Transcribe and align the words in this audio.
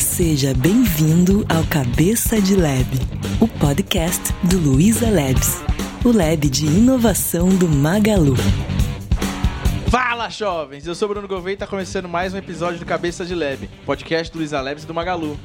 Seja 0.00 0.54
bem-vindo 0.54 1.44
ao 1.46 1.62
Cabeça 1.64 2.40
de 2.40 2.56
Lab, 2.56 2.86
o 3.38 3.46
podcast 3.46 4.32
do 4.44 4.58
Luiza 4.58 5.10
Labs, 5.10 5.62
o 6.02 6.10
lab 6.10 6.48
de 6.48 6.64
inovação 6.64 7.50
do 7.50 7.68
Magalu. 7.68 8.34
Fala, 9.90 10.30
jovens! 10.30 10.86
Eu 10.86 10.94
sou 10.94 11.06
Bruno 11.06 11.28
Gouveia 11.28 11.52
e 11.52 11.54
está 11.54 11.66
começando 11.66 12.08
mais 12.08 12.32
um 12.32 12.38
episódio 12.38 12.78
do 12.78 12.86
Cabeça 12.86 13.26
de 13.26 13.34
Lab, 13.34 13.68
podcast 13.84 14.32
do 14.32 14.38
Luiza 14.38 14.58
Labs 14.62 14.84
e 14.84 14.86
do 14.86 14.94
Magalu. 14.94 15.38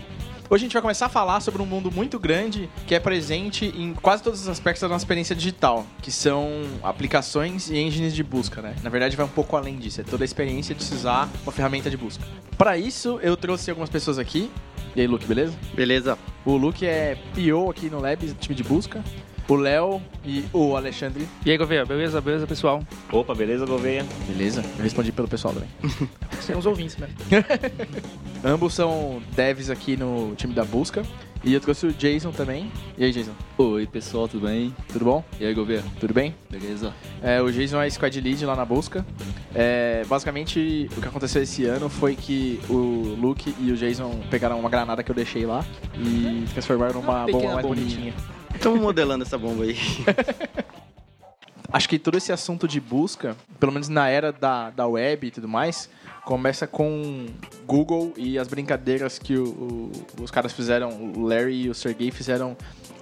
Hoje 0.47 0.63
a 0.63 0.65
gente 0.67 0.73
vai 0.73 0.81
começar 0.83 1.07
a 1.07 1.09
falar 1.09 1.39
sobre 1.39 1.59
um 1.59 1.65
mundo 1.65 1.91
muito 1.91 2.19
grande 2.19 2.69
que 2.85 2.93
é 2.93 2.99
presente 2.99 3.65
em 3.65 3.95
quase 3.95 4.21
todos 4.21 4.41
os 4.41 4.47
aspectos 4.47 4.81
da 4.81 4.87
nossa 4.87 5.03
experiência 5.03 5.35
digital, 5.35 5.87
que 6.03 6.11
são 6.11 6.61
aplicações 6.83 7.71
e 7.71 7.77
engines 7.77 8.13
de 8.13 8.23
busca, 8.23 8.61
né? 8.61 8.75
Na 8.83 8.91
verdade, 8.91 9.17
vai 9.17 9.25
um 9.25 9.29
pouco 9.29 9.57
além 9.57 9.79
disso, 9.79 10.01
é 10.01 10.03
toda 10.03 10.23
a 10.23 10.25
experiência 10.25 10.75
de 10.75 10.83
se 10.83 10.93
usar 10.93 11.27
uma 11.41 11.51
ferramenta 11.51 11.89
de 11.89 11.97
busca. 11.97 12.23
Para 12.59 12.77
isso, 12.77 13.19
eu 13.23 13.35
trouxe 13.35 13.71
algumas 13.71 13.89
pessoas 13.89 14.19
aqui. 14.19 14.51
E 14.95 15.01
aí, 15.01 15.07
Luke, 15.07 15.25
beleza? 15.25 15.57
Beleza. 15.73 16.17
O 16.45 16.55
Luke 16.55 16.85
é 16.85 17.17
PO 17.33 17.71
aqui 17.71 17.89
no 17.89 17.99
Labs, 17.99 18.35
time 18.39 18.53
de 18.53 18.63
busca. 18.63 19.03
O 19.47 19.55
Léo 19.55 20.01
e 20.25 20.43
o 20.51 20.75
Alexandre. 20.75 21.27
E 21.45 21.51
aí, 21.51 21.57
Gouveia, 21.57 21.85
beleza? 21.85 22.19
Beleza, 22.19 22.47
pessoal? 22.47 22.81
Opa, 23.11 23.35
beleza, 23.35 23.63
Gouveia? 23.65 24.03
Beleza? 24.27 24.63
Eu 24.77 24.83
respondi 24.83 25.11
pelo 25.11 25.27
pessoal 25.27 25.53
também. 25.53 25.69
Tem 26.47 26.55
uns 26.55 26.65
ouvintes, 26.65 26.97
né? 26.97 27.07
Ambos 28.43 28.73
são 28.73 29.21
devs 29.35 29.69
aqui 29.69 29.95
no 29.95 30.33
time 30.35 30.53
da 30.53 30.65
busca. 30.65 31.03
E 31.43 31.53
eu 31.53 31.59
trouxe 31.59 31.85
o 31.85 31.93
Jason 31.93 32.31
também. 32.31 32.71
E 32.97 33.05
aí, 33.05 33.11
Jason? 33.11 33.33
Oi, 33.59 33.85
pessoal, 33.85 34.27
tudo 34.27 34.47
bem? 34.47 34.73
Tudo 34.91 35.05
bom? 35.05 35.23
E 35.39 35.45
aí, 35.45 35.53
Gouveia? 35.53 35.83
Tudo 35.99 36.11
bem? 36.11 36.33
Beleza? 36.49 36.91
É, 37.21 37.39
o 37.39 37.51
Jason 37.51 37.79
é 37.79 37.87
squad 37.87 38.19
lead 38.19 38.43
lá 38.47 38.55
na 38.55 38.65
busca. 38.65 39.05
É, 39.53 40.03
basicamente, 40.07 40.89
o 40.97 41.01
que 41.01 41.07
aconteceu 41.07 41.43
esse 41.43 41.65
ano 41.65 41.87
foi 41.87 42.15
que 42.15 42.59
o 42.67 43.15
Luke 43.21 43.53
e 43.59 43.71
o 43.71 43.77
Jason 43.77 44.21
pegaram 44.31 44.59
uma 44.59 44.69
granada 44.71 45.03
que 45.03 45.11
eu 45.11 45.15
deixei 45.15 45.45
lá 45.45 45.63
e 45.95 46.45
transformaram 46.51 46.99
numa 46.99 47.25
Uma 47.25 47.31
bomba 47.31 47.53
mais 47.53 47.67
bombinha. 47.67 47.85
bonitinha. 47.85 48.13
Estamos 48.55 48.79
modelando 48.79 49.23
essa 49.23 49.37
bomba 49.37 49.63
aí. 49.63 49.75
Acho 51.71 51.89
que 51.89 51.99
todo 51.99 52.17
esse 52.17 52.31
assunto 52.31 52.67
de 52.67 52.79
busca, 52.79 53.35
pelo 53.59 53.71
menos 53.71 53.89
na 53.89 54.07
era 54.07 54.31
da, 54.31 54.69
da 54.69 54.87
web 54.87 55.27
e 55.27 55.31
tudo 55.31 55.47
mais, 55.47 55.89
começa 56.23 56.65
com 56.65 57.25
Google 57.67 58.13
e 58.15 58.39
as 58.39 58.47
brincadeiras 58.47 59.19
que 59.19 59.35
o- 59.35 59.91
o- 60.19 60.23
os 60.23 60.31
caras 60.31 60.53
fizeram, 60.53 60.89
o 61.15 61.23
Larry 61.27 61.63
e 61.63 61.69
o 61.69 61.73
Sergey 61.75 62.11
fizeram 62.11 62.55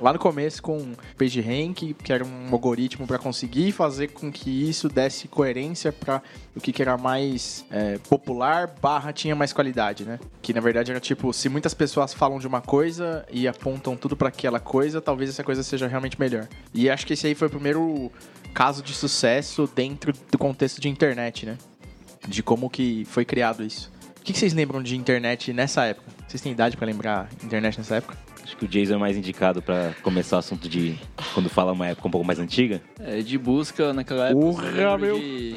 lá 0.04 0.12
no 0.12 0.20
começo 0.20 0.62
com 0.62 0.94
PageRank, 1.18 1.94
que 1.94 2.12
era 2.12 2.26
um 2.26 2.52
algoritmo 2.52 3.08
para 3.08 3.18
conseguir 3.18 3.72
fazer 3.72 4.09
com 4.09 4.30
que 4.30 4.70
isso 4.70 4.90
desse 4.90 5.30
coerência 5.30 5.94
para 5.94 6.22
o 6.54 6.59
que, 6.59 6.73
que 6.73 6.82
era 6.82 6.98
mais 6.98 7.66
é, 7.72 7.98
popular, 8.09 8.68
barra 8.81 9.14
tinha 9.14 9.34
mais 9.34 9.54
qualidade, 9.54 10.04
né? 10.04 10.20
Que 10.42 10.54
na 10.54 10.59
verdade 10.59 10.92
era 10.92 11.00
tipo, 11.00 11.31
se 11.31 11.48
muitas 11.48 11.74
pessoas 11.74 12.14
falam 12.14 12.38
de 12.38 12.46
uma 12.46 12.59
coisa 12.59 13.26
e 13.31 13.48
apontam 13.48 13.96
tudo 13.96 14.18
para 14.18 14.28
aquela 14.28 14.59
coisa, 14.59 15.02
talvez 15.02 15.30
essa 15.30 15.44
coisa 15.44 15.64
seja 15.64 15.88
realmente 15.88 16.20
melhor. 16.20 16.50
E 16.74 16.90
acho 16.90 17.08
que 17.08 17.14
esse 17.14 17.26
aí 17.26 17.34
foi 17.34 17.48
o 17.48 17.52
primeiro 17.52 18.12
caso 18.54 18.84
de 18.84 18.94
sucesso 18.94 19.70
dentro 19.74 20.14
do 20.30 20.38
contexto 20.38 20.81
de 20.81 20.90
internet, 20.90 21.46
né? 21.46 21.58
De 22.28 22.44
como 22.44 22.70
que 22.70 23.06
foi 23.06 23.24
criado 23.24 23.64
isso. 23.64 23.90
O 24.20 24.24
que 24.24 24.34
que 24.34 24.40
vocês 24.40 24.54
lembram 24.54 24.84
de 24.84 24.98
internet 24.98 25.54
nessa 25.54 25.86
época? 25.86 26.12
Vocês 26.28 26.42
têm 26.42 26.52
idade 26.52 26.76
pra 26.76 26.86
lembrar 26.86 27.30
internet 27.42 27.78
nessa 27.78 27.96
época? 27.96 28.18
Acho 28.44 28.58
que 28.58 28.66
o 28.66 28.68
Jason 28.68 28.96
é 28.96 28.98
mais 28.98 29.16
indicado 29.18 29.62
pra 29.62 29.94
começar 30.04 30.36
o 30.36 30.40
assunto 30.40 30.68
de 30.68 30.96
quando 31.34 31.50
fala 31.50 31.72
uma 31.72 31.88
época 31.88 32.08
um 32.08 32.12
pouco 32.12 32.26
mais 32.28 32.40
antiga. 32.40 32.82
É, 33.00 33.22
de 33.22 33.38
busca 33.38 33.94
naquela 33.94 34.30
época. 34.30 34.62
Lembro 34.64 35.00
meu. 35.00 35.20
de 35.20 35.56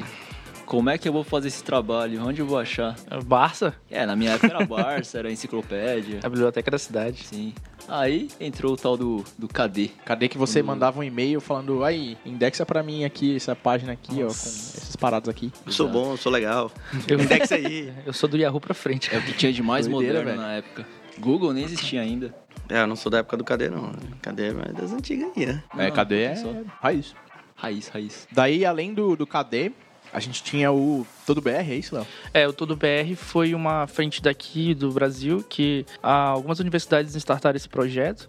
Como 0.65 0.89
é 0.89 0.97
que 0.97 1.07
eu 1.07 1.13
vou 1.13 1.23
fazer 1.23 1.49
esse 1.49 1.63
trabalho? 1.63 2.25
Onde 2.25 2.41
eu 2.41 2.45
vou 2.47 2.57
achar? 2.57 2.95
Barça, 3.25 3.73
É, 3.89 4.05
na 4.05 4.15
minha 4.15 4.31
época 4.31 4.47
era 4.47 4.65
Barça, 4.65 5.19
era 5.19 5.31
enciclopédia. 5.31 6.19
a 6.23 6.29
biblioteca 6.29 6.71
da 6.71 6.77
cidade. 6.77 7.23
Sim. 7.25 7.53
Aí 7.89 8.27
entrou 8.39 8.73
o 8.73 8.77
tal 8.77 8.97
do, 8.97 9.23
do 9.37 9.47
KD. 9.47 9.91
Cadê 10.03 10.27
que 10.27 10.37
você 10.37 10.61
mandava 10.61 10.99
um 10.99 11.03
e-mail 11.03 11.39
falando, 11.39 11.85
aí, 11.85 12.17
indexa 12.25 12.65
pra 12.65 12.83
mim 12.83 13.05
aqui, 13.05 13.35
essa 13.37 13.55
página 13.55 13.93
aqui, 13.93 14.15
ó, 14.23 14.27
com 14.27 14.31
essas 14.31 14.95
paradas 14.97 15.29
aqui. 15.29 15.53
Eu 15.65 15.71
sou 15.71 15.87
bom, 15.87 16.11
eu 16.11 16.17
sou 16.17 16.29
legal. 16.31 16.69
Eu, 17.07 17.17
Indexa 17.19 17.55
aí. 17.55 17.93
eu 18.05 18.11
sou 18.11 18.27
do 18.27 18.35
Yahoo 18.37 18.59
pra 18.59 18.73
frente. 18.73 19.13
É 19.13 19.17
o 19.19 19.21
que 19.21 19.31
tinha 19.33 19.53
de 19.53 19.63
mais 19.63 19.87
Doideira, 19.87 20.19
moderno 20.19 20.41
velho. 20.41 20.49
na 20.49 20.53
época. 20.55 20.85
Google 21.17 21.53
nem 21.53 21.63
existia 21.63 22.01
ainda. 22.01 22.35
É, 22.69 22.81
eu 22.81 22.87
não 22.87 22.95
sou 22.95 23.11
da 23.11 23.19
época 23.19 23.37
do 23.37 23.43
KD, 23.43 23.69
não. 23.69 23.91
KD 24.21 24.43
é 24.43 24.73
das 24.73 24.91
antigas 24.91 25.31
aí, 25.35 25.45
né? 25.45 25.63
É, 25.77 25.91
cadê? 25.91 26.23
É 26.23 26.63
raiz. 26.81 27.15
Raiz, 27.55 27.87
raiz. 27.87 28.27
Daí, 28.31 28.65
além 28.65 28.93
do, 28.93 29.15
do 29.15 29.25
KD, 29.25 29.71
a 30.13 30.19
gente 30.19 30.43
tinha 30.43 30.71
o 30.71 31.05
Todo 31.25 31.41
BR, 31.41 31.49
é 31.49 31.75
isso, 31.75 31.95
Léo? 31.95 32.07
É, 32.33 32.47
o 32.47 32.53
Todo 32.53 32.75
BR 32.75 33.15
foi 33.15 33.53
uma 33.53 33.87
frente 33.87 34.21
daqui 34.21 34.73
do 34.73 34.91
Brasil 34.91 35.43
que 35.47 35.85
algumas 36.01 36.59
universidades 36.59 37.15
startaram 37.15 37.57
esse 37.57 37.67
projeto, 37.67 38.27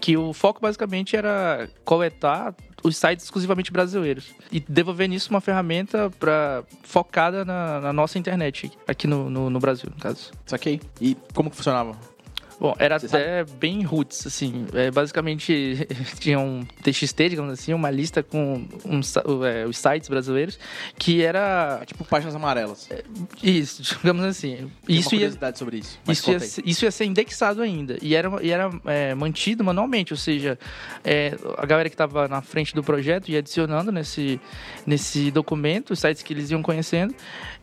que 0.00 0.16
o 0.16 0.32
foco 0.32 0.60
basicamente 0.60 1.16
era 1.16 1.68
coletar 1.84 2.54
os 2.82 2.96
sites 2.96 3.24
exclusivamente 3.24 3.70
brasileiros 3.70 4.30
e 4.50 4.58
devolver 4.58 5.08
nisso 5.08 5.30
uma 5.30 5.40
ferramenta 5.40 6.10
para 6.18 6.64
focada 6.82 7.44
na, 7.44 7.80
na 7.80 7.92
nossa 7.92 8.18
internet 8.18 8.72
aqui 8.86 9.06
no, 9.06 9.30
no, 9.30 9.48
no 9.48 9.60
Brasil, 9.60 9.88
no 9.94 10.00
caso. 10.00 10.32
Saquei. 10.46 10.80
E 11.00 11.16
como 11.34 11.50
que 11.50 11.56
funcionava? 11.56 11.96
Bom, 12.62 12.76
era 12.78 12.96
Você 12.96 13.06
até 13.06 13.44
bem 13.58 13.82
roots, 13.82 14.24
assim. 14.24 14.66
É, 14.72 14.88
basicamente, 14.88 15.84
tinha 16.20 16.38
um 16.38 16.64
TXT, 16.80 17.30
digamos 17.30 17.52
assim, 17.52 17.74
uma 17.74 17.90
lista 17.90 18.22
com 18.22 18.64
um 18.84 19.00
é, 19.44 19.66
os 19.66 19.76
sites 19.76 20.08
brasileiros, 20.08 20.60
que 20.96 21.24
era 21.24 21.80
É 21.82 21.84
tipo 21.84 22.04
páginas 22.04 22.36
amarelas. 22.36 22.88
isso, 23.42 23.82
digamos 23.98 24.24
assim. 24.24 24.54
Tem 24.54 24.64
uma 24.64 24.72
Isso 24.88 25.08
ia, 25.08 25.18
curiosidade 25.18 25.58
sobre 25.58 25.78
isso. 25.78 25.98
Isso, 26.06 26.30
ia, 26.30 26.36
isso 26.64 26.84
ia 26.84 26.92
ser 26.92 27.04
indexado 27.04 27.62
ainda. 27.62 27.98
E 28.00 28.14
era, 28.14 28.30
e 28.40 28.52
era 28.52 28.70
é, 28.84 29.12
mantido 29.12 29.64
manualmente, 29.64 30.12
ou 30.12 30.16
seja, 30.16 30.56
é, 31.02 31.36
a 31.58 31.66
galera 31.66 31.88
que 31.88 31.94
estava 31.94 32.28
na 32.28 32.42
frente 32.42 32.76
do 32.76 32.84
projeto 32.84 33.28
ia 33.28 33.40
adicionando 33.40 33.90
nesse, 33.90 34.40
nesse 34.86 35.32
documento 35.32 35.90
os 35.94 35.98
sites 35.98 36.22
que 36.22 36.32
eles 36.32 36.48
iam 36.52 36.62
conhecendo, 36.62 37.12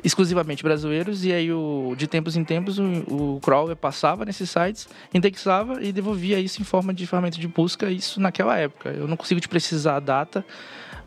exclusivamente 0.04 0.64
brasileiros, 0.64 1.26
e 1.26 1.34
aí 1.34 1.52
o, 1.52 1.94
de 1.98 2.08
tempos 2.08 2.36
em 2.36 2.44
tempos 2.44 2.80
o, 2.80 2.84
o 2.84 3.40
crawler 3.42 3.76
passava 3.76 4.24
nesses 4.26 4.50
sites, 4.50 4.88
indexava 5.14 5.84
e 5.84 5.92
devolvia 5.92 6.40
isso 6.40 6.62
em 6.62 6.66
forma 6.66 6.94
de 6.94 7.06
ferramenta 7.06 7.38
de 7.38 7.48
busca, 7.48 7.90
isso 7.92 8.20
naquela 8.20 8.58
época. 8.58 8.90
Eu 8.90 9.08
não 9.08 9.18
consigo 9.18 9.42
te 9.42 9.50
precisar 9.50 9.98
a 9.98 10.00
data, 10.00 10.46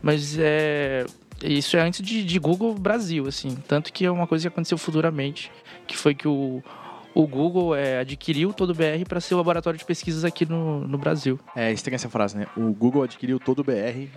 mas 0.01 0.37
é, 0.37 1.05
isso 1.41 1.75
é 1.75 1.81
antes 1.81 2.05
de, 2.05 2.23
de 2.23 2.39
Google 2.39 2.73
Brasil, 2.75 3.27
assim. 3.27 3.55
Tanto 3.67 3.91
que 3.91 4.05
é 4.05 4.11
uma 4.11 4.27
coisa 4.27 4.43
que 4.43 4.47
aconteceu 4.53 4.77
futuramente, 4.77 5.51
que 5.87 5.97
foi 5.97 6.13
que 6.13 6.27
o, 6.27 6.63
o 7.13 7.27
Google 7.27 7.75
é, 7.75 7.99
adquiriu 7.99 8.53
todo 8.53 8.71
o 8.71 8.73
BR 8.73 9.05
para 9.07 9.19
ser 9.19 9.33
o 9.33 9.37
laboratório 9.37 9.77
de 9.77 9.85
pesquisas 9.85 10.23
aqui 10.23 10.45
no, 10.45 10.87
no 10.87 10.97
Brasil. 10.97 11.39
É, 11.55 11.71
estranha 11.71 11.95
essa 11.95 12.09
frase, 12.09 12.37
né? 12.37 12.47
O 12.55 12.71
Google 12.73 13.03
adquiriu 13.03 13.39
todo 13.39 13.59
o 13.59 13.63
BR. 13.63 14.07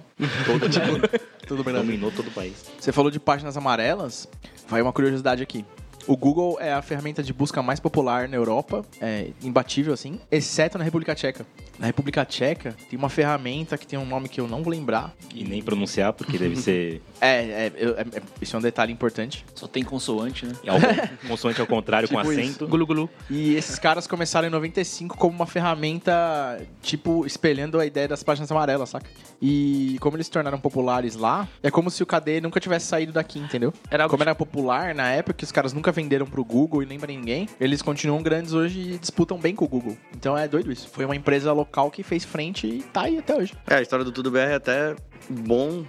Todo, 0.45 0.69
todo 1.47 1.61
o 1.61 1.65
Brasil. 1.65 1.83
Dominou 1.83 2.11
todo 2.11 2.29
o 2.29 2.31
país. 2.31 2.65
Você 2.79 2.93
falou 2.93 3.11
de 3.11 3.21
páginas 3.21 3.57
amarelas. 3.57 4.29
Vai 4.69 4.83
uma 4.83 4.93
curiosidade 4.93 5.43
aqui. 5.43 5.65
O 6.07 6.17
Google 6.17 6.59
é 6.61 6.73
a 6.73 6.81
ferramenta 6.83 7.23
de 7.23 7.33
busca 7.33 7.63
mais 7.63 7.81
popular 7.81 8.29
na 8.29 8.37
Europa, 8.37 8.85
é 9.01 9.31
imbatível 9.43 9.93
assim, 9.93 10.21
exceto 10.31 10.79
na 10.79 10.85
República 10.85 11.15
Tcheca. 11.15 11.45
Na 11.79 11.87
República 11.87 12.25
Tcheca 12.25 12.75
tem 12.89 12.99
uma 12.99 13.09
ferramenta 13.09 13.77
que 13.77 13.87
tem 13.87 13.99
um 13.99 14.07
nome 14.07 14.29
que 14.29 14.41
eu 14.41 14.49
não 14.49 14.63
vou 14.63 14.71
lembrar. 14.73 15.15
E 15.35 15.45
nem 15.45 15.63
pronunciar, 15.63 16.13
porque 16.13 16.39
deve 16.39 16.57
ser 16.61 17.03
É, 17.21 17.37
é, 17.67 17.73
eu- 17.77 17.97
é- 17.99 18.01
é- 18.03 18.23
isso 18.41 18.57
é 18.57 18.59
um 18.59 18.63
detalhe 18.63 18.93
importante. 18.93 19.45
Só 19.55 19.67
tem 19.67 19.83
consoante, 19.85 20.47
né? 20.47 20.53
algo, 20.69 20.87
consoante 21.29 21.61
ao 21.61 21.67
contrário, 21.67 22.09
com 22.09 22.17
Tipo 22.17 22.33
isso. 22.33 22.41
acento. 22.41 22.67
Gulu 22.69 22.87
Gulu. 22.87 23.11
E 23.31 23.55
esses 23.55 23.79
caras 23.79 24.07
começaram 24.07 24.49
em 24.49 24.51
95 24.51 25.17
como 25.19 25.35
uma 25.37 25.47
ferramenta, 25.47 26.61
tipo, 26.83 27.27
espelhando 27.27 27.79
a 27.79 27.87
ideia 27.87 28.09
das 28.09 28.23
páginas 28.23 28.51
amarelas, 28.51 28.89
saca? 28.91 29.07
E 29.41 29.97
como 30.01 30.17
eles 30.17 30.27
se 30.27 30.33
tornaram 30.33 30.59
populares 30.59 31.15
lá, 31.15 31.47
é 31.63 31.71
como 31.71 31.91
se 31.91 32.03
o 32.03 32.07
KD 32.07 32.41
nunca 32.41 32.59
tivesse 32.59 32.87
saído 32.87 33.13
daqui, 33.13 33.39
entendeu? 33.39 33.73
Era 33.91 34.09
Como 34.09 34.23
era 34.23 34.35
popular 34.35 34.95
na 34.95 35.11
época, 35.11 35.35
que 35.35 35.45
os 35.45 35.53
caras 35.53 35.73
nunca 35.75 35.93
venderam 35.93 36.25
pro 36.27 36.43
Google 36.45 36.83
e 36.83 36.87
nem 36.87 36.99
pra 36.99 37.09
ninguém, 37.09 37.47
eles 37.61 37.83
continuam 37.83 38.23
grandes 38.23 38.53
hoje 38.55 38.93
e 38.95 38.99
disputam 38.99 39.39
bem 39.39 39.55
com 39.55 39.65
o 39.65 39.69
Google. 39.69 39.97
Então 40.17 40.37
é 40.39 40.49
doido 40.49 40.73
isso. 40.73 40.89
Foi 40.89 41.05
uma 41.05 41.15
empresa 41.15 41.53
local 41.53 41.66
que 41.91 42.03
fez 42.03 42.25
frente 42.25 42.67
e 42.67 42.83
tá 42.83 43.03
aí 43.03 43.19
até 43.19 43.37
hoje. 43.37 43.55
É, 43.67 43.77
a 43.77 43.83
história 43.83 44.05
do 44.05 44.13
Tudo 44.13 44.31
BR 44.31 44.39
é 44.39 44.55
até 44.55 44.97
bom, 45.29 45.85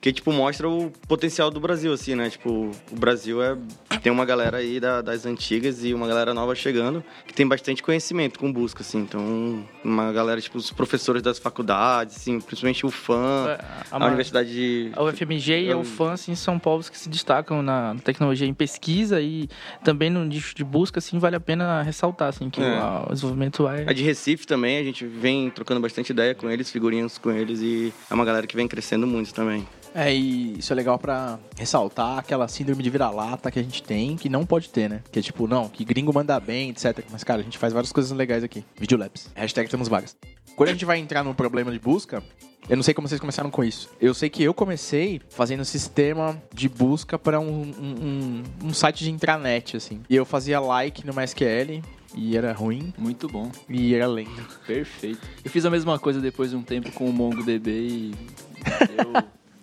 porque, 0.00 0.14
tipo, 0.14 0.32
mostra 0.32 0.66
o 0.66 0.90
potencial 1.06 1.50
do 1.50 1.60
Brasil, 1.60 1.92
assim, 1.92 2.14
né? 2.14 2.30
Tipo, 2.30 2.70
o 2.90 2.96
Brasil 2.96 3.42
é... 3.42 3.54
Tem 4.02 4.10
uma 4.10 4.24
galera 4.24 4.56
aí 4.56 4.80
da- 4.80 5.02
das 5.02 5.26
antigas 5.26 5.84
e 5.84 5.92
uma 5.92 6.08
galera 6.08 6.32
nova 6.32 6.54
chegando 6.54 7.04
que 7.26 7.34
tem 7.34 7.46
bastante 7.46 7.82
conhecimento 7.82 8.38
com 8.38 8.50
busca, 8.50 8.80
assim. 8.80 9.00
Então, 9.00 9.62
uma 9.84 10.10
galera, 10.10 10.40
tipo, 10.40 10.56
os 10.56 10.70
professores 10.70 11.20
das 11.22 11.38
faculdades, 11.38 12.16
assim, 12.16 12.40
principalmente 12.40 12.86
o 12.86 12.90
FAM, 12.90 13.58
a, 13.90 13.96
a, 13.96 13.98
ma- 13.98 14.06
Universidade 14.06 14.50
de... 14.50 14.90
a 14.94 15.02
UFMG 15.02 15.64
e 15.64 15.68
a 15.68 15.72
Eu- 15.72 15.80
UFAM 15.80 16.12
assim, 16.12 16.34
são 16.34 16.58
povos 16.58 16.88
que 16.88 16.96
se 16.96 17.10
destacam 17.10 17.60
na 17.62 17.94
tecnologia 18.02 18.46
em 18.46 18.54
pesquisa 18.54 19.20
e 19.20 19.50
também 19.84 20.08
no 20.08 20.24
nicho 20.24 20.54
de 20.54 20.64
busca, 20.64 20.98
assim, 20.98 21.18
vale 21.18 21.36
a 21.36 21.40
pena 21.40 21.82
ressaltar, 21.82 22.28
assim, 22.28 22.48
que 22.48 22.62
É. 22.62 22.80
o, 22.80 23.10
o 23.10 23.12
desenvolvimento 23.12 23.68
é... 23.68 23.84
A 23.86 23.92
de 23.92 24.02
Recife 24.02 24.46
também, 24.46 24.78
a 24.78 24.82
gente 24.82 25.04
vem 25.04 25.50
trocando 25.50 25.78
bastante 25.78 26.08
ideia 26.08 26.34
com 26.34 26.48
eles, 26.50 26.70
figurinhas 26.70 27.18
com 27.18 27.30
eles 27.30 27.60
e 27.60 27.92
é 28.10 28.14
uma 28.14 28.24
galera 28.24 28.46
que 28.46 28.56
vem 28.56 28.66
crescendo 28.66 29.06
muito 29.06 29.34
também. 29.34 29.68
É, 29.94 30.14
e 30.14 30.58
isso 30.58 30.72
é 30.72 30.76
legal 30.76 30.98
pra 30.98 31.38
ressaltar 31.56 32.18
aquela 32.18 32.46
síndrome 32.48 32.82
de 32.82 32.90
vira-lata 32.90 33.50
que 33.50 33.58
a 33.58 33.62
gente 33.62 33.82
tem, 33.82 34.16
que 34.16 34.28
não 34.28 34.46
pode 34.46 34.68
ter, 34.68 34.88
né? 34.88 35.02
Que 35.10 35.18
é 35.18 35.22
tipo, 35.22 35.46
não, 35.46 35.68
que 35.68 35.84
gringo 35.84 36.12
manda 36.12 36.38
bem, 36.38 36.70
etc. 36.70 37.04
Mas, 37.10 37.24
cara, 37.24 37.40
a 37.40 37.44
gente 37.44 37.58
faz 37.58 37.72
várias 37.72 37.92
coisas 37.92 38.12
legais 38.12 38.44
aqui. 38.44 38.64
Videolabs. 38.78 39.30
Hashtag 39.34 39.68
temos 39.68 39.88
vagas. 39.88 40.16
Quando 40.54 40.68
a 40.68 40.72
gente 40.72 40.84
vai 40.84 40.98
entrar 40.98 41.24
no 41.24 41.34
problema 41.34 41.72
de 41.72 41.78
busca, 41.78 42.22
eu 42.68 42.76
não 42.76 42.82
sei 42.82 42.94
como 42.94 43.08
vocês 43.08 43.20
começaram 43.20 43.50
com 43.50 43.64
isso. 43.64 43.90
Eu 44.00 44.14
sei 44.14 44.28
que 44.28 44.42
eu 44.42 44.54
comecei 44.54 45.20
fazendo 45.30 45.64
sistema 45.64 46.40
de 46.54 46.68
busca 46.68 47.18
para 47.18 47.40
um, 47.40 47.62
um, 47.62 48.42
um, 48.62 48.66
um 48.68 48.74
site 48.74 49.02
de 49.02 49.10
intranet, 49.10 49.76
assim. 49.76 50.02
E 50.08 50.14
eu 50.14 50.24
fazia 50.24 50.60
like 50.60 51.04
no 51.06 51.12
MySQL, 51.12 51.82
e 52.14 52.36
era 52.36 52.52
ruim, 52.52 52.92
Muito 52.98 53.28
bom. 53.28 53.50
e 53.68 53.94
era 53.94 54.06
lento. 54.06 54.60
Perfeito. 54.66 55.20
Eu 55.44 55.50
fiz 55.50 55.64
a 55.64 55.70
mesma 55.70 55.98
coisa 55.98 56.20
depois 56.20 56.50
de 56.50 56.56
um 56.56 56.62
tempo 56.62 56.90
com 56.92 57.08
o 57.08 57.12
MongoDB 57.12 57.70
e 57.70 58.14
deu, 58.96 59.22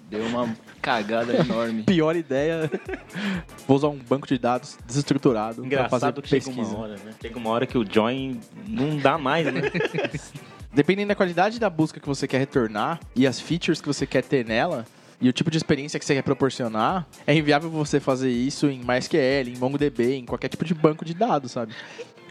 deu 0.09 0.25
uma 0.25 0.55
cagada 0.81 1.35
enorme. 1.35 1.83
Pior 1.83 2.15
ideia. 2.15 2.69
Vou 3.67 3.77
usar 3.77 3.89
um 3.89 3.97
banco 3.97 4.27
de 4.27 4.37
dados 4.37 4.77
desestruturado 4.85 5.63
para 5.63 5.89
fazer 5.89 6.07
Engraçado 6.07 6.21
que 6.21 6.29
chega 6.29 6.45
pesquisa. 6.45 6.69
uma 6.75 6.79
hora, 6.79 6.93
né? 6.93 7.13
Chega 7.21 7.37
uma 7.37 7.49
hora 7.49 7.65
que 7.65 7.77
o 7.77 7.85
join 7.89 8.39
não 8.67 8.97
dá 8.97 9.17
mais, 9.17 9.45
né? 9.51 9.61
Dependendo 10.73 11.09
da 11.09 11.15
qualidade 11.15 11.59
da 11.59 11.69
busca 11.69 11.99
que 11.99 12.07
você 12.07 12.27
quer 12.27 12.37
retornar 12.37 12.99
e 13.15 13.25
as 13.25 13.39
features 13.39 13.81
que 13.81 13.87
você 13.87 14.05
quer 14.05 14.23
ter 14.23 14.45
nela, 14.45 14.85
e 15.19 15.27
o 15.27 15.33
tipo 15.33 15.49
de 15.49 15.57
experiência 15.57 15.99
que 15.99 16.05
você 16.05 16.13
quer 16.13 16.21
proporcionar, 16.21 17.07
é 17.25 17.33
inviável 17.33 17.69
você 17.69 17.99
fazer 17.99 18.29
isso 18.29 18.67
em 18.67 18.83
MySQL, 18.83 19.49
em 19.49 19.57
MongoDB, 19.57 20.15
em 20.15 20.25
qualquer 20.25 20.47
tipo 20.47 20.63
de 20.63 20.75
banco 20.75 21.03
de 21.03 21.15
dados, 21.15 21.51
sabe? 21.51 21.73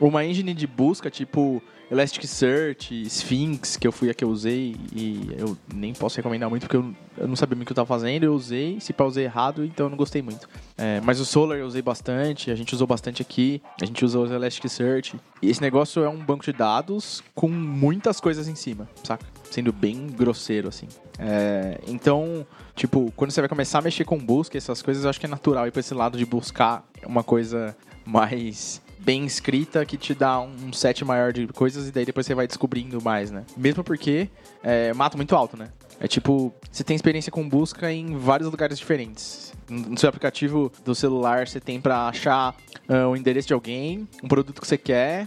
Uma 0.01 0.25
engine 0.25 0.53
de 0.55 0.67
busca 0.67 1.11
tipo 1.11 1.63
Elasticsearch, 1.91 3.07
Sphinx, 3.07 3.77
que 3.77 3.87
eu 3.87 3.93
fui 3.93 4.11
a 4.11 4.15
que 4.15 4.25
eu 4.25 4.29
usei 4.29 4.75
e 4.93 5.31
eu 5.39 5.57
nem 5.73 5.93
posso 5.95 6.17
recomendar 6.17 6.51
muito 6.51 6.63
porque 6.63 6.77
eu, 6.77 6.93
eu 7.17 7.29
não 7.29 7.37
sabia 7.37 7.55
muito 7.55 7.67
o 7.67 7.73
que 7.73 7.79
eu 7.79 7.83
estava 7.83 7.87
fazendo, 7.87 8.25
eu 8.25 8.35
usei, 8.35 8.81
se 8.81 8.93
eu 8.97 9.07
usei 9.07 9.25
errado, 9.25 9.65
então 9.65 9.87
eu 9.87 9.91
não 9.91 9.97
gostei 9.97 10.21
muito. 10.21 10.49
É, 10.77 11.01
mas 11.03 11.21
o 11.21 11.25
Solar 11.25 11.59
eu 11.59 11.67
usei 11.67 11.83
bastante, 11.83 12.51
a 12.51 12.57
gente 12.57 12.75
usou 12.75 12.87
bastante 12.89 13.23
aqui, 13.23 13.63
a 13.81 13.87
gente 13.87 14.05
usou 14.05 14.27
o 14.27 14.33
Elasticsearch. 14.33 15.15
E 15.41 15.49
esse 15.49 15.61
negócio 15.61 16.03
é 16.03 16.09
um 16.09 16.19
banco 16.19 16.45
de 16.45 16.53
dados 16.53 17.23
com 17.35 17.49
muitas 17.49 18.19
coisas 18.19 18.49
em 18.49 18.57
cima, 18.57 18.89
saca? 19.05 19.25
Sendo 19.49 19.73
bem 19.73 20.09
grosseiro, 20.09 20.69
assim. 20.69 20.89
É, 21.21 21.79
então, 21.87 22.45
tipo, 22.75 23.13
quando 23.15 23.31
você 23.31 23.41
vai 23.41 23.49
começar 23.49 23.79
a 23.79 23.83
mexer 23.83 24.05
com 24.05 24.19
busca, 24.19 24.59
essas 24.59 24.83
coisas, 24.83 25.05
eu 25.05 25.11
acho 25.11 25.21
que 25.21 25.27
é 25.27 25.29
natural 25.29 25.69
ir 25.69 25.71
pra 25.71 25.81
esse 25.81 25.95
lado 25.95 26.19
de 26.19 26.27
buscar 26.27 26.85
uma 27.07 27.23
coisa 27.23 27.77
mais 28.05 28.83
bem 28.99 29.25
escrita 29.25 29.85
que 29.85 29.97
te 29.97 30.15
dá 30.15 30.41
um 30.41 30.73
set 30.73 31.05
maior 31.05 31.33
de 31.33 31.47
coisas 31.49 31.89
e 31.89 31.93
daí 31.93 32.05
depois 32.05 32.27
você 32.27 32.35
vai 32.35 32.47
descobrindo 32.47 33.01
mais, 33.03 33.31
né? 33.31 33.45
Mesmo 33.57 33.85
porque 33.85 34.29
é 34.63 34.93
mato 34.93 35.17
muito 35.17 35.35
alto, 35.35 35.57
né? 35.57 35.69
É 35.99 36.07
tipo, 36.07 36.53
você 36.71 36.85
tem 36.85 36.95
experiência 36.95 37.33
com 37.33 37.49
busca 37.49 37.91
em 37.91 38.17
vários 38.17 38.51
lugares 38.51 38.79
diferentes. 38.79 39.55
No 39.69 39.99
seu 39.99 40.09
aplicativo 40.09 40.71
do 40.85 40.95
celular, 40.95 41.49
você 41.49 41.59
tem 41.59 41.81
pra 41.81 42.09
achar 42.09 42.55
ah, 42.89 43.09
o 43.09 43.17
endereço 43.17 43.49
de 43.49 43.55
alguém, 43.55 44.07
um 44.23 44.29
produto 44.29 44.61
que 44.61 44.67
você 44.67 44.77
quer, 44.77 45.27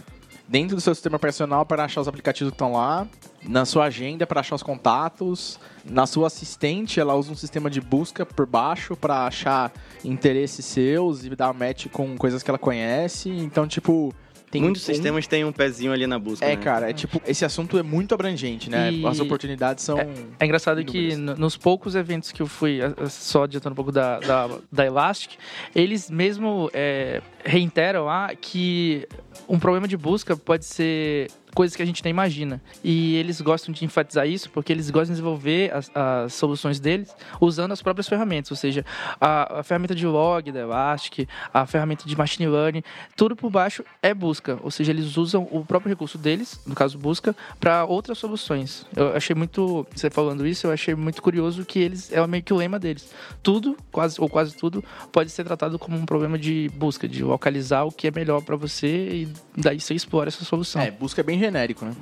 dentro 0.50 0.74
do 0.74 0.80
seu 0.80 0.92
sistema 0.92 1.16
operacional 1.16 1.64
para 1.64 1.84
achar 1.84 2.00
os 2.00 2.08
aplicativos 2.08 2.50
que 2.50 2.56
estão 2.56 2.72
lá, 2.72 3.06
na 3.48 3.64
sua 3.64 3.84
agenda 3.84 4.26
para 4.26 4.40
achar 4.40 4.56
os 4.56 4.64
contatos, 4.64 5.60
na 5.84 6.08
sua 6.08 6.26
assistente 6.26 6.98
ela 6.98 7.14
usa 7.14 7.30
um 7.30 7.36
sistema 7.36 7.70
de 7.70 7.80
busca 7.80 8.26
por 8.26 8.46
baixo 8.46 8.96
para 8.96 9.26
achar 9.28 9.72
interesses 10.04 10.64
seus 10.66 11.24
e 11.24 11.30
dar 11.36 11.54
match 11.54 11.86
com 11.92 12.16
coisas 12.18 12.42
que 12.42 12.50
ela 12.50 12.58
conhece. 12.58 13.30
Então, 13.30 13.64
tipo, 13.68 14.12
tem 14.50 14.62
Muitos 14.62 14.82
um- 14.82 14.86
sistemas 14.86 15.26
têm 15.26 15.44
um 15.44 15.52
pezinho 15.52 15.92
ali 15.92 16.06
na 16.06 16.18
busca. 16.18 16.44
É, 16.44 16.50
né? 16.50 16.56
cara, 16.56 16.90
é 16.90 16.92
tipo, 16.92 17.22
esse 17.26 17.44
assunto 17.44 17.78
é 17.78 17.82
muito 17.82 18.14
abrangente, 18.14 18.68
né? 18.68 18.90
E- 18.92 19.06
As 19.06 19.20
oportunidades 19.20 19.84
são 19.84 19.96
É 20.38 20.44
engraçado 20.44 20.84
que 20.84 21.10
inúmeras. 21.10 21.38
nos 21.38 21.56
poucos 21.56 21.94
eventos 21.94 22.32
que 22.32 22.42
eu 22.42 22.46
fui, 22.46 22.80
só 23.08 23.44
adiantando 23.44 23.72
um 23.72 23.76
pouco 23.76 23.92
da, 23.92 24.18
da, 24.18 24.48
da 24.70 24.84
Elastic, 24.86 25.32
eles 25.74 26.10
mesmo 26.10 26.68
é, 26.74 27.22
reiteram 27.44 28.08
ah, 28.08 28.30
que 28.38 29.06
um 29.48 29.58
problema 29.58 29.86
de 29.86 29.96
busca 29.96 30.36
pode 30.36 30.64
ser 30.64 31.28
coisas 31.54 31.76
que 31.76 31.82
a 31.82 31.86
gente 31.86 32.02
nem 32.04 32.10
imagina. 32.10 32.60
E 32.82 33.16
eles 33.16 33.40
gostam 33.40 33.72
de 33.72 33.84
enfatizar 33.84 34.26
isso 34.26 34.50
porque 34.50 34.72
eles 34.72 34.90
gostam 34.90 35.14
de 35.14 35.20
desenvolver 35.20 35.72
as, 35.72 35.90
as 35.94 36.34
soluções 36.34 36.80
deles 36.80 37.14
usando 37.40 37.72
as 37.72 37.82
próprias 37.82 38.08
ferramentas, 38.08 38.50
ou 38.50 38.56
seja, 38.56 38.84
a, 39.20 39.60
a 39.60 39.62
ferramenta 39.62 39.94
de 39.94 40.06
log 40.06 40.50
da 40.50 40.60
Elastic, 40.60 41.28
a 41.52 41.66
ferramenta 41.66 42.04
de 42.06 42.16
machine 42.16 42.48
learning, 42.48 42.82
tudo 43.16 43.36
por 43.36 43.50
baixo 43.50 43.84
é 44.02 44.12
busca, 44.14 44.58
ou 44.62 44.70
seja, 44.70 44.92
eles 44.92 45.16
usam 45.16 45.48
o 45.50 45.64
próprio 45.64 45.90
recurso 45.90 46.18
deles, 46.18 46.60
no 46.66 46.74
caso 46.74 46.98
busca, 46.98 47.34
para 47.58 47.84
outras 47.84 48.18
soluções. 48.18 48.86
Eu 48.94 49.14
achei 49.14 49.34
muito, 49.34 49.86
você 49.94 50.10
falando 50.10 50.46
isso, 50.46 50.66
eu 50.66 50.72
achei 50.72 50.94
muito 50.94 51.22
curioso 51.22 51.64
que 51.64 51.78
eles 51.78 52.12
é 52.12 52.24
meio 52.26 52.42
que 52.42 52.52
o 52.52 52.56
lema 52.56 52.78
deles. 52.78 53.10
Tudo, 53.42 53.76
quase 53.90 54.20
ou 54.20 54.28
quase 54.28 54.56
tudo, 54.56 54.84
pode 55.12 55.30
ser 55.30 55.44
tratado 55.44 55.78
como 55.78 55.96
um 55.96 56.06
problema 56.06 56.38
de 56.38 56.70
busca, 56.74 57.08
de 57.08 57.22
localizar 57.22 57.84
o 57.84 57.92
que 57.92 58.08
é 58.08 58.10
melhor 58.10 58.42
para 58.42 58.56
você 58.56 58.86
e 58.86 59.28
daí 59.56 59.80
você 59.80 59.94
explora 59.94 60.28
essa 60.28 60.44
solução. 60.44 60.80
É, 60.80 60.90
busca 60.90 61.20
é 61.20 61.24
bem 61.24 61.36
genérico, 61.40 61.84
né? 61.84 61.92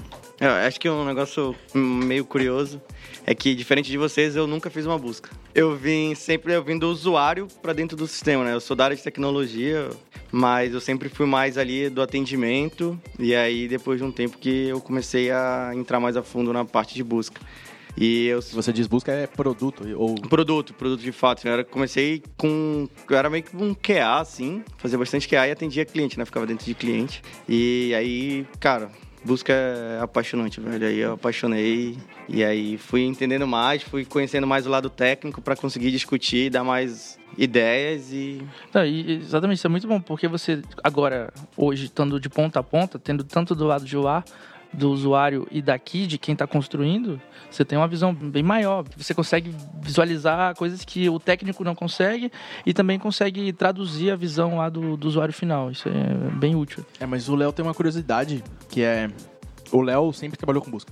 Eu 0.40 0.50
acho 0.50 0.79
que 0.79 0.88
um 0.88 1.05
negócio 1.05 1.55
meio 1.75 2.25
curioso 2.25 2.81
é 3.26 3.35
que, 3.35 3.55
diferente 3.55 3.90
de 3.90 3.99
vocês, 3.99 4.37
eu 4.37 4.46
nunca 4.46 4.70
fiz 4.70 4.87
uma 4.87 4.96
busca. 4.96 5.31
Eu 5.52 5.75
vim 5.75 6.14
sempre 6.14 6.52
eu 6.52 6.62
vim 6.62 6.79
do 6.79 6.88
usuário 6.88 7.49
para 7.61 7.73
dentro 7.73 7.96
do 7.96 8.06
sistema, 8.06 8.44
né? 8.44 8.55
Eu 8.55 8.61
sou 8.61 8.76
da 8.76 8.85
área 8.85 8.96
de 8.96 9.02
tecnologia, 9.02 9.88
mas 10.31 10.73
eu 10.73 10.81
sempre 10.81 11.08
fui 11.08 11.26
mais 11.26 11.58
ali 11.58 11.90
do 11.90 12.00
atendimento. 12.00 13.00
E 13.19 13.35
aí, 13.35 13.67
depois 13.67 13.99
de 13.99 14.05
um 14.05 14.12
tempo 14.12 14.38
que 14.38 14.69
eu 14.69 14.81
comecei 14.81 15.31
a 15.32 15.73
entrar 15.75 15.99
mais 15.99 16.17
a 16.17 16.23
fundo 16.23 16.52
na 16.52 16.64
parte 16.64 16.94
de 16.94 17.02
busca. 17.02 17.41
E 17.96 18.26
eu 18.26 18.41
você 18.41 18.73
diz 18.73 18.87
busca, 18.87 19.11
é 19.11 19.26
produto 19.26 19.82
ou 19.96 20.14
Produto, 20.14 20.73
produto 20.73 21.00
de 21.00 21.11
fato. 21.11 21.44
Eu 21.49 21.52
era, 21.52 21.64
comecei 21.64 22.23
com. 22.37 22.88
Eu 23.11 23.17
era 23.17 23.29
meio 23.29 23.43
que 23.43 23.56
um 23.56 23.75
QA, 23.75 24.20
assim. 24.20 24.62
Fazia 24.76 24.96
bastante 24.96 25.26
QA 25.26 25.49
e 25.49 25.50
atendia 25.50 25.84
cliente, 25.84 26.17
né? 26.17 26.25
Ficava 26.25 26.46
dentro 26.46 26.64
de 26.64 26.75
cliente. 26.75 27.20
E 27.49 27.93
aí, 27.96 28.46
cara, 28.61 28.88
busca 29.25 29.53
é 29.53 30.00
apaixonante, 30.00 30.61
velho. 30.61 30.87
Aí 30.87 30.99
eu 30.99 31.12
apaixonei. 31.15 31.97
E 32.29 32.44
aí 32.44 32.76
fui 32.76 33.03
entendendo 33.03 33.47
mais, 33.47 33.82
fui 33.82 34.05
conhecendo 34.05 34.47
mais 34.47 34.67
o 34.67 34.70
lado 34.70 34.91
técnico 34.91 35.41
para 35.41 35.56
conseguir 35.56 35.91
discutir, 35.91 36.50
dar 36.50 36.65
mais 36.65 37.19
ideias 37.37 38.12
e. 38.12 38.43
Não, 38.73 38.85
e 38.85 39.12
exatamente, 39.12 39.59
isso 39.59 39.67
é 39.67 39.70
muito 39.70 39.87
bom, 39.87 40.00
porque 40.00 40.29
você 40.29 40.61
agora, 40.82 41.32
hoje, 41.56 41.87
estando 41.87 42.20
de 42.20 42.29
ponta 42.29 42.61
a 42.61 42.62
ponta, 42.62 42.99
tendo 42.99 43.25
tanto 43.25 43.55
do 43.55 43.67
lado 43.67 43.85
de 43.85 43.97
lá, 43.97 44.25
do 44.73 44.91
usuário 44.91 45.47
e 45.50 45.62
daqui, 45.62 46.06
de 46.06 46.19
quem 46.19 46.35
está 46.35 46.47
construindo, 46.47 47.20
você 47.50 47.65
tem 47.65 47.79
uma 47.79 47.88
visão 47.88 48.15
bem 48.15 48.43
maior. 48.43 48.85
Você 48.97 49.15
consegue 49.15 49.55
visualizar 49.81 50.55
coisas 50.56 50.85
que 50.85 51.09
o 51.09 51.19
técnico 51.19 51.65
não 51.65 51.75
consegue 51.75 52.31
e 52.67 52.73
também 52.73 52.99
consegue 52.99 53.53
traduzir 53.53 54.11
a 54.11 54.17
visão 54.17 54.56
lá 54.56 54.69
do, 54.69 54.97
do 54.97 55.09
usuário 55.09 55.32
final. 55.32 55.70
Isso 55.70 55.88
é 55.88 56.31
bem 56.37 56.55
útil. 56.55 56.85
É, 57.00 57.06
mas 57.06 57.29
o 57.29 57.35
Léo 57.35 57.53
tem 57.53 57.65
uma 57.65 57.75
curiosidade, 57.75 58.43
que 58.69 58.82
é... 58.82 59.10
O 59.72 59.82
Léo 59.82 60.13
sempre 60.13 60.39
trabalhou 60.39 60.63
com 60.63 60.70
busca, 60.70 60.91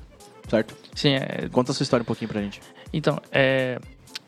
certo? 0.48 0.74
Sim, 0.94 1.14
é, 1.14 1.48
Conta 1.50 1.72
a 1.72 1.74
sua 1.74 1.82
história 1.82 2.02
um 2.02 2.06
pouquinho 2.06 2.28
pra 2.28 2.42
gente. 2.42 2.60
Então, 2.92 3.18
é, 3.32 3.78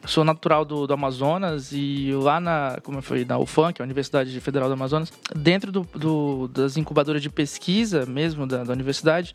sou 0.06 0.24
natural 0.24 0.64
do, 0.64 0.86
do 0.86 0.94
Amazonas 0.94 1.70
e 1.72 2.10
lá 2.14 2.40
na, 2.40 2.78
como 2.82 3.02
foi, 3.02 3.24
na 3.24 3.36
UFAM, 3.38 3.72
que 3.72 3.82
é 3.82 3.82
a 3.82 3.86
Universidade 3.86 4.40
Federal 4.40 4.68
do 4.68 4.72
Amazonas, 4.74 5.12
dentro 5.36 5.70
do, 5.72 5.82
do- 5.94 6.48
das 6.48 6.76
incubadoras 6.76 7.20
de 7.20 7.28
pesquisa 7.28 8.06
mesmo 8.06 8.46
da, 8.46 8.64
da 8.64 8.72
universidade, 8.72 9.34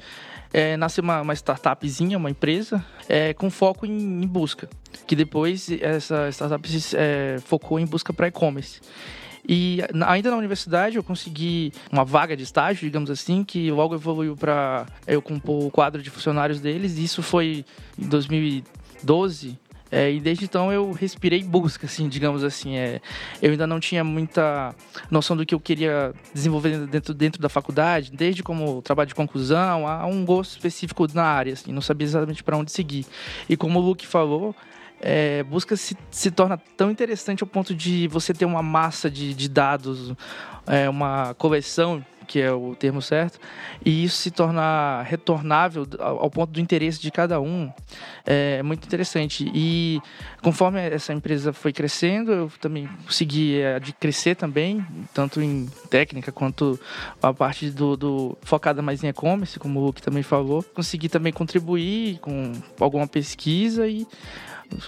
é, 0.51 0.75
nasce 0.77 0.99
uma, 1.01 1.21
uma 1.21 1.33
startupzinha, 1.33 2.17
uma 2.17 2.29
empresa, 2.29 2.83
é, 3.09 3.33
com 3.33 3.49
foco 3.49 3.85
em, 3.85 4.23
em 4.23 4.27
busca. 4.27 4.69
Que 5.07 5.15
depois 5.15 5.69
essa 5.81 6.29
startup 6.31 6.67
se, 6.67 6.95
é, 6.97 7.37
focou 7.45 7.79
em 7.79 7.85
busca 7.85 8.13
para 8.13 8.27
e-commerce. 8.27 8.79
E 9.47 9.79
ainda 10.07 10.31
na 10.31 10.37
universidade 10.37 10.95
eu 10.95 11.03
consegui 11.03 11.73
uma 11.91 12.05
vaga 12.05 12.35
de 12.37 12.43
estágio, 12.43 12.85
digamos 12.85 13.09
assim, 13.11 13.43
que 13.43 13.69
logo 13.71 13.93
evoluiu 13.93 14.37
para 14.37 14.85
eu 15.05 15.21
compor 15.21 15.65
o 15.65 15.69
quadro 15.69 16.01
de 16.01 16.09
funcionários 16.09 16.61
deles. 16.61 16.97
Isso 16.97 17.21
foi 17.21 17.65
em 17.99 18.07
2012. 18.07 19.59
É, 19.93 20.11
e 20.11 20.19
desde 20.19 20.45
então 20.45 20.73
eu 20.73 20.91
respirei 20.91 21.43
busca, 21.43 21.85
assim, 21.85 22.09
digamos 22.09 22.43
assim. 22.43 22.75
É, 22.75 22.99
eu 23.39 23.51
ainda 23.51 23.67
não 23.67 23.79
tinha 23.79 24.03
muita 24.03 24.73
noção 25.11 25.37
do 25.37 25.45
que 25.45 25.53
eu 25.53 25.59
queria 25.59 26.15
desenvolver 26.33 26.87
dentro, 26.87 27.13
dentro 27.13 27.39
da 27.39 27.47
faculdade, 27.47 28.11
desde 28.11 28.41
como 28.41 28.81
trabalho 28.81 29.09
de 29.09 29.13
conclusão 29.13 29.87
a 29.87 30.03
um 30.07 30.25
gosto 30.25 30.53
específico 30.53 31.05
na 31.13 31.23
área, 31.23 31.53
assim, 31.53 31.71
não 31.71 31.81
sabia 31.81 32.05
exatamente 32.05 32.43
para 32.43 32.57
onde 32.57 32.71
seguir. 32.71 33.05
E 33.47 33.55
como 33.55 33.77
o 33.77 33.83
Luke 33.83 34.07
falou, 34.07 34.55
é, 35.05 35.43
busca 35.43 35.75
se, 35.75 35.97
se 36.09 36.31
torna 36.31 36.57
tão 36.77 36.89
interessante 36.89 37.43
ao 37.43 37.47
ponto 37.47 37.75
de 37.75 38.07
você 38.07 38.33
ter 38.33 38.45
uma 38.45 38.63
massa 38.63 39.11
de, 39.11 39.33
de 39.33 39.49
dados, 39.49 40.13
é, 40.65 40.89
uma 40.89 41.33
coleção, 41.33 42.03
que 42.25 42.39
é 42.39 42.49
o 42.53 42.73
termo 42.73 43.01
certo, 43.01 43.37
e 43.83 44.05
isso 44.05 44.15
se 44.15 44.31
torna 44.31 45.01
retornável 45.03 45.85
ao, 45.99 46.23
ao 46.23 46.31
ponto 46.31 46.51
do 46.51 46.61
interesse 46.61 47.01
de 47.01 47.11
cada 47.11 47.41
um. 47.41 47.69
É 48.25 48.63
muito 48.63 48.85
interessante. 48.85 49.51
E 49.53 49.99
conforme 50.41 50.79
essa 50.79 51.11
empresa 51.11 51.51
foi 51.51 51.73
crescendo, 51.73 52.31
eu 52.31 52.51
também 52.61 52.87
consegui 53.05 53.59
é, 53.59 53.81
de 53.81 53.91
crescer 53.91 54.35
também, 54.35 54.85
tanto 55.13 55.41
em 55.41 55.67
técnica 55.89 56.31
quanto 56.31 56.79
a 57.21 57.33
parte 57.33 57.69
do, 57.69 57.97
do 57.97 58.37
focada 58.41 58.81
mais 58.81 59.03
em 59.03 59.09
e-commerce, 59.09 59.59
como 59.59 59.81
o 59.81 59.85
Luke 59.87 60.01
também 60.01 60.23
falou. 60.23 60.63
Consegui 60.73 61.09
também 61.09 61.33
contribuir 61.33 62.19
com 62.19 62.53
alguma 62.79 63.05
pesquisa 63.05 63.85
e 63.85 64.07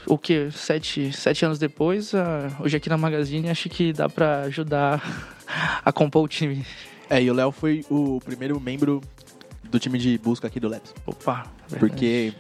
o 0.08 0.18
que? 0.18 0.50
Sete, 0.52 1.12
sete 1.12 1.46
anos 1.46 1.60
depois, 1.60 2.12
hoje 2.60 2.78
aqui 2.78 2.90
na 2.90 2.98
Magazine, 2.98 3.50
acho 3.50 3.70
que 3.70 3.94
dá 3.94 4.10
pra 4.10 4.42
ajudar 4.42 5.02
a 5.84 5.92
compor 5.92 6.24
o 6.24 6.28
time. 6.28 6.66
É, 7.10 7.22
e 7.22 7.30
o 7.30 7.34
Léo 7.34 7.52
foi 7.52 7.86
o 7.90 8.20
primeiro 8.24 8.60
membro 8.60 9.02
do 9.64 9.80
time 9.80 9.98
de 9.98 10.18
busca 10.18 10.48
aqui 10.48 10.60
do 10.60 10.68
Labs. 10.68 10.94
Opa, 11.06 11.46
verdade. 11.68 11.80
Porque 11.80 12.34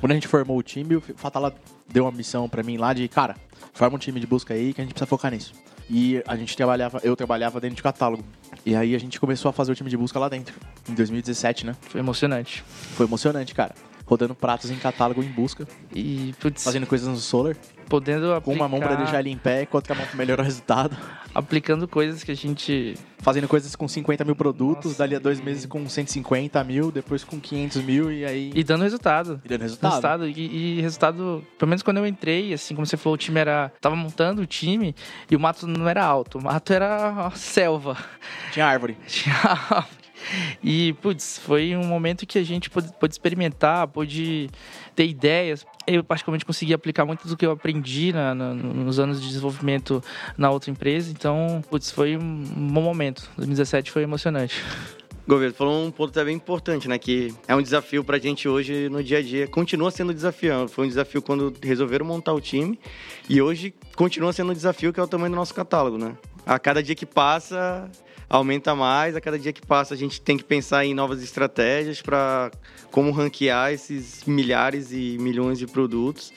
quando 0.00 0.12
a 0.12 0.14
gente 0.14 0.28
formou 0.28 0.58
o 0.58 0.62
time, 0.62 0.96
o 0.96 1.00
Fatala 1.00 1.54
deu 1.88 2.04
uma 2.04 2.12
missão 2.12 2.48
pra 2.48 2.62
mim 2.62 2.76
lá 2.76 2.92
de, 2.92 3.06
cara, 3.08 3.36
forma 3.72 3.96
um 3.96 3.98
time 3.98 4.18
de 4.20 4.26
busca 4.26 4.54
aí 4.54 4.74
que 4.74 4.80
a 4.80 4.84
gente 4.84 4.92
precisa 4.92 5.06
focar 5.06 5.30
nisso. 5.30 5.54
E 5.88 6.22
a 6.26 6.36
gente 6.36 6.56
trabalhava, 6.56 7.00
eu 7.02 7.14
trabalhava 7.14 7.60
dentro 7.60 7.76
de 7.76 7.82
catálogo. 7.82 8.24
E 8.64 8.74
aí 8.74 8.94
a 8.94 8.98
gente 8.98 9.20
começou 9.20 9.48
a 9.48 9.52
fazer 9.52 9.72
o 9.72 9.74
time 9.74 9.90
de 9.90 9.96
busca 9.96 10.18
lá 10.18 10.28
dentro, 10.28 10.54
em 10.88 10.94
2017, 10.94 11.66
né? 11.66 11.76
foi 11.82 12.00
emocionante. 12.00 12.62
Foi 12.94 13.06
emocionante, 13.06 13.54
cara. 13.54 13.74
Rodando 14.12 14.34
pratos 14.34 14.70
em 14.70 14.76
catálogo 14.76 15.22
em 15.22 15.28
busca, 15.28 15.66
E, 15.94 16.34
putz, 16.38 16.62
fazendo 16.62 16.86
coisas 16.86 17.08
no 17.08 17.16
Solar, 17.16 17.56
podendo 17.88 18.26
com 18.26 18.34
aplicar, 18.34 18.60
uma 18.60 18.68
mão 18.68 18.78
pra 18.78 18.94
deixar 18.94 19.20
ele 19.20 19.30
em 19.30 19.38
pé, 19.38 19.64
com 19.64 19.78
outra 19.78 19.94
mão 19.94 20.04
pra 20.04 20.14
melhorar 20.16 20.42
o 20.42 20.44
resultado. 20.44 20.94
aplicando 21.34 21.88
coisas 21.88 22.22
que 22.22 22.30
a 22.30 22.36
gente 22.36 22.94
Fazendo 23.22 23.46
coisas 23.46 23.76
com 23.76 23.86
50 23.86 24.24
mil 24.24 24.34
produtos, 24.34 24.86
Nossa, 24.86 24.98
dali 24.98 25.14
a 25.14 25.18
dois 25.20 25.38
e- 25.38 25.42
meses 25.42 25.64
com 25.64 25.88
150 25.88 26.62
mil, 26.64 26.90
depois 26.90 27.22
com 27.22 27.38
500 27.38 27.82
mil 27.82 28.10
e 28.10 28.24
aí... 28.24 28.50
e 28.52 28.64
dando 28.64 28.82
resultado. 28.82 29.40
E 29.44 29.48
dando 29.48 29.62
resultado. 29.62 29.90
Resultado, 29.92 30.28
e, 30.28 30.78
e 30.78 30.80
resultado, 30.80 31.46
pelo 31.56 31.68
menos 31.68 31.82
quando 31.84 31.98
eu 31.98 32.06
entrei, 32.06 32.52
assim, 32.52 32.74
como 32.74 32.84
você 32.84 32.96
falou, 32.96 33.14
o 33.14 33.16
time 33.16 33.38
era. 33.38 33.72
Tava 33.80 33.94
montando 33.94 34.42
o 34.42 34.46
time 34.46 34.92
e 35.30 35.36
o 35.36 35.40
mato 35.40 35.68
não 35.68 35.88
era 35.88 36.04
alto, 36.04 36.36
o 36.38 36.42
mato 36.42 36.72
era 36.72 37.30
selva. 37.36 37.96
Tinha 38.50 38.66
árvore. 38.66 38.98
Tinha 39.06 39.36
árvore. 39.36 40.01
E, 40.62 40.92
putz, 40.94 41.38
foi 41.38 41.76
um 41.76 41.84
momento 41.84 42.26
que 42.26 42.38
a 42.38 42.42
gente 42.44 42.70
pôde, 42.70 42.92
pôde 42.98 43.14
experimentar, 43.14 43.86
pôde 43.88 44.48
ter 44.94 45.06
ideias. 45.06 45.64
Eu, 45.86 46.04
particularmente, 46.04 46.44
consegui 46.44 46.72
aplicar 46.74 47.04
muito 47.04 47.26
do 47.26 47.36
que 47.36 47.44
eu 47.44 47.50
aprendi 47.50 48.12
na- 48.12 48.34
na- 48.34 48.54
nos 48.54 48.98
anos 48.98 49.20
de 49.20 49.26
desenvolvimento 49.28 50.02
na 50.36 50.50
outra 50.50 50.70
empresa. 50.70 51.10
Então, 51.10 51.62
putz, 51.70 51.90
foi 51.90 52.16
um 52.16 52.42
bom 52.72 52.82
momento. 52.82 53.28
2017 53.36 53.90
foi 53.90 54.02
emocionante. 54.02 54.62
Governo, 55.26 55.54
falou 55.54 55.86
um 55.86 55.90
ponto 55.90 56.12
também 56.12 56.34
importante, 56.34 56.88
né? 56.88 56.98
Que 56.98 57.32
é 57.46 57.54
um 57.54 57.62
desafio 57.62 58.02
pra 58.02 58.18
gente 58.18 58.48
hoje 58.48 58.88
no 58.88 59.02
dia 59.04 59.18
a 59.18 59.22
dia. 59.22 59.46
Continua 59.46 59.88
sendo 59.92 60.12
desafio. 60.12 60.66
Foi 60.68 60.84
um 60.84 60.88
desafio 60.88 61.22
quando 61.22 61.54
resolveram 61.62 62.04
montar 62.04 62.32
o 62.32 62.40
time. 62.40 62.76
E 63.28 63.40
hoje 63.40 63.72
continua 63.94 64.32
sendo 64.32 64.50
um 64.50 64.54
desafio 64.54 64.92
que 64.92 64.98
é 64.98 65.02
o 65.02 65.06
tamanho 65.06 65.30
do 65.30 65.36
nosso 65.36 65.54
catálogo, 65.54 65.96
né? 65.96 66.16
A 66.44 66.58
cada 66.58 66.82
dia 66.82 66.96
que 66.96 67.06
passa, 67.06 67.88
aumenta 68.32 68.74
mais. 68.74 69.14
A 69.14 69.20
cada 69.20 69.38
dia 69.38 69.52
que 69.52 69.64
passa, 69.64 69.92
a 69.92 69.96
gente 69.96 70.20
tem 70.20 70.36
que 70.38 70.42
pensar 70.42 70.84
em 70.84 70.94
novas 70.94 71.22
estratégias 71.22 72.00
para 72.00 72.50
como 72.90 73.12
ranquear 73.12 73.72
esses 73.72 74.24
milhares 74.24 74.90
e 74.90 75.18
milhões 75.20 75.58
de 75.58 75.66
produtos. 75.66 76.32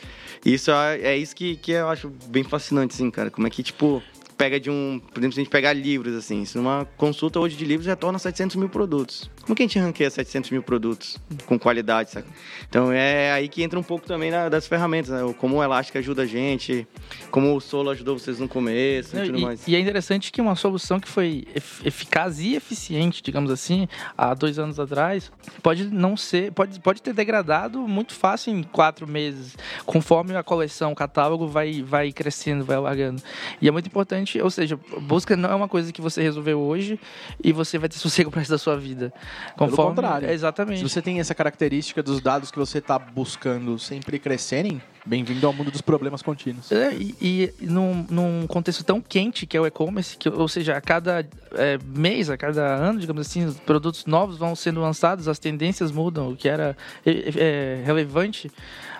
Isso 0.46 0.70
é, 0.70 1.00
é 1.02 1.18
isso 1.18 1.36
que, 1.36 1.56
que 1.56 1.72
eu 1.72 1.88
acho 1.88 2.12
bem 2.28 2.44
fascinante, 2.44 2.94
assim, 2.94 3.10
cara. 3.10 3.32
Como 3.32 3.48
é 3.48 3.50
que, 3.50 3.64
tipo, 3.64 4.04
pega 4.38 4.60
de 4.60 4.70
um. 4.70 5.00
Por 5.13 5.20
exemplo, 5.20 5.34
se 5.34 5.39
a 5.39 5.44
gente 5.44 5.51
pegar 5.51 5.74
livros, 5.74 6.15
assim, 6.15 6.44
se 6.46 6.58
numa 6.58 6.86
consulta 6.98 7.39
hoje 7.39 7.56
de 7.56 7.65
livros 7.65 7.88
retorna 7.88 8.20
700 8.20 8.56
mil 8.56 8.70
produtos. 8.70 9.30
Como 9.44 9.56
que 9.56 9.63
a 9.63 9.65
gente 9.68 9.77
ranqueia 9.80 10.10
700 10.10 10.50
mil 10.51 10.63
produtos 10.63 11.18
com 11.46 11.58
qualidade, 11.60 12.12
sabe? 12.12 12.27
Então 12.68 12.92
é 12.92 13.32
aí 13.32 13.48
que 13.48 13.62
entra 13.63 13.80
um 13.80 13.84
pouco 13.84 14.06
também 14.08 14.32
na- 14.32 14.50
das 14.50 14.68
ferramentas, 14.68 15.12
né? 15.12 15.34
Como 15.38 15.58
o 15.58 15.63
Elastic 15.63 15.96
ajuda 15.98 16.24
a 16.24 16.25
gente, 16.25 16.88
como 17.30 17.56
o 17.56 17.60
Solo 17.62 17.92
ajudou 17.92 18.18
vocês 18.18 18.39
no 18.39 18.48
começo 18.48 19.15
e 19.18 19.25
tudo 19.25 19.38
e, 19.38 19.42
mais. 19.42 19.68
e 19.68 19.75
é 19.75 19.80
interessante 19.80 20.32
que 20.32 20.42
uma 20.42 20.56
solução 20.56 21.00
que 21.00 21.08
foi 21.08 21.46
ef- 21.56 21.86
eficaz 21.86 22.39
e 22.39 22.56
eficiente, 22.56 23.22
digamos 23.22 23.51
assim, 23.51 23.88
há 24.18 24.34
dois 24.34 24.58
anos 24.58 24.80
atrás, 24.80 25.32
pode 25.62 25.86
não 25.86 26.18
ser, 26.18 26.51
pode, 26.51 26.80
pode 26.80 27.01
ter 27.01 27.13
degradado 27.13 27.80
muito 27.88 28.13
fácil 28.13 28.51
em 28.54 28.63
quatro 28.63 29.08
meses, 29.08 29.56
conforme 29.86 30.36
a 30.36 30.42
coleção, 30.42 30.92
o 30.92 30.96
catálogo 30.96 31.48
vai, 31.48 31.84
vai 31.84 32.12
crescendo, 32.12 32.65
vai 32.65 32.77
alargando. 32.77 33.22
E 33.62 33.68
é 33.68 33.72
muito 33.72 33.88
importante, 33.88 34.25
ou 34.41 34.50
seja, 34.50 34.79
busca 35.01 35.36
não 35.36 35.50
é 35.50 35.55
uma 35.55 35.67
coisa 35.67 35.91
que 35.91 36.01
você 36.01 36.22
resolveu 36.22 36.60
hoje 36.60 37.00
e 37.44 37.51
você 37.51 37.77
vai 37.77 37.89
ter 37.89 37.98
sossego 38.00 38.29
pro 38.29 38.39
resto 38.39 38.51
da 38.51 38.58
sua 38.58 38.77
vida. 38.77 39.13
Conforme, 39.58 39.96
contrário. 39.96 40.29
É, 40.29 40.34
exatamente. 40.34 40.79
Se 40.79 40.89
você 40.89 41.01
tem 41.01 41.20
essa 41.20 41.36
característica 41.36 42.01
dos 42.01 42.22
dados 42.22 42.51
que 42.51 42.58
você 42.58 42.79
está 42.79 42.98
buscando 42.98 43.77
sempre 43.79 44.20
crescerem, 44.20 44.82
bem-vindo 45.05 45.46
ao 45.46 45.53
mundo 45.53 45.70
dos 45.70 45.82
problemas 45.82 46.22
contínuos. 46.22 46.72
É, 46.72 46.94
e, 46.94 47.15
e 47.22 47.53
num, 47.62 48.05
num 48.10 48.48
contexto 48.48 48.84
tão 48.84 49.00
quente 49.00 49.46
que 49.46 49.55
é 49.55 49.62
o 49.62 49.67
e-commerce, 49.67 50.17
que, 50.17 50.27
ou 50.27 50.48
seja, 50.48 50.75
a 50.75 50.82
cada 50.82 51.25
é, 51.53 51.77
mês, 51.86 52.29
a 52.29 52.38
cada 52.38 52.63
ano, 52.63 53.00
digamos 53.00 53.27
assim, 53.27 53.46
os 53.46 53.60
produtos 53.60 54.05
novos 54.05 54.38
vão 54.38 54.55
sendo 54.55 54.82
lançados, 54.82 55.27
as 55.27 55.38
tendências 55.38 55.91
mudam, 55.91 56.32
o 56.32 56.36
que 56.36 56.50
era 56.50 56.75
é, 57.05 57.12
é, 57.12 57.84
relevante 57.86 58.51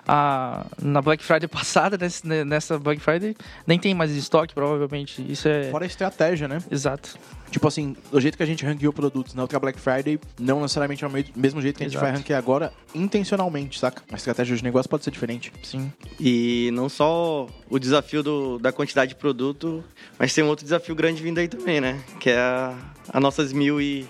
a, 0.08 0.66
na 0.82 1.02
Black 1.02 1.24
Friday 1.24 1.48
passada, 1.50 1.98
nesse- 1.98 2.26
nessa 2.46 2.78
Black 2.80 3.02
Friday, 3.02 3.36
nem 3.66 3.80
tem 3.80 3.94
mais 3.94 4.12
estoque, 4.12 4.54
provavelmente. 4.54 5.24
Isso 5.32 5.48
é. 5.48 5.70
Fora 5.72 5.86
a 5.86 5.88
estratégia, 5.88 6.48
né? 6.48 6.60
Exato. 6.72 7.18
Tipo 7.52 7.68
assim, 7.68 7.96
do 8.12 8.20
jeito 8.20 8.36
que 8.36 8.44
a 8.44 8.46
gente 8.46 8.66
ranqueou 8.66 8.92
produtos 8.92 9.34
na 9.34 9.42
outra 9.44 9.60
Black 9.60 9.80
Friday, 9.80 10.20
não 10.40 10.62
necessariamente 10.62 11.04
é 11.04 11.08
o 11.08 11.10
me- 11.12 11.26
mesmo 11.36 11.62
jeito 11.62 11.78
que 11.78 11.84
a 11.84 11.88
gente 11.88 11.96
Exato. 11.96 12.12
vai 12.12 12.18
ranquear 12.18 12.38
agora, 12.40 12.74
intencionalmente, 12.94 13.80
saca? 13.80 14.02
A 14.12 14.16
estratégia 14.16 14.58
de 14.58 14.64
negócio 14.64 14.90
pode 14.90 15.04
ser 15.04 15.12
diferente. 15.12 15.54
Sim. 15.64 15.92
E 16.20 16.70
não 16.74 16.90
só 16.90 17.48
o 17.70 17.80
desafio 17.80 18.22
do- 18.22 18.60
da 18.60 18.72
quantidade 18.74 19.10
de 19.10 19.16
produto, 19.16 19.84
mas 20.20 20.34
tem 20.34 20.44
um 20.44 20.48
outro 20.48 20.66
desafio 20.66 20.94
grande 20.96 21.22
vindo 21.24 21.38
aí 21.38 21.48
também, 21.48 21.80
né? 21.80 22.02
Que 22.20 22.32
é 22.32 22.38
a, 22.40 22.76
as 23.14 23.22
nossas 23.22 23.54
mil 23.54 23.80
e 23.80 24.06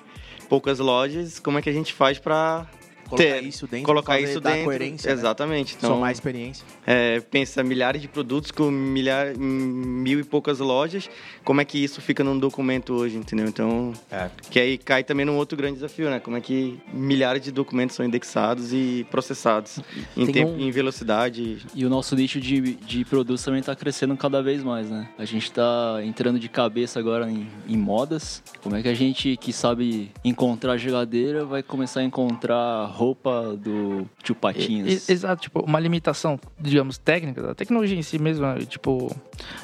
poucas 0.50 0.80
lojas. 0.80 1.38
Como 1.40 1.60
é 1.60 1.62
que 1.62 1.70
a 1.70 1.74
gente 1.74 1.94
faz 1.94 2.18
para 2.18 2.66
Colocar 3.10 3.24
ter, 3.24 3.44
isso 3.44 3.68
dentro, 3.68 3.86
colocar 3.86 4.20
isso 4.20 4.40
dentro? 4.42 4.64
coerência, 4.66 5.08
né? 5.08 5.14
Exatamente. 5.14 5.76
Então, 5.78 5.92
Somar 5.96 6.12
experiência. 6.12 6.66
é, 6.86 7.20
pensa 7.20 7.64
milhares 7.64 8.02
de 8.02 8.08
produtos 8.08 8.52
com 8.52 8.70
milhar, 8.72 9.36
mil 9.38 10.20
e 10.20 10.24
poucas 10.24 10.60
lojas. 10.60 11.10
Como 11.44 11.62
é 11.62 11.66
que 11.66 11.78
isso 11.84 12.02
fica 12.02 12.24
num 12.24 12.38
documento 12.38 12.94
hoje, 12.94 13.18
entendeu? 13.18 13.48
Então, 13.48 13.94
É. 14.12 14.30
que 14.50 14.60
aí 14.60 14.78
cai 14.78 15.04
também 15.04 15.26
num 15.26 15.38
outro 15.38 15.58
grande 15.58 15.76
desafio, 15.76 16.10
né? 16.10 16.20
Como 16.20 16.36
é 16.36 16.42
que 16.42 16.80
milhares 16.94 17.44
de 17.44 17.52
documentos 17.52 17.96
são 17.96 18.06
indexados 18.06 18.74
e 18.74 19.06
processados 19.12 19.80
em, 20.18 20.26
Tem 20.26 20.34
tempo, 20.34 20.52
um- 20.52 20.60
em 20.60 20.72
velocidade. 20.72 21.60
E 21.76 21.86
o 21.86 21.90
nosso 21.90 22.16
nicho 22.16 22.40
de, 22.42 22.60
de 22.76 23.06
produtos 23.06 23.44
também 23.44 23.60
está 23.60 23.76
crescendo 23.76 24.16
cada 24.18 24.42
vez 24.42 24.64
mais, 24.64 24.90
né? 24.90 25.08
A 25.18 25.26
gente 25.26 25.44
está 25.44 26.00
entrando 26.04 26.40
de 26.40 26.50
cabeça 26.50 27.00
agora 27.00 27.30
em, 27.30 27.48
em 27.68 27.78
modas. 27.78 28.42
Como 28.64 28.76
é 28.76 28.82
que 28.82 28.88
a 28.88 28.94
gente 28.94 29.38
que 29.38 29.54
sabe 29.54 30.12
encontrar 30.24 30.78
geladeira 30.78 31.46
vai 31.46 31.62
começar 31.62 32.00
a 32.00 32.04
encontrar 32.04 32.86
roupa 32.96 33.56
do 33.58 34.08
tio 34.24 34.34
Patinhas? 34.34 35.10
Exato, 35.10 35.42
tipo, 35.42 35.60
uma 35.60 35.80
limitação, 35.80 36.40
digamos, 36.60 36.98
técnica, 36.98 37.42
da 37.42 37.54
tecnologia 37.54 37.98
em 37.98 38.02
si 38.02 38.18
mesmo, 38.18 38.46
tipo, 38.66 39.14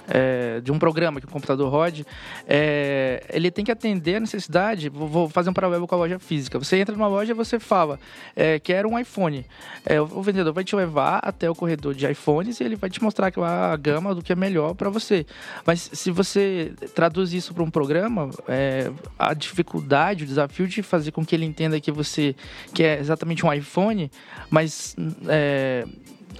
é, 0.07 0.59
de 0.59 0.71
um 0.71 0.77
programa 0.77 1.19
que 1.21 1.25
o 1.25 1.29
computador 1.29 1.71
rode, 1.71 2.05
é, 2.45 3.23
ele 3.29 3.49
tem 3.49 3.63
que 3.63 3.71
atender 3.71 4.17
a 4.17 4.19
necessidade, 4.19 4.89
vou, 4.89 5.07
vou 5.07 5.29
fazer 5.29 5.49
um 5.49 5.53
paralelo 5.53 5.87
com 5.87 5.95
a 5.95 5.97
loja 5.99 6.19
física. 6.19 6.59
Você 6.59 6.77
entra 6.77 6.93
numa 6.93 7.07
loja 7.07 7.31
e 7.31 7.33
você 7.33 7.57
fala, 7.59 7.97
é, 8.35 8.59
quero 8.59 8.89
um 8.89 8.99
iPhone. 8.99 9.45
É, 9.85 10.01
o 10.01 10.21
vendedor 10.21 10.53
vai 10.53 10.63
te 10.63 10.75
levar 10.75 11.19
até 11.23 11.49
o 11.49 11.55
corredor 11.55 11.95
de 11.95 12.05
iPhones 12.05 12.59
e 12.59 12.63
ele 12.63 12.75
vai 12.75 12.89
te 12.89 13.01
mostrar 13.01 13.27
aquela 13.27 13.75
gama 13.77 14.13
do 14.13 14.21
que 14.21 14.33
é 14.33 14.35
melhor 14.35 14.75
para 14.75 14.89
você. 14.89 15.25
Mas 15.65 15.89
se 15.93 16.11
você 16.11 16.73
traduz 16.93 17.31
isso 17.33 17.53
para 17.53 17.63
um 17.63 17.71
programa, 17.71 18.29
é, 18.47 18.91
a 19.17 19.33
dificuldade, 19.33 20.25
o 20.25 20.27
desafio 20.27 20.67
de 20.67 20.83
fazer 20.83 21.11
com 21.11 21.25
que 21.25 21.33
ele 21.33 21.45
entenda 21.45 21.79
que 21.79 21.91
você 21.91 22.35
quer 22.73 22.99
exatamente 22.99 23.20
um 23.45 23.53
iPhone, 23.53 24.11
mas 24.49 24.95
é, 25.27 25.85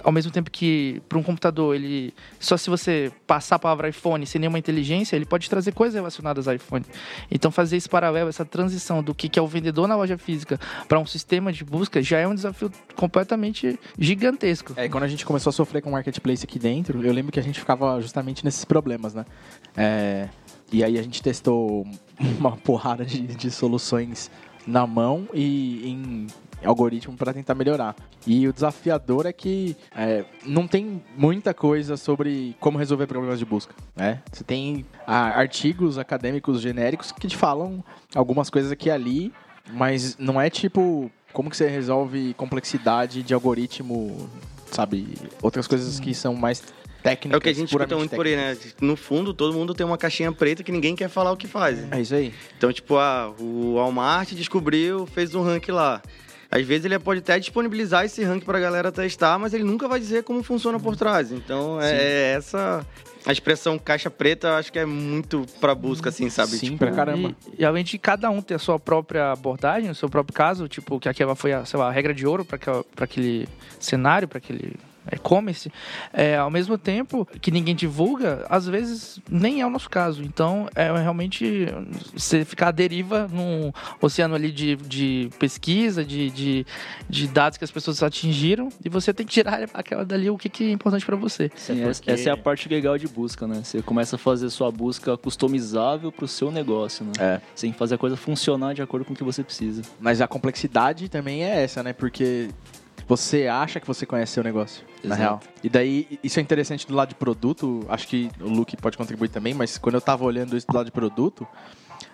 ao 0.02 0.12
mesmo 0.12 0.30
tempo 0.30 0.50
que 0.50 1.02
para 1.08 1.18
um 1.18 1.22
computador 1.22 1.74
ele 1.74 2.14
só 2.40 2.56
se 2.56 2.70
você 2.70 3.12
passar 3.26 3.56
a 3.56 3.58
palavra 3.58 3.88
iPhone 3.88 4.26
sem 4.26 4.40
nenhuma 4.40 4.58
inteligência 4.58 5.16
ele 5.16 5.26
pode 5.26 5.48
trazer 5.48 5.72
coisas 5.72 5.94
relacionadas 5.94 6.48
ao 6.48 6.54
iPhone 6.54 6.84
então 7.30 7.50
fazer 7.50 7.76
esse 7.76 7.88
paralelo 7.88 8.28
essa 8.28 8.44
transição 8.44 9.02
do 9.02 9.14
que 9.14 9.28
que 9.28 9.38
é 9.38 9.42
o 9.42 9.46
vendedor 9.46 9.86
na 9.86 9.96
loja 9.96 10.16
física 10.16 10.58
para 10.88 10.98
um 10.98 11.06
sistema 11.06 11.52
de 11.52 11.64
busca 11.64 12.02
já 12.02 12.18
é 12.18 12.26
um 12.26 12.34
desafio 12.34 12.70
completamente 12.96 13.78
gigantesco 13.98 14.72
É, 14.76 14.88
quando 14.88 15.04
a 15.04 15.08
gente 15.08 15.24
começou 15.24 15.50
a 15.50 15.52
sofrer 15.52 15.82
com 15.82 15.90
o 15.90 15.92
marketplace 15.92 16.44
aqui 16.44 16.58
dentro, 16.58 17.04
eu 17.04 17.12
lembro 17.12 17.32
que 17.32 17.38
a 17.38 17.42
gente 17.42 17.58
ficava 17.58 18.00
justamente 18.00 18.44
nesses 18.44 18.64
problemas, 18.64 19.14
né? 19.14 19.24
É, 19.76 20.28
e 20.72 20.82
aí 20.82 20.98
a 20.98 21.02
gente 21.02 21.22
testou 21.22 21.86
uma 22.38 22.56
porrada 22.56 23.04
de, 23.04 23.20
de 23.20 23.50
soluções 23.50 24.30
na 24.66 24.86
mão 24.86 25.28
e 25.34 25.88
em 25.88 26.26
algoritmo 26.64 27.16
para 27.16 27.32
tentar 27.32 27.54
melhorar. 27.54 27.94
E 28.26 28.46
o 28.46 28.52
desafiador 28.52 29.26
é 29.26 29.32
que 29.32 29.76
é, 29.96 30.24
não 30.44 30.66
tem 30.66 31.02
muita 31.16 31.52
coisa 31.54 31.96
sobre 31.96 32.56
como 32.60 32.78
resolver 32.78 33.06
problemas 33.06 33.38
de 33.38 33.44
busca. 33.44 33.74
Né? 33.94 34.22
Você 34.32 34.44
tem 34.44 34.84
ah, 35.06 35.38
artigos 35.38 35.98
acadêmicos 35.98 36.60
genéricos 36.60 37.12
que 37.12 37.28
te 37.28 37.36
falam 37.36 37.84
algumas 38.14 38.50
coisas 38.50 38.70
aqui 38.70 38.88
e 38.88 38.90
ali, 38.90 39.32
mas 39.72 40.16
não 40.18 40.40
é 40.40 40.50
tipo 40.50 41.10
como 41.32 41.48
que 41.50 41.56
você 41.56 41.66
resolve 41.68 42.34
complexidade 42.34 43.22
de 43.22 43.32
algoritmo, 43.32 44.28
sabe? 44.70 45.14
Outras 45.40 45.66
coisas 45.66 45.98
que 45.98 46.14
são 46.14 46.34
mais 46.34 46.62
técnicas. 47.02 47.34
É 47.34 47.38
o 47.38 47.40
que 47.40 47.48
a 47.48 47.52
gente 47.52 47.68
escuta 47.68 47.96
muito 47.96 48.14
por 48.14 48.26
aí, 48.26 48.36
né? 48.36 48.56
No 48.80 48.96
fundo, 48.96 49.34
todo 49.34 49.52
mundo 49.52 49.74
tem 49.74 49.84
uma 49.84 49.98
caixinha 49.98 50.30
preta 50.30 50.62
que 50.62 50.70
ninguém 50.70 50.94
quer 50.94 51.08
falar 51.08 51.32
o 51.32 51.36
que 51.36 51.46
faz. 51.46 51.90
É 51.90 52.00
isso 52.00 52.14
aí. 52.14 52.32
Então, 52.56 52.72
tipo, 52.72 52.96
ah, 52.96 53.32
o 53.38 53.74
Walmart 53.74 54.32
descobriu, 54.32 55.06
fez 55.06 55.34
um 55.34 55.42
rank 55.42 55.68
lá. 55.68 56.00
Às 56.52 56.66
vezes 56.66 56.84
ele 56.84 56.98
pode 56.98 57.20
até 57.20 57.38
disponibilizar 57.38 58.04
esse 58.04 58.22
ranking 58.22 58.44
pra 58.44 58.60
galera 58.60 58.92
testar, 58.92 59.38
mas 59.38 59.54
ele 59.54 59.64
nunca 59.64 59.88
vai 59.88 59.98
dizer 59.98 60.22
como 60.22 60.42
funciona 60.42 60.78
por 60.78 60.94
trás. 60.94 61.32
Então 61.32 61.80
é, 61.80 61.92
é 61.96 62.34
essa. 62.36 62.86
A 63.24 63.32
expressão 63.32 63.78
caixa 63.78 64.10
preta, 64.10 64.48
eu 64.48 64.54
acho 64.56 64.70
que 64.70 64.78
é 64.78 64.84
muito 64.84 65.46
pra 65.60 65.74
busca, 65.74 66.10
assim, 66.10 66.28
sabe? 66.28 66.50
Sim, 66.52 66.66
Tipo, 66.66 66.78
pra 66.78 66.90
caramba. 66.90 67.34
E, 67.56 67.62
e 67.62 67.64
além 67.64 67.82
de 67.82 67.96
cada 67.96 68.28
um 68.28 68.42
ter 68.42 68.54
a 68.54 68.58
sua 68.58 68.78
própria 68.78 69.32
abordagem, 69.32 69.88
o 69.88 69.94
seu 69.94 70.10
próprio 70.10 70.34
caso, 70.34 70.68
tipo, 70.68 71.00
que 71.00 71.08
aquela 71.08 71.34
foi 71.34 71.54
a, 71.54 71.64
sei 71.64 71.78
lá, 71.78 71.88
a 71.88 71.90
regra 71.90 72.12
de 72.12 72.26
ouro 72.26 72.44
para 72.44 72.58
aquele 72.98 73.48
cenário, 73.80 74.28
para 74.28 74.36
aquele 74.36 74.74
e-commerce, 75.10 75.72
é, 76.12 76.36
ao 76.36 76.50
mesmo 76.50 76.76
tempo 76.78 77.26
que 77.40 77.50
ninguém 77.50 77.74
divulga, 77.74 78.46
às 78.48 78.66
vezes 78.66 79.18
nem 79.30 79.60
é 79.60 79.66
o 79.66 79.70
nosso 79.70 79.88
caso. 79.90 80.22
Então, 80.22 80.68
é 80.74 80.84
realmente 81.00 81.66
você 82.14 82.44
ficar 82.44 82.68
à 82.68 82.70
deriva 82.70 83.26
num 83.32 83.72
oceano 84.00 84.34
ali 84.34 84.52
de, 84.52 84.76
de 84.76 85.28
pesquisa, 85.38 86.04
de, 86.04 86.30
de, 86.30 86.66
de 87.08 87.26
dados 87.28 87.58
que 87.58 87.64
as 87.64 87.70
pessoas 87.70 88.02
atingiram, 88.02 88.68
e 88.84 88.88
você 88.88 89.12
tem 89.12 89.26
que 89.26 89.32
tirar 89.32 89.68
aquela 89.74 90.04
dali 90.04 90.30
o 90.30 90.38
que, 90.38 90.48
que 90.48 90.64
é 90.64 90.70
importante 90.72 91.04
para 91.04 91.16
você. 91.16 91.50
Sim, 91.56 91.80
É 91.82 91.88
essa- 91.88 92.00
porque- 92.00 92.10
essa 92.12 92.28
é 92.28 92.32
a 92.32 92.36
parte 92.36 92.68
legal 92.68 92.96
de 92.98 93.08
busca, 93.08 93.46
né? 93.46 93.62
Você 93.64 93.82
começa 93.82 94.16
a 94.16 94.18
fazer 94.18 94.48
sua 94.50 94.70
busca 94.70 95.16
customizável 95.16 96.12
pro 96.12 96.28
seu 96.28 96.50
negócio, 96.50 97.04
né? 97.04 97.12
É. 97.18 97.40
Você 97.54 97.66
tem 97.66 97.72
que 97.72 97.78
fazer 97.78 97.94
a 97.94 97.98
coisa 97.98 98.16
funcionar 98.16 98.74
de 98.74 98.82
acordo 98.82 99.04
com 99.04 99.12
o 99.12 99.16
que 99.16 99.24
você 99.24 99.42
precisa. 99.42 99.82
Mas 100.00 100.20
a 100.20 100.28
complexidade 100.28 101.08
também 101.08 101.44
é 101.44 101.62
essa, 101.62 101.82
né? 101.82 101.92
Porque 101.92 102.48
você 103.16 103.46
acha 103.46 103.78
que 103.78 103.86
você 103.86 104.06
conhece 104.06 104.32
seu 104.32 104.42
negócio, 104.42 104.82
na 105.04 105.14
Exato. 105.14 105.20
real. 105.20 105.40
E 105.62 105.68
daí, 105.68 106.18
isso 106.24 106.38
é 106.38 106.42
interessante 106.42 106.86
do 106.86 106.94
lado 106.94 107.10
de 107.10 107.14
produto, 107.14 107.84
acho 107.90 108.08
que 108.08 108.30
o 108.40 108.48
Luke 108.48 108.74
pode 108.78 108.96
contribuir 108.96 109.28
também, 109.28 109.52
mas 109.52 109.76
quando 109.76 109.96
eu 109.96 110.00
tava 110.00 110.24
olhando 110.24 110.56
isso 110.56 110.66
do 110.66 110.74
lado 110.74 110.86
de 110.86 110.92
produto, 110.92 111.46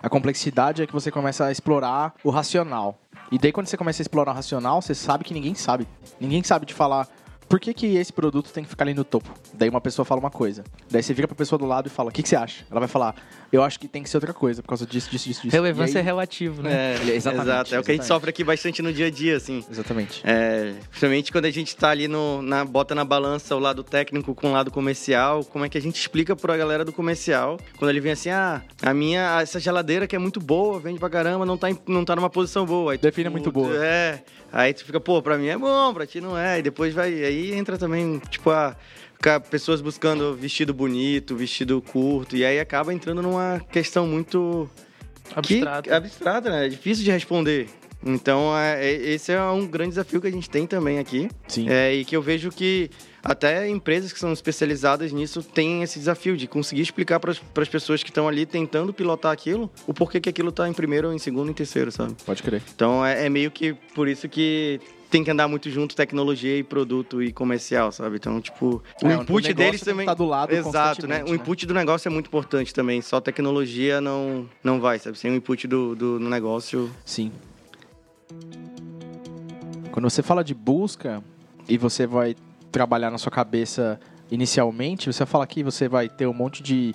a 0.02 0.08
complexidade 0.08 0.82
é 0.82 0.86
que 0.88 0.92
você 0.92 1.08
começa 1.12 1.44
a 1.44 1.52
explorar 1.52 2.14
o 2.24 2.30
racional. 2.30 2.98
E 3.30 3.38
daí, 3.38 3.52
quando 3.52 3.68
você 3.68 3.76
começa 3.76 4.02
a 4.02 4.04
explorar 4.04 4.32
o 4.32 4.34
racional, 4.34 4.82
você 4.82 4.92
sabe 4.92 5.22
que 5.22 5.32
ninguém 5.32 5.54
sabe. 5.54 5.86
Ninguém 6.20 6.42
sabe 6.42 6.66
te 6.66 6.74
falar 6.74 7.06
por 7.48 7.60
que, 7.60 7.72
que 7.72 7.86
esse 7.96 8.12
produto 8.12 8.50
tem 8.52 8.64
que 8.64 8.70
ficar 8.70 8.84
ali 8.84 8.92
no 8.92 9.04
topo. 9.04 9.32
Daí 9.54 9.68
uma 9.68 9.80
pessoa 9.80 10.04
fala 10.04 10.20
uma 10.20 10.30
coisa. 10.30 10.64
Daí 10.90 11.02
você 11.02 11.14
vira 11.14 11.28
pra 11.28 11.36
pessoa 11.36 11.58
do 11.58 11.64
lado 11.64 11.86
e 11.86 11.90
fala, 11.90 12.10
o 12.10 12.12
que, 12.12 12.24
que 12.24 12.28
você 12.28 12.36
acha? 12.36 12.66
Ela 12.68 12.80
vai 12.80 12.88
falar, 12.88 13.14
eu 13.50 13.62
acho 13.62 13.78
que 13.80 13.88
tem 13.88 14.02
que 14.02 14.10
ser 14.10 14.16
outra 14.18 14.32
coisa, 14.34 14.62
por 14.62 14.68
causa 14.68 14.84
disso, 14.86 15.10
disso, 15.10 15.28
disso, 15.28 15.42
disso. 15.42 15.54
Relevância 15.56 15.94
E 15.94 15.96
é 15.96 16.00
aí- 16.00 16.04
relativo, 16.04 16.62
né? 16.62 16.96
É, 16.96 17.10
exatamente, 17.14 17.46
exato. 17.48 17.74
É 17.74 17.80
o 17.80 17.82
que 17.82 17.90
a 17.90 17.94
gente 17.94 18.06
sofre 18.06 18.30
aqui 18.30 18.44
bastante 18.44 18.82
no 18.82 18.92
dia 18.92 19.06
a 19.06 19.10
dia, 19.10 19.36
assim. 19.36 19.64
Exatamente. 19.70 20.20
É, 20.24 20.74
principalmente 20.90 21.32
quando 21.32 21.44
a 21.46 21.50
gente 21.50 21.74
tá 21.76 21.90
ali 21.90 22.06
no, 22.08 22.42
na, 22.42 22.64
bota 22.64 22.94
na 22.94 23.04
balança 23.04 23.56
o 23.56 23.58
lado 23.58 23.82
técnico 23.82 24.34
com 24.34 24.48
o 24.50 24.52
lado 24.52 24.70
comercial, 24.70 25.44
como 25.44 25.64
é 25.64 25.68
que 25.68 25.78
a 25.78 25.80
gente 25.80 25.96
explica 25.98 26.36
pra 26.36 26.56
galera 26.56 26.84
do 26.84 26.92
comercial, 26.92 27.58
quando 27.78 27.90
ele 27.90 28.00
vem 28.00 28.12
assim, 28.12 28.30
ah, 28.30 28.62
a 28.82 28.92
minha, 28.92 29.40
essa 29.40 29.58
geladeira 29.58 30.06
que 30.06 30.14
é 30.14 30.18
muito 30.18 30.40
boa, 30.40 30.78
vende 30.78 30.98
pra 30.98 31.08
caramba, 31.10 31.46
não 31.46 31.56
tá, 31.56 31.70
em- 31.70 31.78
não 31.86 32.04
tá 32.04 32.14
numa 32.14 32.30
posição 32.30 32.66
boa. 32.66 32.92
Aí 32.92 32.98
tu- 32.98 33.02
Define 33.02 33.28
muito 33.30 33.50
boa. 33.50 33.74
É, 33.84 34.22
aí 34.52 34.74
tu 34.74 34.84
fica, 34.84 35.00
pô, 35.00 35.22
pra 35.22 35.38
mim 35.38 35.46
é 35.46 35.56
bom, 35.56 35.94
pra 35.94 36.06
ti 36.06 36.20
não 36.20 36.36
é, 36.36 36.58
e 36.58 36.62
depois 36.62 36.92
vai, 36.92 37.08
aí 37.24 37.54
entra 37.54 37.78
também, 37.78 38.18
tipo, 38.30 38.50
a... 38.50 38.70
ficar 38.70 39.07
Pessoas 39.50 39.80
buscando 39.80 40.34
vestido 40.36 40.72
bonito, 40.72 41.34
vestido 41.36 41.82
curto, 41.82 42.36
e 42.36 42.44
aí 42.44 42.60
acaba 42.60 42.94
entrando 42.94 43.20
numa 43.20 43.60
questão 43.70 44.06
muito 44.06 44.70
Abstrato. 45.34 45.82
que, 45.88 45.94
abstrata, 45.94 46.50
né? 46.50 46.66
É 46.66 46.68
difícil 46.68 47.04
de 47.04 47.10
responder. 47.10 47.68
Então, 48.04 48.56
é, 48.56 48.84
é- 48.86 49.10
esse 49.10 49.32
é 49.32 49.42
um 49.42 49.66
grande 49.66 49.90
desafio 49.90 50.20
que 50.20 50.28
a 50.28 50.30
gente 50.30 50.48
tem 50.48 50.66
também 50.68 51.00
aqui. 51.00 51.28
Sim. 51.48 51.68
É, 51.68 51.92
e 51.92 52.04
que 52.04 52.16
eu 52.16 52.22
vejo 52.22 52.48
que 52.50 52.88
até 53.24 53.68
empresas 53.68 54.12
que 54.12 54.20
são 54.20 54.32
especializadas 54.32 55.10
nisso 55.12 55.42
têm 55.42 55.82
esse 55.82 55.98
desafio 55.98 56.36
de 56.36 56.46
conseguir 56.46 56.82
explicar 56.82 57.18
para 57.18 57.32
as 57.32 57.68
pessoas 57.68 58.04
que 58.04 58.10
estão 58.10 58.28
ali 58.28 58.46
tentando 58.46 58.92
pilotar 58.92 59.32
aquilo 59.32 59.68
o 59.84 59.92
porquê 59.92 60.20
que 60.20 60.28
aquilo 60.28 60.50
está 60.50 60.68
em 60.68 60.72
primeiro, 60.72 61.12
em 61.12 61.18
segundo, 61.18 61.50
em 61.50 61.54
terceiro, 61.54 61.90
sabe? 61.90 62.14
Pode 62.24 62.40
crer. 62.40 62.62
Então, 62.72 63.04
é, 63.04 63.26
é 63.26 63.28
meio 63.28 63.50
que 63.50 63.74
por 63.94 64.06
isso 64.06 64.28
que 64.28 64.80
tem 65.10 65.24
que 65.24 65.30
andar 65.30 65.48
muito 65.48 65.70
junto 65.70 65.96
tecnologia 65.96 66.56
e 66.58 66.62
produto 66.62 67.22
e 67.22 67.32
comercial, 67.32 67.90
sabe? 67.90 68.16
Então, 68.16 68.40
tipo, 68.40 68.82
o 69.02 69.06
É, 69.06 69.16
o 69.16 69.22
input 69.22 69.48
negócio 69.48 69.54
deles 69.54 69.80
também. 69.80 70.06
tá 70.06 70.14
do 70.14 70.24
lado 70.24 70.54
Exato, 70.54 71.06
né? 71.06 71.24
O 71.24 71.34
input 71.34 71.66
do 71.66 71.74
negócio 71.74 72.08
é 72.08 72.10
muito 72.10 72.26
importante 72.26 72.74
também. 72.74 73.00
Só 73.00 73.20
tecnologia 73.20 74.00
não, 74.00 74.48
não 74.62 74.80
vai, 74.80 74.98
sabe? 74.98 75.18
Sem 75.18 75.30
o 75.30 75.34
input 75.34 75.66
do, 75.66 75.94
do 75.94 76.20
negócio. 76.20 76.90
Sim. 77.04 77.32
Quando 79.90 80.08
você 80.08 80.22
fala 80.22 80.44
de 80.44 80.54
busca 80.54 81.22
e 81.68 81.76
você 81.76 82.06
vai 82.06 82.36
trabalhar 82.70 83.10
na 83.10 83.18
sua 83.18 83.32
cabeça 83.32 83.98
inicialmente, 84.30 85.10
você 85.10 85.24
fala 85.24 85.46
que 85.46 85.62
você 85.62 85.88
vai 85.88 86.08
ter 86.08 86.26
um 86.26 86.34
monte 86.34 86.62
de 86.62 86.94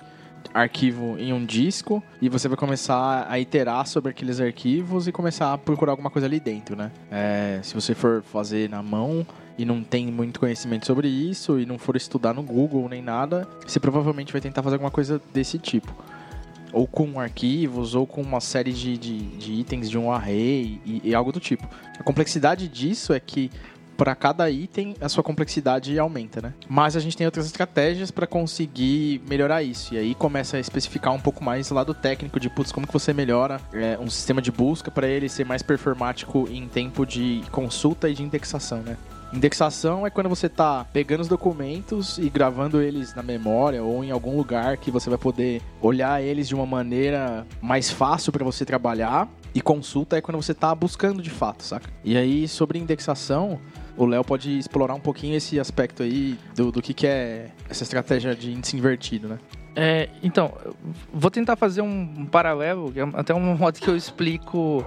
arquivo 0.52 1.16
em 1.18 1.32
um 1.32 1.44
disco 1.44 2.02
e 2.20 2.28
você 2.28 2.48
vai 2.48 2.56
começar 2.56 3.26
a 3.28 3.38
iterar 3.38 3.86
sobre 3.86 4.10
aqueles 4.10 4.40
arquivos 4.40 5.08
e 5.08 5.12
começar 5.12 5.52
a 5.52 5.58
procurar 5.58 5.92
alguma 5.92 6.10
coisa 6.10 6.26
ali 6.26 6.40
dentro, 6.40 6.76
né? 6.76 6.90
É, 7.10 7.60
se 7.62 7.74
você 7.74 7.94
for 7.94 8.22
fazer 8.22 8.68
na 8.68 8.82
mão 8.82 9.26
e 9.56 9.64
não 9.64 9.82
tem 9.82 10.06
muito 10.06 10.40
conhecimento 10.40 10.86
sobre 10.86 11.08
isso 11.08 11.58
e 11.58 11.66
não 11.66 11.78
for 11.78 11.96
estudar 11.96 12.34
no 12.34 12.42
Google 12.42 12.88
nem 12.88 13.02
nada, 13.02 13.48
você 13.66 13.78
provavelmente 13.78 14.32
vai 14.32 14.40
tentar 14.40 14.62
fazer 14.62 14.74
alguma 14.74 14.90
coisa 14.90 15.20
desse 15.32 15.58
tipo 15.58 15.94
ou 16.74 16.88
com 16.88 17.20
arquivos, 17.20 17.94
ou 17.94 18.04
com 18.04 18.20
uma 18.20 18.40
série 18.40 18.72
de, 18.72 18.98
de, 18.98 19.18
de 19.18 19.52
itens 19.52 19.88
de 19.88 19.96
um 19.96 20.10
array 20.10 20.80
e, 20.84 21.00
e 21.04 21.14
algo 21.14 21.30
do 21.30 21.38
tipo. 21.38 21.66
A 21.98 22.02
complexidade 22.02 22.66
disso 22.66 23.12
é 23.12 23.20
que 23.20 23.48
para 23.96 24.14
cada 24.14 24.50
item 24.50 24.94
a 25.00 25.08
sua 25.08 25.22
complexidade 25.22 25.98
aumenta, 25.98 26.40
né? 26.40 26.54
Mas 26.68 26.96
a 26.96 27.00
gente 27.00 27.16
tem 27.16 27.26
outras 27.26 27.46
estratégias 27.46 28.10
para 28.10 28.26
conseguir 28.26 29.22
melhorar 29.28 29.62
isso. 29.62 29.94
E 29.94 29.98
aí 29.98 30.14
começa 30.14 30.56
a 30.56 30.60
especificar 30.60 31.12
um 31.12 31.20
pouco 31.20 31.42
mais 31.42 31.70
o 31.70 31.74
lado 31.74 31.94
técnico 31.94 32.38
de 32.38 32.50
putz, 32.50 32.72
como 32.72 32.86
que 32.86 32.92
você 32.92 33.12
melhora 33.12 33.60
é, 33.72 33.98
um 33.98 34.10
sistema 34.10 34.42
de 34.42 34.50
busca 34.50 34.90
para 34.90 35.06
ele 35.06 35.28
ser 35.28 35.44
mais 35.44 35.62
performático 35.62 36.48
em 36.50 36.68
tempo 36.68 37.06
de 37.06 37.42
consulta 37.50 38.08
e 38.08 38.14
de 38.14 38.22
indexação, 38.22 38.78
né? 38.82 38.96
Indexação 39.34 40.06
é 40.06 40.10
quando 40.10 40.28
você 40.28 40.48
tá 40.48 40.86
pegando 40.92 41.20
os 41.22 41.26
documentos 41.26 42.18
e 42.18 42.30
gravando 42.30 42.80
eles 42.80 43.16
na 43.16 43.22
memória 43.22 43.82
ou 43.82 44.04
em 44.04 44.12
algum 44.12 44.36
lugar 44.36 44.76
que 44.76 44.92
você 44.92 45.10
vai 45.10 45.18
poder 45.18 45.60
olhar 45.82 46.22
eles 46.22 46.46
de 46.46 46.54
uma 46.54 46.64
maneira 46.64 47.44
mais 47.60 47.90
fácil 47.90 48.30
para 48.30 48.44
você 48.44 48.64
trabalhar. 48.64 49.28
E 49.52 49.60
consulta 49.60 50.16
é 50.16 50.20
quando 50.20 50.36
você 50.36 50.54
tá 50.54 50.72
buscando 50.72 51.20
de 51.20 51.30
fato, 51.30 51.64
saca? 51.64 51.90
E 52.04 52.16
aí, 52.16 52.46
sobre 52.46 52.78
indexação, 52.78 53.58
o 53.96 54.06
Léo 54.06 54.24
pode 54.24 54.58
explorar 54.58 54.94
um 54.94 55.00
pouquinho 55.00 55.36
esse 55.36 55.58
aspecto 55.58 56.02
aí 56.02 56.38
do, 56.54 56.70
do 56.72 56.82
que, 56.82 56.92
que 56.92 57.06
é 57.06 57.50
essa 57.68 57.82
estratégia 57.82 58.34
de 58.34 58.52
índice 58.52 58.76
invertido, 58.76 59.28
né? 59.28 59.38
É, 59.76 60.08
então, 60.22 60.52
vou 61.12 61.30
tentar 61.30 61.56
fazer 61.56 61.82
um 61.82 62.26
paralelo, 62.26 62.92
é 62.94 63.18
até 63.18 63.34
um 63.34 63.40
modo 63.56 63.78
que 63.78 63.88
eu 63.88 63.96
explico 63.96 64.84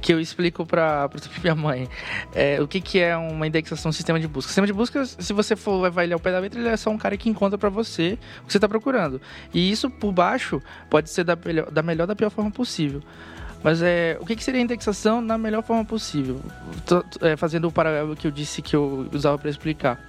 que 0.00 0.14
eu 0.14 0.20
explico 0.20 0.64
para 0.64 1.10
minha 1.42 1.54
mãe. 1.54 1.88
É, 2.34 2.60
o 2.60 2.66
que, 2.66 2.80
que 2.80 2.98
é 2.98 3.14
uma 3.16 3.46
indexação 3.46 3.92
sistema 3.92 4.18
de 4.18 4.26
busca? 4.26 4.48
Sistema 4.48 4.66
de 4.66 4.72
busca, 4.72 5.04
se 5.04 5.32
você 5.34 5.54
for 5.54 5.78
levar 5.80 6.04
ele 6.04 6.14
ao 6.14 6.18
pé 6.18 6.32
da 6.32 6.38
letra, 6.38 6.58
ele 6.58 6.68
é 6.68 6.76
só 6.76 6.88
um 6.88 6.96
cara 6.96 7.16
que 7.18 7.28
encontra 7.28 7.58
para 7.58 7.68
você 7.68 8.18
o 8.42 8.46
que 8.46 8.52
você 8.52 8.56
está 8.56 8.68
procurando. 8.68 9.20
E 9.52 9.70
isso 9.70 9.90
por 9.90 10.10
baixo 10.10 10.62
pode 10.88 11.10
ser 11.10 11.24
da 11.24 11.34
da, 11.34 11.82
melhor, 11.82 12.06
da 12.06 12.16
pior 12.16 12.30
forma 12.30 12.50
possível. 12.50 13.02
Mas 13.62 13.82
é, 13.82 14.16
o 14.20 14.26
que, 14.26 14.34
que 14.36 14.42
seria 14.42 14.60
indexação 14.60 15.20
na 15.20 15.36
melhor 15.36 15.62
forma 15.62 15.84
possível? 15.84 16.40
Tô, 16.86 17.04
é, 17.20 17.36
fazendo 17.36 17.68
o 17.68 17.72
paralelo 17.72 18.16
que 18.16 18.26
eu 18.26 18.30
disse 18.30 18.62
que 18.62 18.74
eu 18.74 19.08
usava 19.12 19.38
para 19.38 19.50
explicar. 19.50 20.00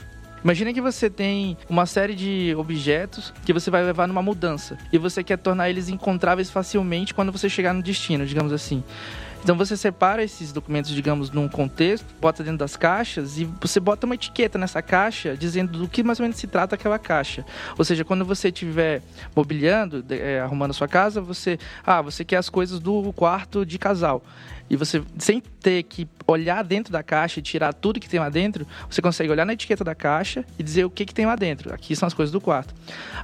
Imagina 0.44 0.74
que 0.74 0.82
você 0.82 1.10
tem 1.10 1.56
uma 1.70 1.86
série 1.86 2.16
de 2.16 2.56
objetos 2.58 3.32
que 3.46 3.54
você 3.54 3.70
vai 3.70 3.84
levar 3.84 4.08
numa 4.08 4.24
mudança 4.24 4.76
e 4.92 4.98
você 4.98 5.24
quer 5.24 5.38
tornar 5.38 5.70
eles 5.70 5.88
encontráveis 5.88 6.50
facilmente 6.50 7.14
quando 7.14 7.32
você 7.32 7.48
chegar 7.48 7.74
no 7.74 7.84
destino, 7.84 8.26
digamos 8.26 8.52
assim. 8.52 8.84
Então 9.44 9.56
você 9.56 9.76
separa 9.76 10.24
esses 10.24 10.52
documentos, 10.52 10.92
digamos, 10.92 11.32
num 11.32 11.50
contexto, 11.50 12.06
bota 12.20 12.44
dentro 12.44 12.60
das 12.60 12.76
caixas 12.76 13.40
e 13.40 13.46
você 13.60 13.80
bota 13.80 14.06
uma 14.06 14.16
etiqueta 14.16 14.58
nessa 14.58 14.82
caixa 14.82 15.36
dizendo 15.36 15.80
do 15.80 15.88
que 15.88 16.04
mais 16.04 16.20
ou 16.20 16.24
menos 16.24 16.38
se 16.38 16.46
trata 16.46 16.76
aquela 16.76 17.00
caixa. 17.00 17.44
Ou 17.78 17.84
seja, 17.84 18.06
quando 18.06 18.24
você 18.24 18.50
estiver 18.50 19.02
mobiliando, 19.36 20.06
é, 20.10 20.40
arrumando 20.40 20.72
a 20.72 20.74
sua 20.74 20.88
casa, 20.88 21.20
você, 21.20 21.58
ah, 21.84 22.02
você 22.02 22.24
quer 22.24 22.38
as 22.38 22.50
coisas 22.50 22.80
do 22.80 23.12
quarto 23.14 23.66
de 23.66 23.80
casal. 23.80 24.24
E 24.72 24.78
você, 24.78 25.04
sem 25.18 25.42
ter 25.42 25.84
que 25.84 26.08
olhar 26.26 26.64
dentro 26.64 26.94
da 26.94 27.04
caixa 27.04 27.42
e 27.42 27.44
tirar 27.44 27.74
tudo 27.74 28.00
que 28.00 28.08
tem 28.08 28.22
lá 28.22 28.30
dentro, 28.30 28.66
você 28.90 29.02
consegue 29.02 29.30
olhar 29.30 29.46
na 29.46 29.52
etiqueta 29.52 29.84
da 29.84 29.94
caixa 29.94 30.46
e 30.58 30.64
dizer 30.64 30.86
o 30.86 30.90
que, 30.90 31.06
que 31.06 31.14
tem 31.14 31.26
lá 31.26 31.36
dentro. 31.36 31.74
Aqui 31.74 31.94
são 31.94 32.08
as 32.08 32.14
coisas 32.14 32.32
do 32.32 32.40
quarto. 32.40 32.74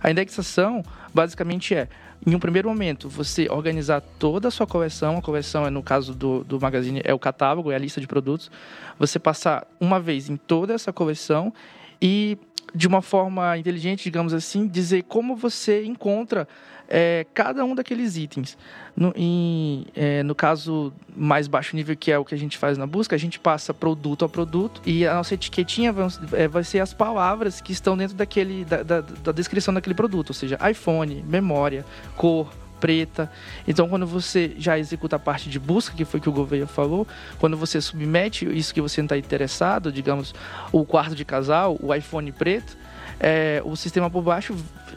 A 0.03 0.11
indexação, 0.11 0.83
basicamente, 1.13 1.73
é, 1.73 1.87
em 2.25 2.35
um 2.35 2.39
primeiro 2.39 2.67
momento, 2.67 3.07
você 3.07 3.47
organizar 3.49 4.01
toda 4.19 4.49
a 4.49 4.51
sua 4.51 4.67
coleção. 4.67 5.19
A 5.19 5.21
coleção, 5.21 5.65
é, 5.65 5.69
no 5.69 5.81
caso 5.81 6.13
do, 6.13 6.43
do 6.43 6.59
Magazine, 6.59 6.99
é 7.05 7.13
o 7.13 7.19
catálogo, 7.19 7.71
é 7.71 7.75
a 7.75 7.79
lista 7.79 8.01
de 8.01 8.07
produtos. 8.07 8.51
Você 8.99 9.17
passar 9.17 9.65
uma 9.79 10.01
vez 10.01 10.29
em 10.29 10.35
toda 10.35 10.73
essa 10.73 10.91
coleção 10.91 11.53
e, 12.01 12.37
de 12.75 12.89
uma 12.89 13.01
forma 13.01 13.57
inteligente, 13.57 14.03
digamos 14.03 14.33
assim, 14.33 14.67
dizer 14.67 15.03
como 15.03 15.33
você 15.33 15.85
encontra 15.85 16.45
é, 16.89 17.25
cada 17.33 17.63
um 17.65 17.75
daqueles 17.75 18.17
itens. 18.17 18.57
No, 18.95 19.13
em, 19.15 19.85
é, 19.95 20.23
no 20.23 20.33
caso 20.33 20.91
mais 21.15 21.47
baixo 21.47 21.75
nível, 21.75 21.95
que 21.95 22.11
é 22.11 22.17
o 22.17 22.25
que 22.25 22.33
a 22.33 22.37
gente 22.37 22.57
faz 22.57 22.77
na 22.77 22.87
busca, 22.87 23.15
a 23.15 23.19
gente 23.19 23.39
passa 23.39 23.73
produto 23.73 24.25
a 24.25 24.29
produto 24.29 24.81
e 24.85 25.05
a 25.05 25.13
nossa 25.13 25.33
etiquetinha 25.33 25.91
vai, 25.93 26.07
é, 26.33 26.47
vai 26.47 26.63
ser 26.63 26.79
as 26.79 26.93
palavras 26.93 27.61
que 27.61 27.71
estão 27.71 27.95
dentro 27.95 28.15
daquele, 28.15 28.65
da, 28.65 28.83
da, 28.83 29.01
da 29.01 29.31
descrição 29.31 29.73
daquele 29.73 29.95
produto, 29.95 30.29
ou 30.29 30.33
seja, 30.33 30.57
iPhone, 30.69 31.23
memória, 31.27 31.85
cor, 32.15 32.49
preta. 32.79 33.29
Então, 33.67 33.89
quando 33.89 34.05
você 34.05 34.53
já 34.57 34.77
executa 34.79 35.15
a 35.15 35.19
parte 35.19 35.49
de 35.49 35.59
busca, 35.59 35.95
que 35.95 36.05
foi 36.05 36.19
que 36.19 36.29
o 36.29 36.31
Gouveia 36.31 36.67
falou, 36.67 37.07
quando 37.39 37.57
você 37.57 37.81
submete 37.81 38.45
isso 38.45 38.73
que 38.73 38.81
você 38.81 39.01
não 39.01 39.05
está 39.05 39.17
interessado, 39.17 39.91
digamos, 39.91 40.33
o 40.71 40.85
quarto 40.85 41.15
de 41.15 41.25
casal, 41.25 41.77
o 41.81 41.93
iPhone 41.93 42.31
preto, 42.31 42.77
é, 43.19 43.61
o 43.65 43.75
sistema 43.75 44.09
por 44.09 44.21
baixo 44.21 44.55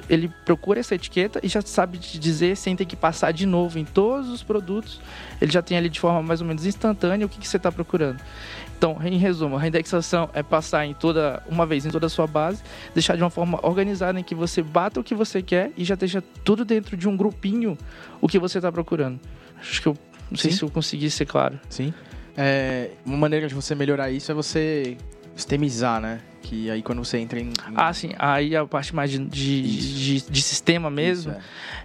ele 0.08 0.28
procura 0.44 0.80
essa 0.80 0.94
etiqueta 0.94 1.40
e 1.42 1.48
já 1.48 1.62
sabe 1.62 1.98
te 1.98 2.18
dizer 2.18 2.56
sem 2.56 2.74
ter 2.74 2.84
que 2.84 2.96
passar 2.96 3.32
de 3.32 3.46
novo 3.46 3.78
em 3.78 3.84
todos 3.84 4.28
os 4.28 4.42
produtos. 4.42 5.00
Ele 5.40 5.52
já 5.52 5.62
tem 5.62 5.78
ali 5.78 5.88
de 5.88 6.00
forma 6.00 6.20
mais 6.20 6.40
ou 6.40 6.46
menos 6.46 6.66
instantânea 6.66 7.24
o 7.24 7.28
que, 7.28 7.38
que 7.38 7.46
você 7.46 7.56
está 7.56 7.70
procurando. 7.70 8.20
Então, 8.76 8.96
em 9.04 9.18
resumo, 9.18 9.56
a 9.58 9.68
indexação 9.68 10.30
é 10.32 10.42
passar 10.42 10.86
em 10.86 10.94
toda 10.94 11.42
uma 11.48 11.66
vez 11.66 11.84
em 11.84 11.90
toda 11.90 12.06
a 12.06 12.08
sua 12.08 12.26
base, 12.26 12.62
deixar 12.94 13.14
de 13.14 13.22
uma 13.22 13.30
forma 13.30 13.60
organizada 13.62 14.18
em 14.18 14.22
que 14.22 14.34
você 14.34 14.62
bata 14.62 14.98
o 14.98 15.04
que 15.04 15.14
você 15.14 15.42
quer 15.42 15.70
e 15.76 15.84
já 15.84 15.94
deixa 15.94 16.22
tudo 16.42 16.64
dentro 16.64 16.96
de 16.96 17.08
um 17.08 17.16
grupinho 17.16 17.76
o 18.20 18.26
que 18.26 18.38
você 18.38 18.58
está 18.58 18.72
procurando. 18.72 19.20
Acho 19.60 19.82
que 19.82 19.88
eu 19.88 19.96
não 20.30 20.38
sei 20.38 20.50
Sim. 20.50 20.56
se 20.56 20.62
eu 20.62 20.70
consegui 20.70 21.10
ser 21.10 21.26
claro. 21.26 21.60
Sim. 21.68 21.92
É, 22.36 22.90
uma 23.04 23.18
maneira 23.18 23.46
de 23.46 23.54
você 23.54 23.74
melhorar 23.74 24.10
isso 24.10 24.32
é 24.32 24.34
você 24.34 24.96
sistemizar, 25.36 26.00
né? 26.00 26.20
Que 26.42 26.70
aí 26.70 26.82
quando 26.82 27.04
você 27.04 27.18
entra 27.18 27.38
em. 27.38 27.52
Ah, 27.74 27.92
sim. 27.92 28.12
Aí 28.18 28.56
a 28.56 28.64
parte 28.66 28.94
mais 28.94 29.10
de, 29.10 29.18
de, 29.18 30.20
de- 30.20 30.30
de 30.30 30.42
sistema 30.42 30.90
mesmo. 30.90 31.32
Isso, 31.32 31.40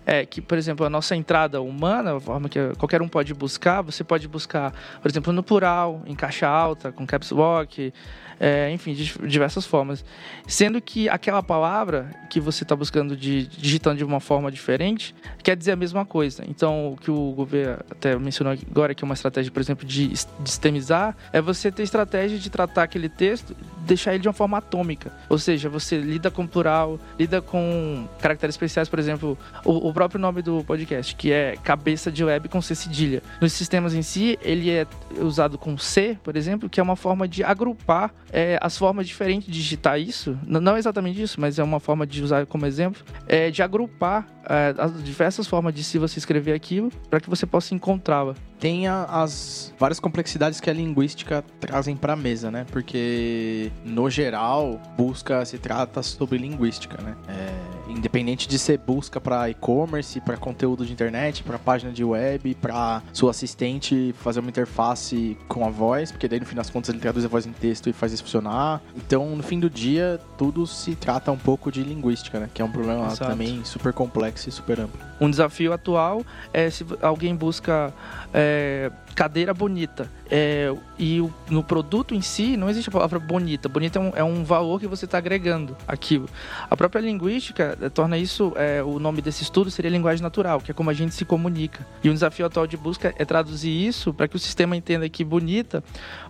é. 0.06 0.22
é 0.22 0.26
que, 0.26 0.42
por 0.42 0.58
exemplo, 0.58 0.86
a 0.86 0.90
nossa 0.90 1.16
entrada 1.16 1.62
humana, 1.62 2.16
a 2.16 2.20
forma 2.20 2.48
que 2.50 2.60
qualquer 2.78 3.02
um 3.02 3.08
pode 3.08 3.34
buscar, 3.34 3.82
você 3.82 4.04
pode 4.04 4.28
buscar, 4.28 4.72
por 5.02 5.12
exemplo, 5.12 5.34
no 5.34 5.44
plural, 5.44 6.02
em 6.06 6.16
caixa 6.16 6.48
alta, 6.48 6.92
com 6.92 7.06
caps 7.06 7.32
lock, 7.32 7.94
é, 8.40 8.72
enfim, 8.72 8.94
de 8.94 9.18
diversas 9.28 9.66
formas. 9.66 10.04
Sendo 10.48 10.82
que 10.82 11.10
aquela 11.10 11.42
palavra 11.42 12.10
que 12.30 12.40
você 12.40 12.64
está 12.64 12.76
buscando 12.76 13.16
de, 13.16 13.48
digitando 13.48 13.98
de 13.98 14.04
uma 14.04 14.20
forma 14.20 14.52
diferente 14.52 15.16
quer 15.44 15.56
dizer 15.56 15.72
a 15.72 15.76
mesma 15.76 16.06
coisa. 16.06 16.44
Então, 16.48 16.94
o 16.94 16.98
que 16.98 17.10
o 17.10 17.32
governo 17.32 17.78
até 17.90 18.18
mencionou 18.18 18.54
agora, 18.70 18.94
que 18.94 19.04
é 19.04 19.06
uma 19.06 19.14
estratégia, 19.14 19.52
por 19.52 19.60
exemplo, 19.60 19.86
de 19.86 20.12
sistemizar, 20.16 21.16
é 21.32 21.42
você 21.42 21.72
ter 21.72 21.84
estratégia 21.84 22.38
de 22.38 22.50
tratar 22.50 22.84
aquele 22.84 23.10
texto, 23.10 23.56
deixar 23.80 24.14
ele 24.14 24.22
de 24.22 24.28
uma 24.28 24.34
forma 24.34 24.58
atômica. 24.58 25.12
Ou 25.30 25.38
seja, 25.38 25.70
você 25.70 25.98
lida 25.98 26.30
com 26.30 26.46
plural, 26.46 27.00
lida 27.18 27.42
com 27.42 28.08
caracteres 28.20 28.56
especiais, 28.56 28.90
por 28.90 29.00
exemplo, 29.00 29.38
o, 29.64 29.90
o 29.90 29.94
próprio 29.94 30.20
nome 30.20 30.42
do 30.42 30.64
podcast, 30.64 31.16
que 31.16 31.32
é 31.32 31.56
cabeça 31.64 32.12
de 32.12 32.24
web 32.24 32.50
com 32.50 32.62
C 32.62 32.76
cedilha. 32.76 33.22
Nos 33.42 33.54
sistemas 33.54 33.94
em 33.94 34.02
si, 34.02 34.38
ele 34.42 34.70
é 34.70 34.86
usado 35.20 35.58
com 35.58 35.78
C, 35.78 36.18
por 36.24 36.36
exemplo, 36.36 36.70
que 36.70 36.80
é 36.80 36.84
uma 36.84 36.96
forma 36.96 37.28
de 37.28 37.44
agrupar 37.44 38.14
é, 38.32 38.58
as 38.62 38.78
formas 38.78 39.08
diferentes 39.08 39.48
de 39.48 39.54
digitar 39.54 40.00
isso. 40.00 40.38
Não 40.46 40.78
exatamente 40.78 41.22
isso, 41.22 41.40
mas 41.40 41.60
é 41.60 41.64
uma 41.64 41.80
forma 41.80 42.06
de 42.06 42.24
usar 42.24 42.46
como 42.46 42.66
exemplo, 42.66 43.04
é, 43.28 43.50
de 43.50 43.62
agrupar 43.62 44.28
é, 44.48 44.74
as 44.78 45.04
diversas 45.04 45.48
formas 45.48 45.74
de 45.74 45.84
se 45.84 45.98
você 45.98 46.20
escrever 46.20 46.54
aquilo 46.54 46.92
para 47.10 47.20
que 47.20 47.30
você 47.30 47.46
possa 47.46 47.74
encontrá-la. 47.74 48.36
Tem 48.60 48.88
as 48.88 49.74
várias 49.78 50.00
complexidades 50.00 50.60
que 50.60 50.70
a 50.70 50.74
linguística 50.74 51.44
trazem 51.60 51.96
para 51.96 52.14
a 52.14 52.16
mesa, 52.16 52.50
né? 52.50 52.66
Porque, 52.72 53.72
no 53.84 54.10
geral, 54.10 54.82
busca 54.98 55.44
se 55.46 55.58
trata 55.58 56.02
sobre 56.02 56.38
linguística, 56.38 57.02
né? 57.02 57.16
É, 57.28 57.75
independente 57.96 58.48
de 58.48 58.60
ser 58.60 58.78
busca 58.78 59.20
para 59.20 59.50
e-commerce, 59.50 60.20
para 60.22 60.38
conteúdo 60.38 60.86
de 60.86 60.92
internet, 60.92 61.44
para 61.44 61.58
página 61.58 61.92
de 61.92 62.04
web, 62.04 62.56
para 62.56 63.02
sua 63.14 63.32
assistente 63.32 64.14
fazer 64.20 64.40
uma 64.40 64.50
interface 64.50 65.38
com 65.48 65.66
a 65.66 65.70
voz, 65.70 66.12
porque 66.12 66.28
daí 66.28 66.40
no 66.40 66.46
fim 66.46 66.56
das 66.56 66.70
contas 66.70 66.90
ele 66.90 67.00
traduz 67.00 67.26
a 67.26 67.28
voz 67.28 67.46
em 67.46 67.52
texto 67.52 67.90
e 67.90 67.94
faz 67.94 68.12
isso 68.12 68.24
funcionar. 68.24 68.82
Então, 68.96 69.36
no 69.36 69.44
fim 69.44 69.60
do 69.60 69.70
dia, 69.70 70.20
tudo 70.38 70.68
se 70.68 70.96
trata 70.96 71.32
um 71.32 71.38
pouco 71.38 71.72
de 71.72 71.84
linguística, 71.84 72.40
né? 72.40 72.50
Que 72.54 72.62
é 72.62 72.66
um 72.66 72.72
problema 72.72 73.08
Exato. 73.08 73.32
também 73.32 73.64
super 73.64 73.94
complexo 73.94 74.50
e 74.50 74.52
super 74.52 74.80
amplo. 74.80 75.00
Um 75.20 75.30
desafio 75.30 75.72
atual 75.74 76.24
é 76.54 76.70
se 76.70 76.86
alguém 77.02 77.36
busca 77.36 77.94
é, 78.34 78.92
cadeira 79.16 79.54
bonita 79.54 80.12
é, 80.30 80.74
e 81.00 81.22
o- 81.22 81.34
no 81.50 81.64
produto 81.64 82.14
em 82.14 82.20
si 82.22 82.58
não 82.58 82.70
existe 82.70 82.90
a 82.90 82.92
palavra 82.92 83.18
bonita. 83.18 83.70
Bonita 83.70 83.98
é 83.98 84.02
um, 84.02 84.12
é 84.18 84.24
um 84.24 84.44
valor 84.44 84.80
que 84.80 84.88
você 84.88 85.06
está 85.06 85.18
agregando 85.20 85.76
aquilo. 85.88 86.28
A 86.70 86.76
própria 86.76 87.00
linguística 87.00 87.78
eh, 87.82 87.88
torna 87.90 88.18
isso, 88.18 88.52
é, 88.58 88.84
o 88.84 89.00
nome 89.00 89.22
desse 89.22 89.44
estudo 89.44 89.72
seria 89.72 89.90
linguagem 89.90 90.22
natural, 90.22 90.60
que 90.60 90.72
é 90.72 90.74
como 90.74 90.90
a 90.90 90.94
gente 90.94 91.14
se 91.16 91.24
comunica. 91.24 91.88
E 92.04 92.10
um 92.10 92.14
desafio 92.14 92.46
atual 92.46 92.68
de 92.68 92.76
busca 92.76 93.14
é 93.18 93.24
traduzir 93.24 93.70
isso 93.70 94.14
para 94.14 94.28
que 94.28 94.36
o 94.36 94.40
sistema 94.40 94.76
entenda 94.76 95.08
que 95.08 95.24
bonita 95.24 95.82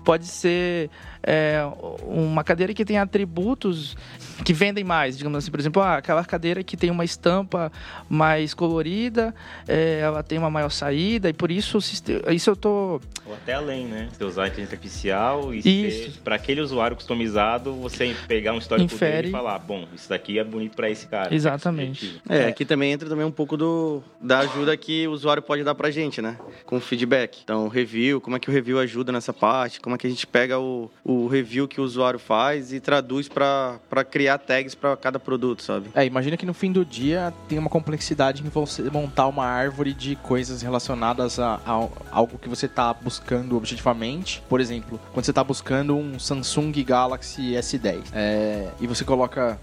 pode 0.05 0.27
ser 0.27 0.89
é, 1.25 1.59
uma 2.03 2.43
cadeira 2.43 2.73
que 2.73 2.85
tem 2.85 2.99
atributos 2.99 3.97
que 4.43 4.53
vendem 4.53 4.83
mais, 4.83 5.17
digamos 5.17 5.39
assim, 5.39 5.49
por 5.49 5.59
exemplo, 5.59 5.81
ah, 5.81 5.97
aquela 5.97 6.23
cadeira 6.23 6.63
que 6.63 6.77
tem 6.77 6.91
uma 6.91 7.03
estampa 7.03 7.71
mais 8.07 8.53
colorida, 8.53 9.33
é, 9.67 9.99
ela 10.01 10.21
tem 10.21 10.37
uma 10.37 10.51
maior 10.51 10.69
saída 10.69 11.27
e 11.27 11.33
por 11.33 11.49
isso 11.49 11.79
isso 11.79 12.49
eu 12.49 12.55
tô 12.55 13.01
Ou 13.25 13.33
até 13.33 13.53
além, 13.53 13.87
né? 13.87 14.07
Você 14.11 14.23
usar 14.23 14.43
a 14.43 14.47
inteligência 14.47 14.75
artificial 14.75 15.53
e 15.53 16.13
para 16.23 16.35
aquele 16.35 16.61
usuário 16.61 16.95
customizado, 16.95 17.73
você 17.73 18.15
pegar 18.27 18.53
um 18.53 18.59
histórico 18.59 18.93
Infere. 18.93 19.15
dele 19.15 19.27
e 19.29 19.31
falar, 19.31 19.57
bom, 19.57 19.87
isso 19.95 20.07
daqui 20.07 20.37
é 20.37 20.43
bonito 20.43 20.75
para 20.75 20.89
esse 20.89 21.07
cara. 21.07 21.33
Exatamente. 21.33 22.21
É, 22.29 22.45
aqui 22.45 22.65
também 22.65 22.91
entra 22.91 23.09
também 23.09 23.25
um 23.25 23.31
pouco 23.31 23.57
do, 23.57 24.03
da 24.21 24.39
ajuda 24.39 24.77
que 24.77 25.07
o 25.07 25.11
usuário 25.11 25.41
pode 25.41 25.63
dar 25.63 25.73
pra 25.73 25.89
gente, 25.89 26.21
né? 26.21 26.37
Com 26.65 26.79
feedback. 26.79 27.39
Então, 27.43 27.67
review, 27.67 28.21
como 28.21 28.35
é 28.35 28.39
que 28.39 28.49
o 28.49 28.53
review 28.53 28.77
ajuda 28.79 29.11
nessa 29.11 29.33
parte, 29.33 29.79
como 29.79 29.94
que 29.97 30.07
a 30.07 30.09
gente 30.09 30.25
pega 30.25 30.59
o, 30.59 30.89
o 31.03 31.27
review 31.27 31.67
que 31.67 31.79
o 31.79 31.83
usuário 31.83 32.19
faz 32.19 32.73
e 32.73 32.79
traduz 32.79 33.27
pra 33.27 33.79
criar 34.09 34.37
tags 34.37 34.75
pra 34.75 34.95
cada 34.95 35.19
produto, 35.19 35.61
sabe? 35.61 35.89
É, 35.93 36.05
imagina 36.05 36.37
que 36.37 36.45
no 36.45 36.53
fim 36.53 36.71
do 36.71 36.85
dia 36.85 37.33
tem 37.47 37.57
uma 37.57 37.69
complexidade 37.69 38.43
em 38.45 38.49
você 38.49 38.83
montar 38.89 39.27
uma 39.27 39.45
árvore 39.45 39.93
de 39.93 40.15
coisas 40.17 40.61
relacionadas 40.61 41.39
a, 41.39 41.59
a 41.65 41.87
algo 42.11 42.37
que 42.37 42.49
você 42.49 42.65
está 42.65 42.93
buscando 42.93 43.55
objetivamente. 43.55 44.41
Por 44.47 44.59
exemplo, 44.59 44.99
quando 45.13 45.25
você 45.25 45.31
está 45.31 45.43
buscando 45.43 45.95
um 45.95 46.19
Samsung 46.19 46.71
Galaxy 46.83 47.53
S10 47.53 48.03
é, 48.13 48.69
e 48.79 48.87
você 48.87 49.03
coloca 49.03 49.59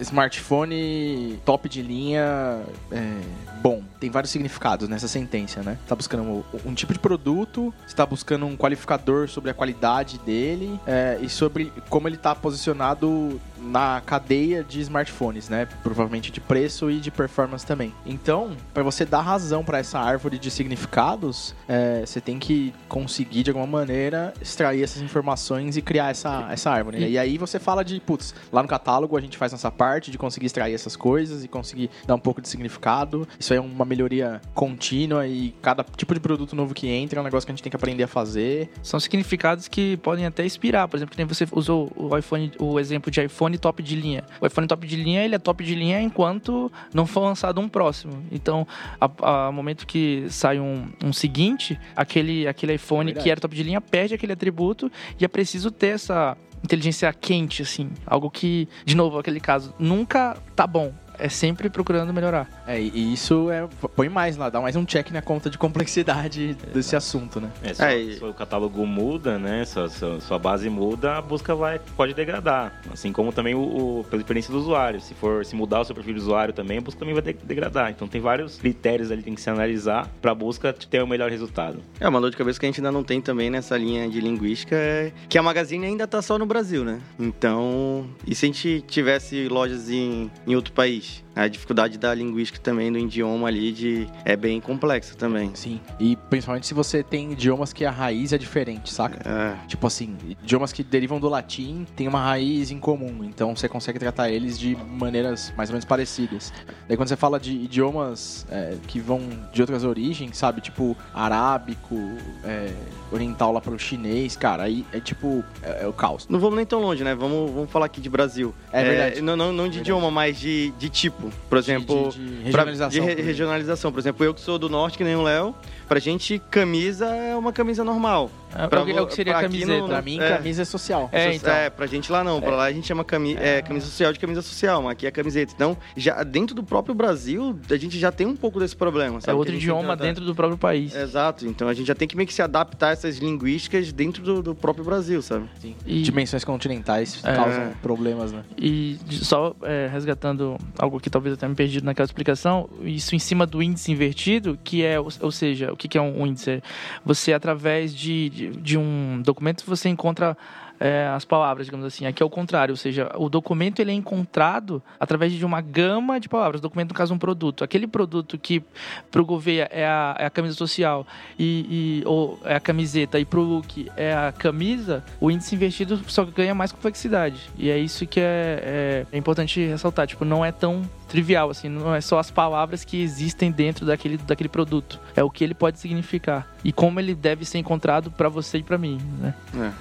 smartphone 0.00 1.40
top 1.44 1.68
de 1.68 1.82
linha 1.82 2.62
é, 2.90 3.20
bom. 3.60 3.82
Tem 4.00 4.10
vários 4.10 4.30
significados 4.30 4.88
nessa 4.88 5.08
sentença, 5.08 5.62
né? 5.62 5.78
Você 5.82 5.88
tá 5.88 5.96
buscando 5.96 6.22
um, 6.22 6.44
um 6.66 6.74
tipo 6.74 6.92
de 6.92 6.98
produto, 6.98 7.72
você 7.86 7.94
tá 7.94 8.04
buscando 8.04 8.46
um 8.46 8.56
qualificador 8.56 9.28
sobre 9.28 9.50
a 9.50 9.54
qualidade 9.54 10.18
dele 10.18 10.78
é, 10.86 11.18
e 11.20 11.28
sobre 11.28 11.72
como 11.88 12.08
ele 12.08 12.16
tá 12.16 12.34
posicionado 12.34 13.40
na 13.58 14.02
cadeia 14.04 14.62
de 14.62 14.80
smartphones, 14.80 15.48
né? 15.48 15.66
Provavelmente 15.82 16.30
de 16.30 16.40
preço 16.40 16.90
e 16.90 17.00
de 17.00 17.10
performance 17.10 17.64
também. 17.64 17.94
Então, 18.04 18.56
para 18.72 18.82
você 18.82 19.04
dar 19.04 19.22
razão 19.22 19.64
para 19.64 19.78
essa 19.78 19.98
árvore 19.98 20.38
de 20.38 20.50
significados, 20.50 21.54
é, 21.66 22.02
você 22.04 22.20
tem 22.20 22.38
que 22.38 22.74
conseguir 22.88 23.42
de 23.42 23.50
alguma 23.50 23.66
maneira 23.66 24.34
extrair 24.40 24.82
essas 24.82 25.00
informações 25.00 25.76
e 25.76 25.82
criar 25.82 26.10
essa, 26.10 26.46
essa 26.50 26.70
árvore. 26.70 26.98
né? 26.98 27.08
E 27.08 27.18
aí 27.18 27.38
você 27.38 27.58
fala 27.58 27.84
de, 27.84 27.98
putz, 28.00 28.34
lá 28.52 28.62
no 28.62 28.68
catálogo 28.68 29.16
a 29.16 29.20
gente 29.20 29.38
faz 29.38 29.52
nossa 29.52 29.70
parte 29.74 30.10
de 30.10 30.18
conseguir 30.18 30.46
extrair 30.46 30.74
essas 30.74 30.96
coisas 30.96 31.44
e 31.44 31.48
conseguir 31.48 31.90
dar 32.06 32.14
um 32.14 32.18
pouco 32.18 32.40
de 32.40 32.48
significado. 32.48 33.26
Isso 33.38 33.52
aí 33.52 33.58
é 33.58 33.60
uma 33.60 33.84
melhoria 33.84 34.40
contínua 34.54 35.26
e 35.26 35.54
cada 35.60 35.84
tipo 35.84 36.14
de 36.14 36.20
produto 36.20 36.56
novo 36.56 36.72
que 36.72 36.88
entra 36.88 37.18
é 37.18 37.20
um 37.20 37.24
negócio 37.24 37.46
que 37.46 37.52
a 37.52 37.54
gente 37.54 37.62
tem 37.62 37.70
que 37.70 37.76
aprender 37.76 38.04
a 38.04 38.08
fazer. 38.08 38.70
são 38.82 38.98
significados 38.98 39.68
que 39.68 39.96
podem 39.98 40.26
até 40.26 40.44
inspirar. 40.44 40.88
Por 40.88 40.96
exemplo, 40.96 41.12
que 41.12 41.18
nem 41.18 41.26
você 41.26 41.46
usou 41.52 41.92
o 41.96 42.16
iPhone, 42.16 42.52
o 42.58 42.78
exemplo 42.78 43.10
de 43.10 43.22
iPhone 43.22 43.56
top 43.58 43.82
de 43.82 43.96
linha. 43.96 44.24
O 44.40 44.46
iPhone 44.46 44.66
top 44.66 44.86
de 44.86 44.96
linha, 44.96 45.24
ele 45.24 45.34
é 45.34 45.38
top 45.38 45.64
de 45.64 45.74
linha 45.74 46.00
enquanto 46.00 46.70
não 46.92 47.06
for 47.06 47.20
lançado 47.20 47.60
um 47.60 47.68
próximo. 47.68 48.24
Então, 48.30 48.66
a, 49.00 49.48
a 49.48 49.52
momento 49.52 49.86
que 49.86 50.26
sai 50.28 50.58
um, 50.60 50.86
um 51.02 51.12
seguinte, 51.12 51.78
aquele, 51.96 52.46
aquele 52.46 52.74
iPhone 52.74 53.06
Verdade. 53.06 53.24
que 53.24 53.30
era 53.30 53.40
top 53.40 53.54
de 53.54 53.62
linha 53.62 53.80
perde 53.80 54.14
aquele 54.14 54.32
atributo 54.32 54.90
e 55.18 55.24
é 55.24 55.28
preciso 55.28 55.70
ter 55.70 55.88
essa 55.88 56.36
inteligência 56.64 57.12
quente, 57.12 57.62
assim. 57.62 57.90
Algo 58.06 58.30
que, 58.30 58.66
de 58.84 58.96
novo, 58.96 59.18
aquele 59.18 59.38
caso, 59.40 59.74
nunca 59.78 60.36
tá 60.56 60.66
bom. 60.66 60.92
É 61.18 61.28
sempre 61.28 61.68
procurando 61.70 62.12
melhorar. 62.12 62.48
É, 62.66 62.80
e 62.80 63.12
isso 63.12 63.50
é. 63.50 63.66
Põe 63.94 64.08
mais 64.08 64.36
lá, 64.36 64.48
dá 64.50 64.60
mais 64.60 64.74
um 64.76 64.84
check 64.84 65.10
na 65.10 65.22
conta 65.22 65.48
de 65.48 65.56
complexidade 65.56 66.54
desse 66.72 66.96
assunto, 66.96 67.40
né? 67.40 67.50
É, 67.62 67.72
se, 67.74 67.82
o- 67.82 67.84
É, 67.84 67.98
e- 67.98 68.14
se 68.18 68.24
o 68.24 68.34
catálogo 68.34 68.84
muda, 68.86 69.38
né? 69.38 69.64
Sua, 69.64 69.88
sua, 69.88 70.20
sua 70.20 70.38
base 70.38 70.68
muda, 70.68 71.16
a 71.16 71.22
busca 71.22 71.54
vai, 71.54 71.78
pode 71.96 72.14
degradar. 72.14 72.80
Assim 72.92 73.12
como 73.12 73.32
também 73.32 73.54
o, 73.54 73.60
o- 74.00 74.06
pela 74.10 74.20
experiência 74.20 74.52
do 74.52 74.58
usuário. 74.58 75.00
Se 75.00 75.14
for 75.14 75.44
se 75.44 75.54
mudar 75.54 75.80
o 75.80 75.84
seu 75.84 75.94
perfil 75.94 76.14
de 76.14 76.20
usuário 76.20 76.52
também, 76.54 76.78
a 76.78 76.80
busca 76.80 76.98
também 76.98 77.14
vai 77.14 77.22
de- 77.22 77.32
degradar. 77.44 77.90
Então 77.90 78.08
tem 78.08 78.20
vários 78.20 78.56
critérios 78.56 79.10
ali 79.10 79.18
que 79.20 79.24
tem 79.26 79.34
que 79.34 79.40
se 79.40 79.50
analisar 79.50 80.08
para 80.20 80.32
a 80.32 80.34
busca 80.34 80.72
ter 80.72 81.02
o 81.02 81.06
melhor 81.06 81.30
resultado. 81.30 81.78
É, 82.00 82.08
uma 82.08 82.20
dor 82.20 82.30
de 82.30 82.36
cabeça 82.36 82.58
que 82.58 82.66
a 82.66 82.68
gente 82.68 82.80
ainda 82.80 82.90
não 82.92 83.04
tem 83.04 83.20
também 83.20 83.50
nessa 83.50 83.76
linha 83.76 84.08
de 84.08 84.20
linguística 84.20 84.74
é 84.74 85.12
que 85.28 85.38
a 85.38 85.42
Magazine 85.42 85.86
ainda 85.86 86.06
tá 86.06 86.20
só 86.20 86.38
no 86.38 86.46
Brasil, 86.46 86.84
né? 86.84 87.00
Então, 87.18 88.06
e 88.26 88.34
se 88.34 88.46
a 88.46 88.48
gente 88.48 88.84
tivesse 88.88 89.48
lojas 89.48 89.90
em, 89.90 90.30
em 90.46 90.54
outro 90.56 90.72
país? 90.72 91.03
Inglês. 91.04 91.23
A 91.36 91.48
dificuldade 91.48 91.98
da 91.98 92.14
linguística 92.14 92.58
também, 92.60 92.92
do 92.92 92.98
idioma 92.98 93.48
ali, 93.48 93.72
de, 93.72 94.06
é 94.24 94.36
bem 94.36 94.60
complexa 94.60 95.14
também. 95.14 95.50
Sim. 95.54 95.80
E 95.98 96.16
principalmente 96.30 96.66
se 96.66 96.74
você 96.74 97.02
tem 97.02 97.32
idiomas 97.32 97.72
que 97.72 97.84
a 97.84 97.90
raiz 97.90 98.32
é 98.32 98.38
diferente, 98.38 98.92
saca? 98.92 99.18
É, 99.28 99.66
Tipo 99.66 99.86
assim, 99.86 100.16
idiomas 100.42 100.72
que 100.72 100.82
derivam 100.84 101.18
do 101.18 101.28
latim 101.28 101.86
têm 101.96 102.06
uma 102.06 102.22
raiz 102.22 102.70
em 102.70 102.78
comum, 102.78 103.24
então 103.24 103.54
você 103.56 103.68
consegue 103.68 103.98
tratar 103.98 104.30
eles 104.30 104.58
de 104.58 104.76
maneiras 104.76 105.52
mais 105.56 105.70
ou 105.70 105.74
menos 105.74 105.84
parecidas. 105.84 106.52
Daí 106.86 106.96
quando 106.96 107.08
você 107.08 107.16
fala 107.16 107.40
de 107.40 107.52
idiomas 107.52 108.46
é, 108.50 108.76
que 108.86 109.00
vão 109.00 109.20
de 109.52 109.60
outras 109.60 109.84
origens, 109.84 110.36
sabe? 110.36 110.60
Tipo 110.60 110.96
arábico, 111.12 111.96
é, 112.44 112.72
oriental 113.10 113.52
lá 113.52 113.60
pro 113.60 113.78
chinês, 113.78 114.36
cara, 114.36 114.64
aí 114.64 114.84
é 114.92 115.00
tipo, 115.00 115.44
é, 115.62 115.82
é 115.84 115.86
o 115.86 115.92
caos. 115.92 116.26
Não 116.28 116.38
vamos 116.38 116.56
nem 116.56 116.66
tão 116.66 116.80
longe, 116.80 117.02
né? 117.04 117.14
Vamos, 117.14 117.50
vamos 117.50 117.70
falar 117.70 117.86
aqui 117.86 118.00
de 118.00 118.08
Brasil. 118.08 118.54
É 118.72 118.84
verdade. 118.84 119.20
não, 119.20 119.36
não, 119.36 119.46
não 119.52 119.64
de 119.64 119.78
Verdade. 119.78 119.80
idioma, 119.80 120.10
mas 120.10 120.38
de, 120.38 120.72
de 120.78 120.88
tipo. 120.88 121.23
Por 121.48 121.58
exemplo, 121.58 122.10
de, 122.10 122.18
de 122.44 122.50
pra- 122.52 122.64
regionalização. 122.64 122.90
de 122.90 122.98
re- 123.00 123.04
por 123.06 123.10
exemplo. 123.12 123.26
regionalização. 123.26 123.92
Por 123.92 123.98
exemplo, 124.00 124.24
eu 124.26 124.34
que 124.34 124.40
sou 124.40 124.58
do 124.58 124.68
norte, 124.68 124.96
que 124.98 125.04
nem 125.04 125.14
o 125.16 125.22
Léo, 125.22 125.54
pra 125.88 125.98
gente, 125.98 126.40
camisa 126.50 127.06
é 127.06 127.34
uma 127.36 127.52
camisa 127.52 127.84
normal. 127.84 128.30
É, 128.56 128.68
Pra 128.68 128.82
o 128.82 128.86
que- 128.86 128.92
é 128.92 129.00
o 129.02 129.06
que 129.08 129.14
seria 129.14 129.32
pra 129.32 129.42
camiseta. 129.42 129.78
não- 129.80 129.88
Pra 129.88 130.00
mim, 130.00 130.20
É. 130.20 130.36
camisa 130.36 130.62
é 130.62 130.64
social. 130.64 131.08
É, 131.10 131.26
Essa- 131.26 131.34
então. 131.36 131.52
É, 131.52 131.68
pra 131.70 131.86
gente 131.86 132.12
lá 132.12 132.22
não. 132.22 132.40
Pra 132.40 132.54
lá 132.54 132.64
a 132.66 132.72
gente 132.72 132.86
chama 132.86 133.02
cami 133.04 133.34
é, 133.36 133.60
camisa 133.60 133.86
social 133.86 134.12
de 134.12 134.18
camisa 134.20 134.42
social, 134.42 134.80
mas 134.80 134.92
aqui 134.92 135.06
é 135.08 135.10
camiseta. 135.10 135.52
Então, 135.54 135.76
já 135.96 136.22
dentro 136.22 136.54
do 136.54 136.62
próprio 136.62 136.94
Brasil, 136.94 137.58
a 137.68 137.76
gente 137.76 137.98
já 137.98 138.12
tem 138.12 138.26
um 138.28 138.36
pouco 138.36 138.60
desse 138.60 138.76
problema. 138.76 139.18
É 139.18 139.20
sabe? 139.22 139.36
outro 139.36 139.50
tem 139.52 139.58
que 139.58 139.64
idioma 139.66 139.96
dentro 139.96 140.24
do 140.24 140.34
próprio 140.36 140.56
país. 140.56 140.94
Exato. 140.94 141.44
Então 141.46 141.66
a 141.66 141.74
gente 141.74 141.86
já 141.88 141.96
tem 141.96 142.06
que 142.06 142.16
meio 142.16 142.28
que 142.28 142.32
se 142.34 142.42
adaptar 142.42 142.90
a 142.90 142.92
essas 142.92 143.16
linguísticas 143.18 143.92
dentro 143.92 144.22
do, 144.22 144.40
do 144.40 144.54
próprio 144.54 144.84
Brasil, 144.84 145.20
sabe? 145.20 145.46
Sim. 145.60 145.74
E- 145.84 146.02
Dimensões 146.02 146.44
continentais 146.44 147.20
É. 147.24 147.34
causam 147.34 147.72
problemas, 147.82 148.30
né? 148.30 148.44
E 148.56 148.98
de- 149.04 149.24
só 149.24 149.54
é, 149.62 149.88
resgatando 149.92 150.56
algo 150.78 151.00
que 151.00 151.10
talvez 151.14 151.32
eu 151.32 151.36
tenha 151.36 151.48
me 151.48 151.54
perdido 151.54 151.84
naquela 151.84 152.04
explicação, 152.04 152.68
isso 152.82 153.14
em 153.14 153.20
cima 153.20 153.46
do 153.46 153.62
índice 153.62 153.92
invertido, 153.92 154.58
que 154.64 154.84
é, 154.84 154.98
ou 154.98 155.30
seja, 155.30 155.72
o 155.72 155.76
que 155.76 155.96
é 155.96 156.00
um 156.00 156.26
índice? 156.26 156.60
Você, 157.04 157.32
através 157.32 157.94
de, 157.94 158.28
de, 158.30 158.48
de 158.50 158.76
um 158.76 159.22
documento, 159.24 159.62
você 159.64 159.88
encontra 159.88 160.36
é, 160.80 161.06
as 161.14 161.24
palavras, 161.24 161.66
digamos 161.66 161.86
assim. 161.86 162.04
Aqui 162.04 162.20
é 162.20 162.26
o 162.26 162.28
contrário, 162.28 162.72
ou 162.72 162.76
seja, 162.76 163.12
o 163.16 163.28
documento 163.28 163.78
ele 163.78 163.92
é 163.92 163.94
encontrado 163.94 164.82
através 164.98 165.32
de 165.32 165.44
uma 165.44 165.60
gama 165.60 166.18
de 166.18 166.28
palavras. 166.28 166.58
O 166.58 166.62
documento, 166.62 166.88
no 166.88 166.94
caso, 166.96 167.12
é 167.12 167.16
um 167.16 167.18
produto. 167.18 167.62
Aquele 167.62 167.86
produto 167.86 168.36
que 168.36 168.60
para 169.08 169.22
o 169.22 169.24
Gouveia 169.24 169.68
é 169.70 169.86
a, 169.86 170.16
é 170.18 170.26
a 170.26 170.30
camisa 170.30 170.56
social 170.56 171.06
e, 171.38 172.00
e- 172.02 172.06
ou 172.06 172.40
é 172.44 172.56
a 172.56 172.60
camiseta 172.60 173.20
e 173.20 173.24
para 173.24 173.38
o 173.38 173.42
Luke 173.44 173.88
é 173.96 174.12
a 174.12 174.32
camisa, 174.32 175.04
o 175.20 175.30
índice 175.30 175.54
invertido 175.54 176.00
só 176.08 176.24
ganha 176.24 176.54
mais 176.56 176.72
complexidade. 176.72 177.38
E 177.56 177.70
é 177.70 177.78
isso 177.78 178.04
que 178.04 178.18
é, 178.18 178.24
é, 178.24 179.06
é 179.12 179.16
importante 179.16 179.64
ressaltar. 179.64 180.08
Tipo, 180.08 180.24
não 180.24 180.44
é 180.44 180.50
tão 180.50 180.82
trivial, 181.14 181.48
assim, 181.48 181.68
não 181.68 181.94
é 181.94 182.00
só 182.00 182.18
as 182.18 182.28
palavras 182.28 182.84
que 182.84 183.00
existem 183.00 183.52
dentro 183.52 183.86
daquele, 183.86 184.16
daquele 184.16 184.48
produto. 184.48 184.98
É 185.14 185.22
o 185.22 185.30
que 185.30 185.44
ele 185.44 185.54
pode 185.54 185.78
significar. 185.78 186.48
E 186.64 186.72
como 186.72 186.98
ele 186.98 187.14
deve 187.14 187.44
ser 187.44 187.58
encontrado 187.58 188.10
para 188.10 188.28
você 188.28 188.58
e 188.58 188.62
para 188.64 188.76
mim, 188.76 188.98
né? 189.20 189.32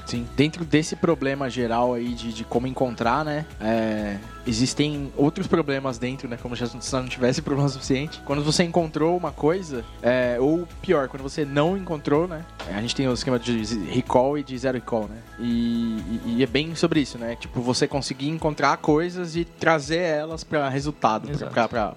Sim. 0.05 0.27
Dentro 0.37 0.63
desse 0.63 0.95
problema 0.95 1.49
geral 1.49 1.95
aí 1.95 2.13
de, 2.13 2.31
de 2.31 2.43
como 2.43 2.67
encontrar, 2.67 3.25
né? 3.25 3.47
é, 3.59 4.17
existem 4.45 5.11
outros 5.15 5.47
problemas 5.47 5.97
dentro, 5.97 6.27
né? 6.27 6.37
Como 6.41 6.55
já 6.55 6.67
se 6.67 6.93
não 6.93 7.07
tivesse 7.07 7.41
problema 7.43 7.69
suficiente. 7.69 8.21
Quando 8.25 8.43
você 8.43 8.63
encontrou 8.63 9.15
uma 9.17 9.31
coisa, 9.31 9.83
é, 10.01 10.37
ou 10.39 10.67
pior, 10.81 11.07
quando 11.07 11.23
você 11.23 11.45
não 11.45 11.77
encontrou, 11.77 12.27
né? 12.27 12.45
A 12.73 12.81
gente 12.81 12.95
tem 12.95 13.07
o 13.07 13.13
esquema 13.13 13.39
de 13.39 13.63
recall 13.89 14.37
e 14.37 14.43
de 14.43 14.57
zero 14.57 14.77
recall, 14.77 15.07
né? 15.07 15.17
E, 15.39 15.97
e- 16.25 16.35
e 16.37 16.43
é 16.43 16.45
bem 16.45 16.75
sobre 16.75 16.99
isso, 17.01 17.17
né? 17.17 17.35
Tipo, 17.35 17.61
você 17.61 17.87
conseguir 17.87 18.29
encontrar 18.29 18.77
coisas 18.77 19.35
e 19.35 19.43
trazer 19.45 19.97
elas 19.99 20.43
pra 20.43 20.69
resultado, 20.69 21.27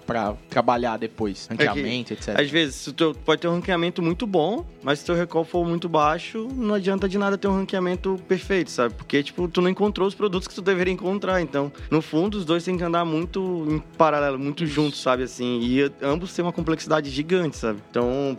pra 0.07 0.35
trabalhar 0.49 0.97
depois, 0.99 1.47
que- 1.47 1.53
ranqueamento, 1.65 2.13
etc. 2.13 2.39
Às 2.41 2.51
vezes, 2.51 2.93
tu 2.97 3.17
pode 3.25 3.41
ter 3.41 3.49
um 3.49 3.53
ranqueamento 3.55 4.03
muito 4.03 4.27
bom, 4.27 4.65
mas 4.83 5.01
se 5.01 5.05
teu 5.05 5.15
recall 5.15 5.45
for 5.45 5.67
muito 5.67 5.89
baixo, 5.89 6.49
não 6.55 6.75
adianta 6.75 7.09
de 7.09 7.19
nada 7.19 7.37
ter 7.39 7.49
um 7.49 7.55
ranqueamento 7.57 8.21
perfeito, 8.29 8.71
sabe? 8.71 8.95
Porque, 8.95 9.23
tipo, 9.23 9.49
tu 9.49 9.61
não 9.61 9.69
encontrou 9.71 10.07
os 10.07 10.15
produtos 10.15 10.49
que 10.49 10.55
tu 10.55 10.63
deveria 10.63 10.93
encontrar. 10.93 11.41
Então, 11.41 11.71
no 11.91 12.01
fundo, 12.03 12.36
os 12.37 12.45
dois 12.45 12.65
têm 12.65 12.77
que 12.77 12.85
andar 12.85 13.05
muito 13.05 13.67
em 13.69 13.79
paralelo, 13.97 14.39
muito 14.39 14.67
juntos, 14.67 15.01
sabe? 15.01 15.23
Assim, 15.25 15.61
e 15.63 15.91
ambos 16.03 16.35
têm 16.35 16.45
uma 16.45 16.53
complexidade 16.53 17.11
gigante, 17.11 17.57
sabe? 17.57 17.81
Então, 17.91 18.37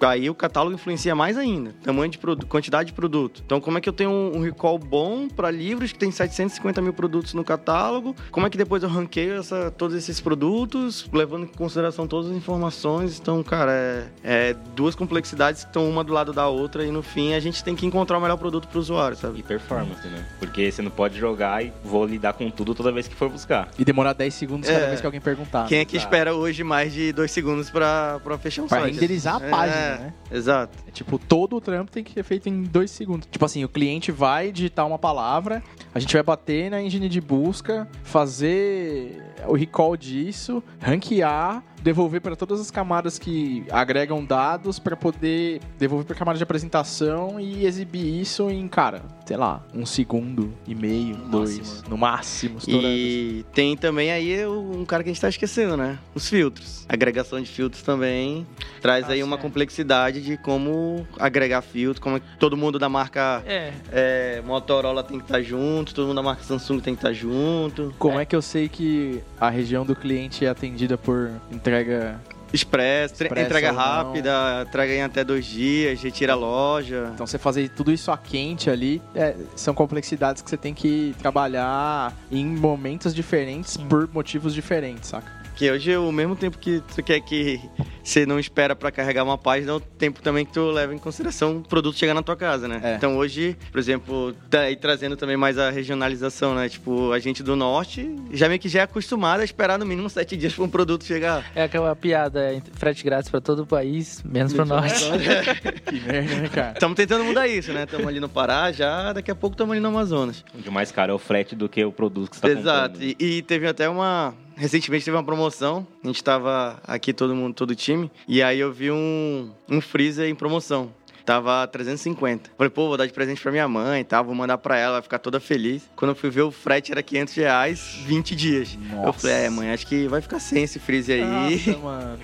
aí 0.00 0.30
o 0.30 0.34
catálogo 0.34 0.74
influencia 0.74 1.14
mais 1.14 1.36
ainda. 1.36 1.74
Tamanho 1.82 2.10
de 2.10 2.18
produto, 2.18 2.46
quantidade 2.46 2.88
de 2.88 2.92
produto. 2.92 3.42
Então, 3.44 3.60
como 3.60 3.78
é 3.78 3.80
que 3.80 3.88
eu 3.88 3.92
tenho 3.92 4.10
um, 4.10 4.38
um 4.38 4.42
recall 4.42 4.78
bom 4.78 5.28
para 5.28 5.50
livros 5.50 5.92
que 5.92 5.98
tem 5.98 6.10
750 6.10 6.80
mil 6.80 6.92
produtos 6.92 7.34
no 7.34 7.44
catálogo? 7.44 8.14
Como 8.30 8.46
é 8.46 8.50
que 8.50 8.58
depois 8.58 8.82
eu 8.82 8.88
ranqueio 8.88 9.34
essa, 9.34 9.70
todos 9.70 9.96
esses 9.96 10.20
produtos, 10.20 11.08
levando 11.12 11.44
em 11.44 11.48
consideração 11.48 12.06
todas 12.06 12.30
as 12.30 12.36
informações? 12.36 13.18
Então, 13.18 13.42
cara, 13.42 13.72
é, 13.72 14.08
é 14.22 14.56
duas 14.74 14.94
complexidades 14.94 15.64
que 15.64 15.70
estão 15.70 15.88
uma 15.88 16.04
do 16.04 16.12
lado 16.12 16.32
da 16.32 16.48
outra 16.48 16.84
e 16.84 16.90
no 16.90 17.02
fim 17.02 17.34
a 17.34 17.40
gente 17.40 17.62
tem 17.62 17.74
que 17.74 17.86
encontrar 17.86 18.18
o 18.18 18.20
melhor 18.20 18.36
produto 18.36 18.68
para 18.68 18.78
o 18.78 18.80
usuário, 18.80 19.16
sabe? 19.16 19.40
E 19.40 19.42
performance, 19.42 20.06
né? 20.08 20.26
Porque 20.38 20.70
você 20.70 20.82
não 20.82 20.90
pode 20.90 21.18
jogar 21.18 21.64
e 21.64 21.72
vou 21.84 22.06
lidar 22.06 22.32
com 22.32 22.50
tudo 22.50 22.74
toda 22.74 22.92
vez 22.92 23.06
que 23.08 23.14
for 23.14 23.29
buscar. 23.30 23.68
E 23.78 23.84
demorar 23.84 24.12
10 24.12 24.34
segundos 24.34 24.68
cada 24.68 24.84
É. 24.84 24.88
vez 24.88 25.00
que 25.00 25.06
alguém 25.06 25.20
perguntar. 25.20 25.66
Quem 25.66 25.78
né? 25.78 25.82
é 25.82 25.84
que 25.84 25.96
Tá. 25.96 26.02
espera 26.04 26.34
hoje 26.34 26.62
mais 26.64 26.92
de 26.92 27.12
dois 27.12 27.30
segundos 27.30 27.70
para 27.70 28.20
fechar 28.40 28.62
um 28.62 28.66
Pra 28.68 28.80
site? 28.80 28.94
renderizar 28.94 29.42
a 29.42 29.46
É, 29.46 29.50
página, 29.50 29.96
né? 29.98 30.14
Exato. 30.30 30.76
É 30.86 30.90
tipo, 30.90 31.18
todo 31.18 31.56
o 31.56 31.60
trampo 31.60 31.90
tem 31.90 32.02
que 32.04 32.12
ser 32.12 32.22
feito 32.22 32.48
em 32.48 32.62
dois 32.62 32.90
segundos. 32.90 33.28
Tipo 33.30 33.44
assim, 33.44 33.64
o 33.64 33.68
cliente 33.68 34.12
vai 34.12 34.52
digitar 34.52 34.86
uma 34.86 34.98
palavra, 34.98 35.62
a 35.94 35.98
gente 35.98 36.12
vai 36.12 36.22
bater 36.22 36.70
na 36.70 36.82
engine 36.82 37.08
de 37.08 37.20
busca, 37.20 37.88
fazer 38.02 39.22
o 39.46 39.54
recall 39.54 39.96
disso, 39.96 40.62
ranquear, 40.80 41.62
devolver 41.82 42.20
para 42.20 42.36
todas 42.36 42.60
as 42.60 42.70
camadas 42.70 43.18
que 43.18 43.64
agregam 43.70 44.22
dados 44.24 44.78
para 44.78 44.94
poder 44.94 45.60
devolver 45.78 46.06
para 46.06 46.14
camada 46.16 46.36
de 46.36 46.42
apresentação 46.42 47.40
e 47.40 47.64
exibir 47.64 48.20
isso 48.20 48.50
em, 48.50 48.68
cara, 48.68 49.02
sei 49.24 49.36
lá, 49.38 49.64
um 49.74 49.86
segundo 49.86 50.52
e 50.66 50.74
meio, 50.74 51.16
No 51.16 51.28
dois, 51.30 51.56
máximo. 51.58 51.88
no 51.88 51.96
máximo. 51.96 52.58
E 52.68 53.44
tem 53.54 53.76
também 53.76 54.10
aí 54.12 54.46
um 54.46 54.84
cara 54.84 55.02
que 55.02 55.08
a 55.08 55.12
gente 55.12 55.22
tá 55.22 55.28
esquecendo, 55.30 55.74
né? 55.76 55.98
Os 56.14 56.28
filtros. 56.28 56.84
A 56.88 56.92
agregação 56.94 57.40
de 57.40 57.48
filtros 57.48 57.82
também 57.82 58.46
traz 58.82 59.08
Ah, 59.08 59.12
aí 59.12 59.22
uma 59.22 59.38
complexidade 59.38 60.20
de 60.20 60.36
como 60.36 61.06
agregar 61.18 61.62
filtros, 61.62 62.02
como 62.02 62.16
é 62.18 62.20
todo 62.38 62.56
mundo 62.58 62.78
da 62.78 62.88
marca 62.90 63.42
É, 63.46 63.72
é, 63.90 64.42
Motorola 64.44 65.02
tem 65.02 65.18
que 65.18 65.24
estar 65.24 65.40
junto, 65.40 65.94
todo 65.94 66.08
mundo 66.08 66.16
da 66.16 66.22
marca 66.22 66.42
Samsung 66.42 66.80
tem 66.80 66.94
que 66.94 66.98
estar 66.98 67.12
junto. 67.14 67.94
Como 67.98 68.18
é 68.20 68.26
que 68.26 68.36
eu 68.36 68.42
sei 68.42 68.68
que 68.68 69.22
a 69.40 69.48
região 69.48 69.84
do 69.84 69.96
cliente 69.96 70.44
é 70.44 70.48
atendida 70.48 70.98
por 70.98 71.30
entrega 71.50 72.20
Expresso, 72.52 73.14
tre- 73.14 73.26
Expresso 73.28 73.46
entrega 73.46 73.70
rápida, 73.70 74.64
entrega 74.66 74.92
em 74.92 75.02
até 75.02 75.22
dois 75.22 75.46
dias, 75.46 76.02
retira 76.02 76.32
a 76.32 76.36
loja. 76.36 77.10
Então 77.14 77.24
você 77.24 77.38
fazer 77.38 77.68
tudo 77.70 77.92
isso 77.92 78.10
a 78.10 78.18
quente 78.18 78.68
ali 78.68 79.00
é, 79.14 79.36
são 79.54 79.72
complexidades 79.72 80.42
que 80.42 80.50
você 80.50 80.56
tem 80.56 80.74
que 80.74 81.14
trabalhar 81.20 82.12
em 82.30 82.44
momentos 82.44 83.14
diferentes 83.14 83.74
Sim. 83.74 83.86
por 83.86 84.08
motivos 84.12 84.52
diferentes, 84.52 85.10
saca? 85.10 85.39
Que 85.60 85.70
hoje, 85.70 85.92
ao 85.92 86.10
mesmo 86.10 86.34
tempo 86.34 86.56
que 86.56 86.82
tu 86.96 87.02
quer 87.02 87.20
que 87.20 87.60
você 88.02 88.24
não 88.24 88.38
espera 88.40 88.74
pra 88.74 88.90
carregar 88.90 89.22
uma 89.22 89.36
página, 89.36 89.72
é 89.72 89.74
o 89.74 89.78
tempo 89.78 90.22
também 90.22 90.46
que 90.46 90.54
tu 90.54 90.70
leva 90.70 90.94
em 90.94 90.96
consideração 90.96 91.58
o 91.58 91.60
produto 91.60 91.98
chegar 91.98 92.14
na 92.14 92.22
tua 92.22 92.34
casa, 92.34 92.66
né? 92.66 92.80
É. 92.82 92.94
Então 92.94 93.18
hoje, 93.18 93.58
por 93.70 93.78
exemplo, 93.78 94.34
tá 94.48 94.60
aí 94.60 94.74
trazendo 94.74 95.18
também 95.18 95.36
mais 95.36 95.58
a 95.58 95.68
regionalização, 95.68 96.54
né? 96.54 96.66
Tipo, 96.66 97.12
a 97.12 97.18
gente 97.18 97.42
do 97.42 97.54
norte 97.54 98.10
já 98.32 98.48
meio 98.48 98.58
que 98.58 98.70
já 98.70 98.80
é 98.80 98.82
acostumado 98.84 99.40
a 99.40 99.44
esperar 99.44 99.78
no 99.78 99.84
mínimo 99.84 100.08
sete 100.08 100.34
dias 100.34 100.54
pra 100.54 100.64
um 100.64 100.68
produto 100.70 101.04
chegar. 101.04 101.44
é 101.54 101.64
aquela 101.64 101.94
piada, 101.94 102.40
é 102.40 102.62
frete 102.72 103.04
grátis 103.04 103.28
para 103.30 103.42
todo 103.42 103.64
o 103.64 103.66
país, 103.66 104.22
menos 104.24 104.54
para 104.54 104.64
o 104.64 104.66
norte. 104.66 105.04
Que 105.84 106.00
merda, 106.00 106.36
né, 106.36 106.48
cara? 106.48 106.72
Estamos 106.72 106.96
tentando 106.96 107.22
mudar 107.22 107.46
isso, 107.46 107.70
né? 107.70 107.82
Estamos 107.84 108.06
ali 108.06 108.18
no 108.18 108.30
Pará, 108.30 108.72
já 108.72 109.12
daqui 109.12 109.30
a 109.30 109.34
pouco 109.34 109.52
estamos 109.52 109.72
ali 109.72 109.80
no 109.82 109.88
Amazonas. 109.88 110.42
Onde 110.56 110.70
o 110.70 110.72
mais 110.72 110.90
caro 110.90 111.12
é 111.12 111.14
o 111.14 111.18
frete 111.18 111.54
do 111.54 111.68
que 111.68 111.84
o 111.84 111.92
produto 111.92 112.30
que 112.30 112.36
você 112.36 112.54
tá 112.54 112.60
Exato. 112.60 112.94
comprando. 112.94 113.16
E, 113.20 113.36
e 113.38 113.42
teve 113.42 113.66
até 113.66 113.90
uma. 113.90 114.32
Recentemente 114.60 115.06
teve 115.06 115.16
uma 115.16 115.24
promoção. 115.24 115.86
A 116.04 116.06
gente 116.06 116.22
tava 116.22 116.78
aqui, 116.86 117.14
todo 117.14 117.34
mundo, 117.34 117.54
todo 117.54 117.74
time. 117.74 118.10
E 118.28 118.42
aí 118.42 118.60
eu 118.60 118.70
vi 118.70 118.90
um, 118.90 119.50
um 119.66 119.80
freezer 119.80 120.28
em 120.28 120.34
promoção. 120.34 120.92
Tava 121.24 121.66
350. 121.66 122.50
Falei, 122.58 122.68
pô, 122.68 122.88
vou 122.88 122.96
dar 122.98 123.06
de 123.06 123.12
presente 123.14 123.40
pra 123.40 123.50
minha 123.50 123.66
mãe 123.66 124.02
e 124.02 124.04
tal, 124.04 124.22
vou 124.22 124.34
mandar 124.34 124.58
pra 124.58 124.76
ela, 124.76 124.94
vai 124.94 125.02
ficar 125.02 125.18
toda 125.18 125.40
feliz. 125.40 125.88
Quando 125.96 126.10
eu 126.10 126.14
fui 126.14 126.28
ver, 126.28 126.42
o 126.42 126.50
frete 126.50 126.92
era 126.92 127.02
500 127.02 127.34
reais, 127.34 127.98
20 128.04 128.36
dias. 128.36 128.78
Eu 128.90 128.96
Nossa. 128.96 129.20
falei, 129.20 129.36
é, 129.36 129.48
mãe, 129.48 129.70
acho 129.70 129.86
que 129.86 130.06
vai 130.06 130.20
ficar 130.20 130.38
sem 130.38 130.62
esse 130.62 130.78
freezer 130.78 131.24
aí. 131.24 131.56
Nossa, 131.66 131.78
mano. 131.80 132.18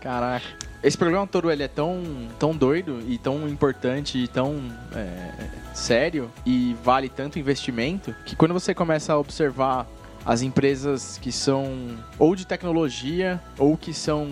Caraca. 0.00 0.46
Esse 0.82 0.96
programa 0.96 1.26
todo 1.26 1.50
ele 1.50 1.62
é 1.62 1.68
tão, 1.68 2.02
tão 2.38 2.56
doido 2.56 3.02
e 3.08 3.18
tão 3.18 3.48
importante 3.48 4.16
e 4.18 4.28
tão 4.28 4.62
é, 4.94 5.74
sério 5.74 6.30
e 6.44 6.76
vale 6.82 7.08
tanto 7.08 7.38
investimento 7.38 8.14
que 8.24 8.36
quando 8.36 8.54
você 8.54 8.72
começa 8.72 9.12
a 9.12 9.18
observar 9.18 9.86
as 10.26 10.42
empresas 10.42 11.18
que 11.22 11.30
são 11.30 11.96
ou 12.18 12.34
de 12.34 12.44
tecnologia 12.46 13.40
ou 13.58 13.76
que 13.76 13.94
são 13.94 14.26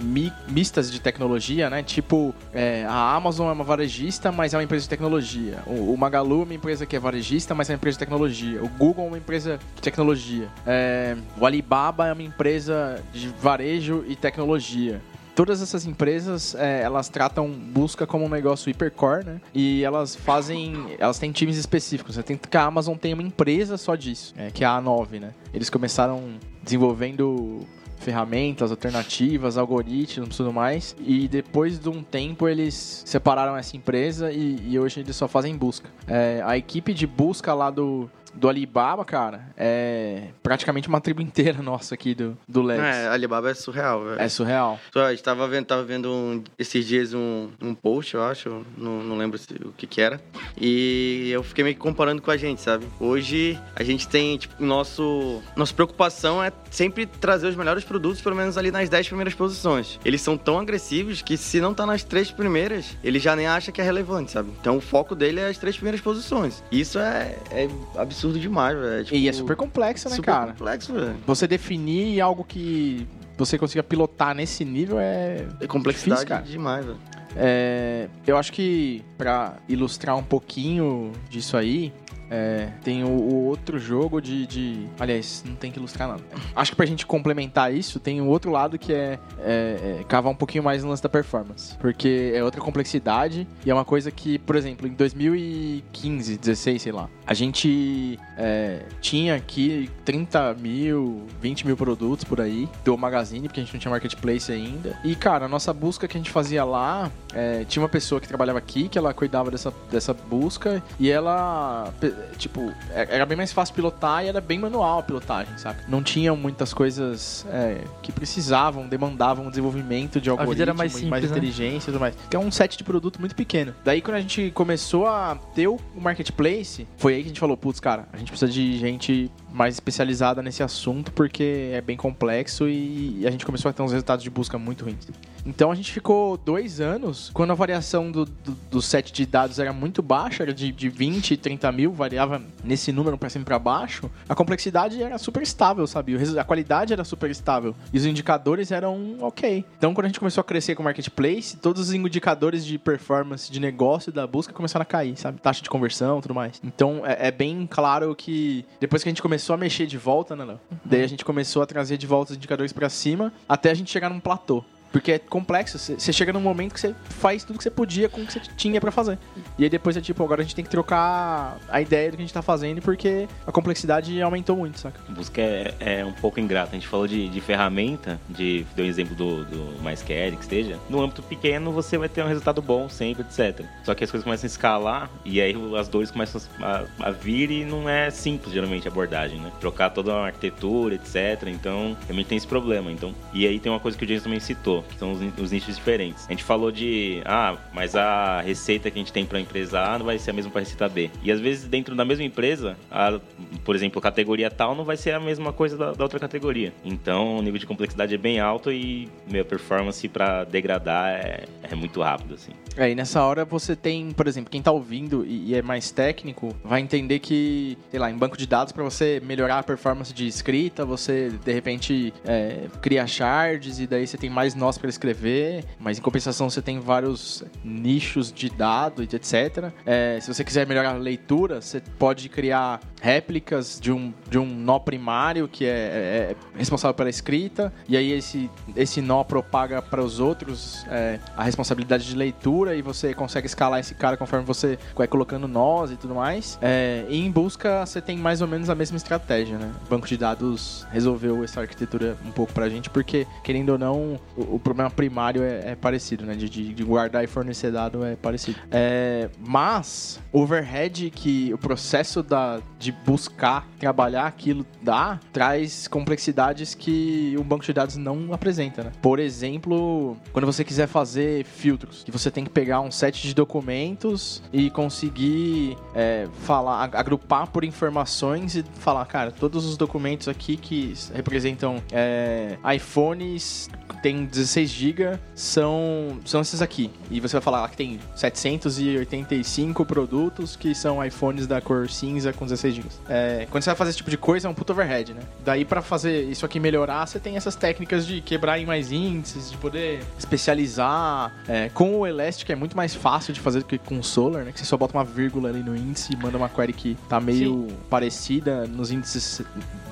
mi- 0.00 0.32
mistas 0.48 0.90
de 0.90 1.00
tecnologia, 1.00 1.68
né? 1.68 1.82
Tipo, 1.82 2.34
é, 2.54 2.84
a 2.88 3.14
Amazon 3.14 3.48
é 3.48 3.52
uma 3.52 3.64
varejista, 3.64 4.30
mas 4.30 4.54
é 4.54 4.56
uma 4.56 4.62
empresa 4.62 4.84
de 4.84 4.88
tecnologia. 4.88 5.58
O, 5.66 5.92
o 5.92 5.98
Magalu 5.98 6.42
é 6.42 6.44
uma 6.44 6.54
empresa 6.54 6.86
que 6.86 6.94
é 6.94 6.98
varejista, 7.00 7.54
mas 7.54 7.68
é 7.68 7.72
uma 7.72 7.76
empresa 7.76 7.96
de 7.96 7.98
tecnologia. 8.00 8.62
O 8.62 8.68
Google 8.68 9.04
é 9.06 9.08
uma 9.08 9.18
empresa 9.18 9.58
de 9.74 9.82
tecnologia. 9.82 10.48
É, 10.66 11.16
o 11.38 11.44
Alibaba 11.44 12.06
é 12.06 12.12
uma 12.12 12.22
empresa 12.22 13.02
de 13.12 13.28
varejo 13.28 14.04
e 14.06 14.14
tecnologia. 14.14 15.00
Todas 15.36 15.60
essas 15.60 15.84
empresas, 15.84 16.54
é, 16.54 16.80
elas 16.80 17.10
tratam 17.10 17.50
busca 17.50 18.06
como 18.06 18.24
um 18.24 18.28
negócio 18.28 18.70
hipercore, 18.70 19.22
né? 19.24 19.40
E 19.54 19.84
elas 19.84 20.16
fazem, 20.16 20.96
elas 20.98 21.18
têm 21.18 21.30
times 21.30 21.58
específicos. 21.58 22.14
Você 22.14 22.22
tem 22.22 22.38
que 22.38 22.56
a 22.56 22.62
Amazon 22.62 22.96
tem 22.96 23.12
uma 23.12 23.22
empresa 23.22 23.76
só 23.76 23.94
disso, 23.94 24.32
é, 24.38 24.50
que 24.50 24.64
é 24.64 24.66
a 24.66 24.80
A9, 24.80 25.20
né? 25.20 25.34
Eles 25.52 25.68
começaram 25.68 26.22
desenvolvendo 26.62 27.66
ferramentas 27.98 28.70
alternativas, 28.70 29.58
algoritmos 29.58 30.36
tudo 30.36 30.52
mais. 30.52 30.96
E 31.00 31.28
depois 31.28 31.78
de 31.78 31.88
um 31.90 32.02
tempo 32.02 32.48
eles 32.48 33.02
separaram 33.04 33.56
essa 33.56 33.76
empresa 33.76 34.32
e, 34.32 34.58
e 34.66 34.78
hoje 34.78 35.00
eles 35.00 35.14
só 35.16 35.28
fazem 35.28 35.56
busca. 35.56 35.90
É, 36.06 36.42
a 36.46 36.56
equipe 36.56 36.94
de 36.94 37.06
busca 37.06 37.52
lá 37.52 37.70
do, 37.70 38.10
do 38.36 38.48
Alibaba, 38.48 39.04
cara, 39.04 39.48
é 39.56 40.28
praticamente 40.42 40.88
uma 40.88 41.00
tribo 41.00 41.20
inteira 41.22 41.62
nossa 41.62 41.94
aqui 41.94 42.14
do, 42.14 42.36
do 42.46 42.62
Lex. 42.62 42.82
É, 42.82 43.08
Alibaba 43.08 43.50
é 43.50 43.54
surreal, 43.54 44.04
velho. 44.04 44.20
É 44.20 44.28
surreal. 44.28 44.78
Só, 44.92 45.04
A 45.06 45.10
gente 45.10 45.22
tava 45.22 45.46
vendo, 45.48 45.64
tava 45.66 45.82
vendo 45.84 46.10
um- 46.12 46.42
esses 46.58 46.86
dias 46.86 47.14
um, 47.14 47.48
um 47.62 47.74
post, 47.74 48.14
eu 48.14 48.22
acho, 48.22 48.64
não, 48.76 49.02
não 49.02 49.16
lembro 49.16 49.38
se- 49.38 49.54
o 49.54 49.72
que 49.72 49.86
que 49.86 50.00
era. 50.00 50.20
E 50.60 51.30
eu 51.32 51.42
fiquei 51.42 51.64
meio 51.64 51.74
que 51.76 51.80
comparando 51.80 52.20
com 52.22 52.30
a 52.30 52.36
gente, 52.36 52.60
sabe? 52.60 52.86
Hoje 53.00 53.58
a 53.74 53.82
gente 53.82 54.08
tem, 54.08 54.36
tipo, 54.36 54.62
nosso, 54.62 55.42
nossa 55.56 55.72
preocupação 55.72 56.42
é 56.42 56.52
sempre 56.70 57.06
trazer 57.06 57.46
os 57.48 57.56
melhores 57.56 57.84
produtos, 57.84 58.20
pelo 58.20 58.36
menos 58.36 58.58
ali 58.58 58.70
nas 58.70 58.88
10 58.88 59.06
primeiras 59.08 59.34
posições. 59.34 59.98
Eles 60.04 60.20
são 60.20 60.36
tão 60.36 60.58
agressivos 60.58 61.22
que 61.22 61.36
se 61.36 61.60
não 61.60 61.72
tá 61.72 61.86
nas 61.86 62.02
três 62.04 62.30
primeiras, 62.30 62.96
ele 63.02 63.18
já 63.18 63.34
nem 63.34 63.46
acha 63.46 63.72
que 63.72 63.80
é 63.80 63.84
relevante, 63.84 64.32
sabe? 64.32 64.50
Então 64.60 64.76
o 64.76 64.80
foco 64.80 65.14
dele 65.14 65.40
é 65.40 65.48
as 65.48 65.58
três 65.58 65.76
primeiras 65.76 66.00
posições. 66.00 66.62
Isso 66.70 66.98
é, 66.98 67.36
é 67.50 67.68
absurdo 67.96 68.25
demais, 68.32 68.76
velho. 68.78 69.04
Tipo, 69.04 69.16
E 69.16 69.28
é 69.28 69.32
super 69.32 69.56
complexo, 69.56 70.08
né, 70.08 70.16
super 70.16 70.26
cara? 70.26 70.52
complexo, 70.52 70.92
velho. 70.92 71.16
Você 71.26 71.46
definir 71.46 72.20
algo 72.20 72.44
que 72.44 73.06
você 73.36 73.58
consiga 73.58 73.82
pilotar 73.82 74.34
nesse 74.34 74.64
nível 74.64 74.98
é. 74.98 75.46
É 75.60 75.66
complexidade 75.66 76.20
Difícil, 76.22 76.26
cara. 76.28 76.42
demais, 76.42 76.84
velho. 76.86 76.98
É, 77.36 78.08
eu 78.26 78.36
acho 78.38 78.52
que 78.52 79.04
pra 79.18 79.56
ilustrar 79.68 80.16
um 80.16 80.22
pouquinho 80.22 81.12
disso 81.28 81.56
aí, 81.56 81.92
é, 82.30 82.68
tem 82.82 83.04
o, 83.04 83.08
o 83.08 83.44
outro 83.46 83.78
jogo 83.78 84.20
de, 84.20 84.46
de- 84.46 84.86
Aliás, 84.98 85.42
não 85.46 85.54
tem 85.54 85.70
que 85.70 85.78
ilustrar 85.78 86.08
nada. 86.08 86.22
Acho 86.54 86.72
que 86.72 86.76
pra 86.76 86.86
gente 86.86 87.06
complementar 87.06 87.72
isso, 87.74 87.98
tem 88.00 88.20
o 88.20 88.26
outro 88.26 88.50
lado 88.50 88.78
que 88.78 88.92
é, 88.92 89.18
é, 89.40 89.98
é 90.00 90.04
cavar 90.08 90.32
um 90.32 90.36
pouquinho 90.36 90.64
mais 90.64 90.82
no 90.82 90.90
lance 90.90 91.02
da 91.02 91.08
performance. 91.08 91.76
Porque 91.78 92.32
é 92.34 92.42
outra 92.42 92.60
complexidade 92.60 93.46
e 93.64 93.70
é 93.70 93.74
uma 93.74 93.84
coisa 93.84 94.10
que, 94.10 94.38
por 94.40 94.56
exemplo, 94.56 94.86
em 94.86 94.92
2015, 94.92 96.36
16, 96.38 96.82
sei 96.82 96.92
lá, 96.92 97.08
a 97.26 97.34
gente 97.34 98.18
é, 98.36 98.82
tinha 99.00 99.34
aqui 99.34 99.90
30 100.04 100.54
mil, 100.54 101.26
20 101.40 101.66
mil 101.66 101.76
produtos 101.76 102.24
por 102.24 102.40
aí 102.40 102.68
do 102.84 102.96
Magazine, 102.96 103.48
porque 103.48 103.60
a 103.60 103.62
gente 103.64 103.72
não 103.72 103.80
tinha 103.80 103.90
marketplace 103.90 104.50
ainda. 104.52 104.98
E, 105.04 105.14
cara, 105.14 105.46
a 105.46 105.48
nossa 105.48 105.72
busca 105.72 106.06
que 106.08 106.16
a 106.16 106.20
gente 106.20 106.30
fazia 106.30 106.64
lá, 106.64 107.10
é, 107.34 107.64
tinha 107.64 107.82
uma 107.82 107.88
pessoa 107.88 108.20
que 108.20 108.28
trabalhava 108.28 108.58
aqui, 108.58 108.88
que 108.88 108.98
ela 108.98 109.12
cuidava 109.12 109.50
dessa, 109.50 109.72
dessa 109.90 110.12
busca, 110.14 110.82
e 110.98 111.10
ela, 111.10 111.92
tipo, 112.36 112.72
é- 112.90 113.16
era 113.16 113.26
bem 113.26 113.36
mais 113.36 113.52
fácil 113.52 113.74
pilotar 113.74 114.24
e 114.24 114.28
era 114.28 114.40
bem 114.40 114.58
manual 114.58 114.98
a 114.98 115.02
pilotagem, 115.02 115.56
sabe? 115.58 115.80
Não 115.88 116.02
tinham 116.02 116.36
muitas 116.36 116.72
coisas 116.72 117.46
é, 117.50 117.80
que 118.02 118.12
precisavam, 118.12 118.86
demandavam 118.86 119.48
desenvolvimento 119.48 120.20
de 120.20 120.30
algoritmo, 120.30 120.54
vida 120.54 120.64
era 120.64 120.74
mais 120.74 120.92
simples, 120.92 121.10
mais 121.10 121.24
né? 121.24 121.30
inteligência 121.30 121.90
e 121.90 121.92
tudo 121.92 122.00
mais. 122.00 122.14
Que 122.28 122.36
é 122.36 122.38
um 122.38 122.50
set 122.50 122.76
de 122.76 122.84
produto 122.84 123.18
muito 123.20 123.34
pequeno. 123.34 123.74
Daí, 123.84 124.00
quando 124.00 124.16
a 124.16 124.20
gente 124.20 124.50
começou 124.52 125.06
a 125.06 125.36
ter 125.54 125.68
o 125.68 125.78
marketplace, 125.96 126.86
foi 126.96 127.14
aí 127.14 127.20
que 127.20 127.26
a 127.26 127.28
gente 127.28 127.40
falou, 127.40 127.56
putz, 127.56 127.80
cara, 127.80 128.06
a 128.12 128.16
gente 128.16 128.30
precisa 128.30 128.50
de 128.50 128.78
gente 128.78 129.30
mais 129.52 129.74
especializada 129.74 130.42
nesse 130.42 130.62
assunto, 130.62 131.12
porque 131.12 131.70
é 131.72 131.80
bem 131.80 131.96
complexo 131.96 132.68
e 132.68 133.24
a 133.26 133.30
gente 133.30 133.44
começou 133.46 133.70
a 133.70 133.72
ter 133.72 133.82
uns 133.82 133.92
resultados 133.92 134.22
de 134.22 134.30
busca 134.30 134.58
muito 134.58 134.84
ruins. 134.84 135.08
Então 135.46 135.70
a 135.70 135.74
gente 135.74 135.92
ficou 135.92 136.36
dois 136.36 136.80
anos, 136.80 137.30
quando 137.32 137.52
a 137.52 137.54
variação 137.54 138.10
do, 138.10 138.24
do, 138.24 138.56
do 138.70 138.82
set 138.82 139.12
de 139.12 139.24
dados 139.24 139.58
era 139.58 139.72
muito 139.72 140.02
baixa, 140.02 140.42
era 140.42 140.52
de, 140.52 140.72
de 140.72 140.88
20, 140.88 141.36
30 141.36 141.70
mil, 141.72 141.92
variava 141.92 142.42
nesse 142.64 142.90
número 142.90 143.16
pra 143.16 143.30
cima 143.30 143.42
e 143.42 143.46
pra 143.46 143.58
baixo, 143.58 144.10
a 144.28 144.34
complexidade 144.34 145.00
era 145.00 145.16
super 145.18 145.42
estável, 145.42 145.86
sabe? 145.86 146.16
A 146.38 146.44
qualidade 146.44 146.92
era 146.92 147.04
super 147.04 147.30
estável. 147.30 147.74
E 147.92 147.96
os 147.96 148.04
indicadores 148.04 148.72
eram 148.72 149.16
ok. 149.20 149.64
Então 149.78 149.94
quando 149.94 150.06
a 150.06 150.08
gente 150.08 150.18
começou 150.18 150.40
a 150.40 150.44
crescer 150.44 150.74
com 150.74 150.82
o 150.82 150.84
marketplace, 150.84 151.56
todos 151.56 151.80
os 151.80 151.94
indicadores 151.94 152.64
de 152.64 152.78
performance 152.78 153.50
de 153.50 153.60
negócio 153.60 154.10
da 154.12 154.26
busca 154.26 154.52
começaram 154.52 154.82
a 154.82 154.86
cair, 154.86 155.16
sabe? 155.16 155.40
Taxa 155.40 155.62
de 155.62 155.70
conversão 155.70 156.20
tudo 156.20 156.34
mais. 156.34 156.60
Então 156.64 157.02
é, 157.04 157.28
é 157.28 157.30
bem 157.30 157.66
claro 157.70 158.14
que 158.16 158.64
depois 158.80 159.02
que 159.02 159.08
a 159.08 159.12
gente 159.12 159.22
começou 159.22 159.54
a 159.54 159.56
mexer 159.56 159.86
de 159.86 159.96
volta, 159.96 160.34
né, 160.34 160.44
Léo? 160.44 160.60
Daí 160.84 161.02
a 161.02 161.06
gente 161.06 161.24
começou 161.24 161.62
a 161.62 161.66
trazer 161.66 161.96
de 161.96 162.06
volta 162.06 162.32
os 162.32 162.36
indicadores 162.36 162.72
pra 162.72 162.88
cima 162.88 163.32
até 163.48 163.70
a 163.70 163.74
gente 163.74 163.90
chegar 163.90 164.10
num 164.10 164.20
platô. 164.20 164.64
Porque 164.96 165.12
é 165.12 165.18
complexo, 165.18 165.78
você 165.78 166.10
chega 166.10 166.32
num 166.32 166.40
momento 166.40 166.72
que 166.72 166.80
você 166.80 166.94
faz 167.04 167.44
tudo 167.44 167.58
que 167.58 167.62
você 167.62 167.70
podia 167.70 168.08
com 168.08 168.22
o 168.22 168.26
que 168.26 168.32
você 168.32 168.40
tinha 168.56 168.80
pra 168.80 168.90
fazer. 168.90 169.18
E 169.58 169.64
aí 169.64 169.68
depois 169.68 169.94
é 169.94 170.00
tipo, 170.00 170.24
agora 170.24 170.40
a 170.40 170.42
gente 170.42 170.54
tem 170.54 170.64
que 170.64 170.70
trocar 170.70 171.58
a 171.68 171.82
ideia 171.82 172.10
do 172.10 172.16
que 172.16 172.22
a 172.22 172.24
gente 172.24 172.32
tá 172.32 172.40
fazendo 172.40 172.80
porque 172.80 173.28
a 173.46 173.52
complexidade 173.52 174.22
aumentou 174.22 174.56
muito, 174.56 174.80
saca? 174.80 174.98
Busca 175.10 175.42
é, 175.42 175.74
é 175.80 176.02
um 176.02 176.14
pouco 176.14 176.40
ingrata. 176.40 176.70
A 176.70 176.74
gente 176.76 176.88
falou 176.88 177.06
de, 177.06 177.28
de 177.28 177.40
ferramenta, 177.42 178.18
de 178.26 178.64
deu 178.74 178.86
um 178.86 178.88
exemplo 178.88 179.14
do, 179.14 179.44
do 179.44 179.82
MySQL, 179.82 180.34
que 180.34 180.42
esteja. 180.42 180.78
No 180.88 181.02
âmbito 181.02 181.22
pequeno, 181.22 181.72
você 181.72 181.98
vai 181.98 182.08
ter 182.08 182.24
um 182.24 182.28
resultado 182.28 182.62
bom 182.62 182.88
sempre, 182.88 183.22
etc. 183.22 183.66
Só 183.84 183.94
que 183.94 184.02
as 184.02 184.10
coisas 184.10 184.24
começam 184.24 184.46
a 184.46 184.48
escalar 184.48 185.10
e 185.26 185.42
aí 185.42 185.54
as 185.78 185.88
dores 185.88 186.10
começam 186.10 186.40
a, 186.58 186.84
a 187.00 187.10
vir 187.10 187.50
e 187.50 187.66
não 187.66 187.86
é 187.86 188.08
simples, 188.08 188.54
geralmente, 188.54 188.88
a 188.88 188.90
abordagem, 188.90 189.38
né? 189.40 189.52
Trocar 189.60 189.90
toda 189.90 190.14
a 190.14 190.26
arquitetura, 190.28 190.94
etc. 190.94 191.48
Então, 191.48 191.94
realmente 192.06 192.28
tem 192.28 192.38
esse 192.38 192.46
problema. 192.46 192.90
Então, 192.90 193.14
e 193.34 193.46
aí 193.46 193.60
tem 193.60 193.70
uma 193.70 193.78
coisa 193.80 193.98
que 193.98 194.06
o 194.06 194.08
James 194.08 194.22
também 194.22 194.40
citou, 194.40 194.85
que 194.86 194.98
são 194.98 195.12
os, 195.12 195.20
os 195.38 195.52
nichos 195.52 195.76
diferentes. 195.76 196.26
A 196.26 196.30
gente 196.30 196.44
falou 196.44 196.70
de, 196.70 197.22
ah, 197.24 197.56
mas 197.72 197.94
a 197.94 198.40
receita 198.40 198.90
que 198.90 198.98
a 198.98 199.00
gente 199.00 199.12
tem 199.12 199.24
para 199.24 199.38
a 199.38 199.40
empresa 199.40 199.80
A 199.80 199.98
não 199.98 200.06
vai 200.06 200.18
ser 200.18 200.30
a 200.30 200.34
mesma 200.34 200.50
para 200.50 200.60
a 200.60 200.64
receita 200.64 200.88
B. 200.88 201.10
E 201.22 201.30
às 201.30 201.40
vezes 201.40 201.64
dentro 201.64 201.94
da 201.94 202.04
mesma 202.04 202.24
empresa, 202.24 202.76
a, 202.90 203.18
por 203.64 203.74
exemplo, 203.74 203.98
a 203.98 204.02
categoria 204.02 204.50
tal 204.50 204.74
não 204.74 204.84
vai 204.84 204.96
ser 204.96 205.12
a 205.12 205.20
mesma 205.20 205.52
coisa 205.52 205.76
da, 205.76 205.92
da 205.92 206.04
outra 206.04 206.18
categoria. 206.18 206.72
Então 206.84 207.38
o 207.38 207.42
nível 207.42 207.58
de 207.58 207.66
complexidade 207.66 208.14
é 208.14 208.18
bem 208.18 208.40
alto 208.40 208.72
e 208.72 209.08
minha 209.26 209.44
performance 209.44 210.06
para 210.08 210.44
degradar 210.44 211.10
é, 211.10 211.44
é 211.62 211.74
muito 211.74 212.00
rápido, 212.00 212.34
assim. 212.34 212.52
É, 212.76 212.90
e 212.90 212.94
nessa 212.94 213.22
hora 213.22 213.44
você 213.44 213.74
tem, 213.74 214.10
por 214.12 214.26
exemplo, 214.26 214.50
quem 214.50 214.62
tá 214.62 214.70
ouvindo 214.70 215.24
e, 215.24 215.50
e 215.50 215.54
é 215.54 215.62
mais 215.62 215.90
técnico, 215.90 216.54
vai 216.62 216.80
entender 216.80 217.18
que, 217.18 217.78
sei 217.90 217.98
lá, 217.98 218.10
em 218.10 218.16
banco 218.16 218.36
de 218.36 218.46
dados, 218.46 218.72
para 218.72 218.84
você 218.84 219.20
melhorar 219.24 219.58
a 219.58 219.62
performance 219.62 220.12
de 220.12 220.26
escrita, 220.26 220.84
você 220.84 221.30
de 221.44 221.52
repente 221.52 222.12
é, 222.24 222.66
cria 222.80 223.06
shards 223.06 223.80
e 223.80 223.86
daí 223.86 224.06
você 224.06 224.16
tem 224.16 224.30
mais 224.30 224.54
nós 224.54 224.75
para 224.78 224.88
escrever, 224.88 225.64
mas 225.78 225.98
em 225.98 226.02
compensação 226.02 226.48
você 226.48 226.62
tem 226.62 226.78
vários 226.80 227.44
nichos 227.64 228.32
de 228.32 228.48
dado 228.50 229.02
e 229.02 229.06
etc. 229.06 229.72
É, 229.84 230.18
se 230.20 230.32
você 230.32 230.44
quiser 230.44 230.66
melhorar 230.66 230.90
a 230.90 230.98
leitura, 230.98 231.60
você 231.60 231.80
pode 231.98 232.28
criar 232.28 232.80
réplicas 233.06 233.78
de 233.80 233.92
um, 233.92 234.12
de 234.28 234.36
um 234.36 234.44
nó 234.44 234.80
primário 234.80 235.46
que 235.46 235.64
é, 235.64 236.34
é 236.34 236.36
responsável 236.58 236.92
pela 236.92 237.08
escrita, 237.08 237.72
e 237.88 237.96
aí 237.96 238.10
esse, 238.10 238.50
esse 238.74 239.00
nó 239.00 239.22
propaga 239.22 239.80
para 239.80 240.02
os 240.02 240.18
outros 240.18 240.84
é, 240.90 241.20
a 241.36 241.44
responsabilidade 241.44 242.04
de 242.04 242.16
leitura 242.16 242.74
e 242.74 242.82
você 242.82 243.14
consegue 243.14 243.46
escalar 243.46 243.78
esse 243.78 243.94
cara 243.94 244.16
conforme 244.16 244.44
você 244.44 244.76
vai 244.96 245.06
colocando 245.06 245.46
nós 245.46 245.92
e 245.92 245.96
tudo 245.96 246.16
mais. 246.16 246.58
É, 246.60 247.04
e 247.08 247.16
em 247.24 247.30
busca 247.30 247.86
você 247.86 248.00
tem 248.00 248.18
mais 248.18 248.42
ou 248.42 248.48
menos 248.48 248.68
a 248.68 248.74
mesma 248.74 248.96
estratégia, 248.96 249.56
né? 249.56 249.72
O 249.86 249.88
banco 249.88 250.08
de 250.08 250.16
dados 250.16 250.84
resolveu 250.90 251.44
essa 251.44 251.60
arquitetura 251.60 252.16
um 252.26 252.32
pouco 252.32 252.52
pra 252.52 252.68
gente, 252.68 252.90
porque, 252.90 253.24
querendo 253.44 253.68
ou 253.70 253.78
não, 253.78 254.18
o, 254.36 254.56
o 254.56 254.58
problema 254.58 254.90
primário 254.90 255.44
é, 255.44 255.70
é 255.70 255.74
parecido, 255.76 256.24
né? 256.26 256.34
De, 256.34 256.48
de- 256.48 256.74
de 256.74 256.82
guardar 256.82 257.22
e 257.22 257.28
fornecer 257.28 257.70
dado 257.70 258.04
é 258.04 258.16
parecido. 258.16 258.58
É, 258.70 259.28
mas, 259.38 260.18
overhead 260.32 261.10
que 261.10 261.52
o 261.54 261.58
processo 261.58 262.20
da, 262.22 262.58
de 262.80 262.95
buscar 263.04 263.66
trabalhar 263.78 264.26
aquilo 264.26 264.66
dá, 264.82 265.20
traz 265.32 265.86
complexidades 265.86 266.74
que 266.74 267.36
um 267.38 267.42
banco 267.42 267.64
de 267.64 267.72
dados 267.72 267.96
não 267.96 268.32
apresenta, 268.32 268.82
né? 268.84 268.92
Por 269.00 269.18
exemplo, 269.18 270.16
quando 270.32 270.44
você 270.46 270.64
quiser 270.64 270.86
fazer 270.86 271.44
filtros, 271.44 272.02
que 272.04 272.10
você 272.10 272.30
tem 272.30 272.44
que 272.44 272.50
pegar 272.50 272.80
um 272.80 272.90
set 272.90 273.22
de 273.22 273.34
documentos 273.34 274.42
e 274.52 274.70
conseguir 274.70 275.76
é, 275.94 276.26
falar, 276.42 276.82
ag- 276.84 276.96
agrupar 276.96 277.46
por 277.48 277.64
informações 277.64 278.56
e 278.56 278.64
falar, 278.80 279.04
cara, 279.06 279.30
todos 279.30 279.64
os 279.64 279.76
documentos 279.76 280.28
aqui 280.28 280.56
que 280.56 280.94
representam 281.14 281.82
é, 281.92 282.56
iPhones 282.74 283.68
tem 284.02 284.24
16 284.24 284.68
GB 284.70 285.18
são, 285.34 286.18
são 286.24 286.40
esses 286.40 286.60
aqui. 286.62 286.90
E 287.10 287.18
você 287.20 287.32
vai 287.34 287.42
falar 287.42 287.68
que 287.70 287.76
tem 287.76 287.98
785 288.14 289.84
produtos 289.84 290.54
que 290.56 290.74
são 290.74 291.04
iPhones 291.04 291.46
da 291.46 291.60
cor 291.60 291.88
cinza 291.88 292.32
com 292.32 292.44
16 292.44 292.74
É, 293.08 293.46
quando 293.50 293.62
você 293.62 293.70
vai 293.70 293.76
fazer 293.76 293.90
esse 293.90 293.98
tipo 293.98 294.10
de 294.10 294.18
coisa, 294.18 294.48
é 294.48 294.50
um 294.50 294.54
puto 294.54 294.72
overhead, 294.72 295.14
né? 295.14 295.20
Daí 295.44 295.64
pra 295.64 295.82
fazer 295.82 296.22
isso 296.24 296.44
aqui 296.44 296.58
melhorar, 296.58 297.06
você 297.06 297.18
tem 297.18 297.36
essas 297.36 297.54
técnicas 297.54 298.06
de 298.06 298.20
quebrar 298.20 298.58
em 298.58 298.66
mais 298.66 298.92
índices, 298.92 299.50
de 299.50 299.56
poder 299.56 300.00
especializar. 300.18 301.32
É, 301.48 301.68
com 301.70 302.00
o 302.00 302.06
Elastic 302.06 302.50
é 302.50 302.54
muito 302.54 302.76
mais 302.76 302.94
fácil 302.94 303.32
de 303.32 303.40
fazer 303.40 303.60
do 303.60 303.64
que 303.64 303.78
com 303.78 303.98
o 303.98 304.04
Solar, 304.04 304.44
né? 304.44 304.52
Que 304.52 304.58
você 304.58 304.66
só 304.66 304.76
bota 304.76 304.96
uma 304.96 305.04
vírgula 305.04 305.48
ali 305.48 305.62
no 305.62 305.76
índice 305.76 306.12
e 306.12 306.16
manda 306.16 306.36
uma 306.36 306.48
query 306.48 306.72
que 306.72 306.96
tá 307.08 307.20
meio 307.20 307.68
parecida 307.88 308.66
nos 308.66 308.90
índices 308.90 309.42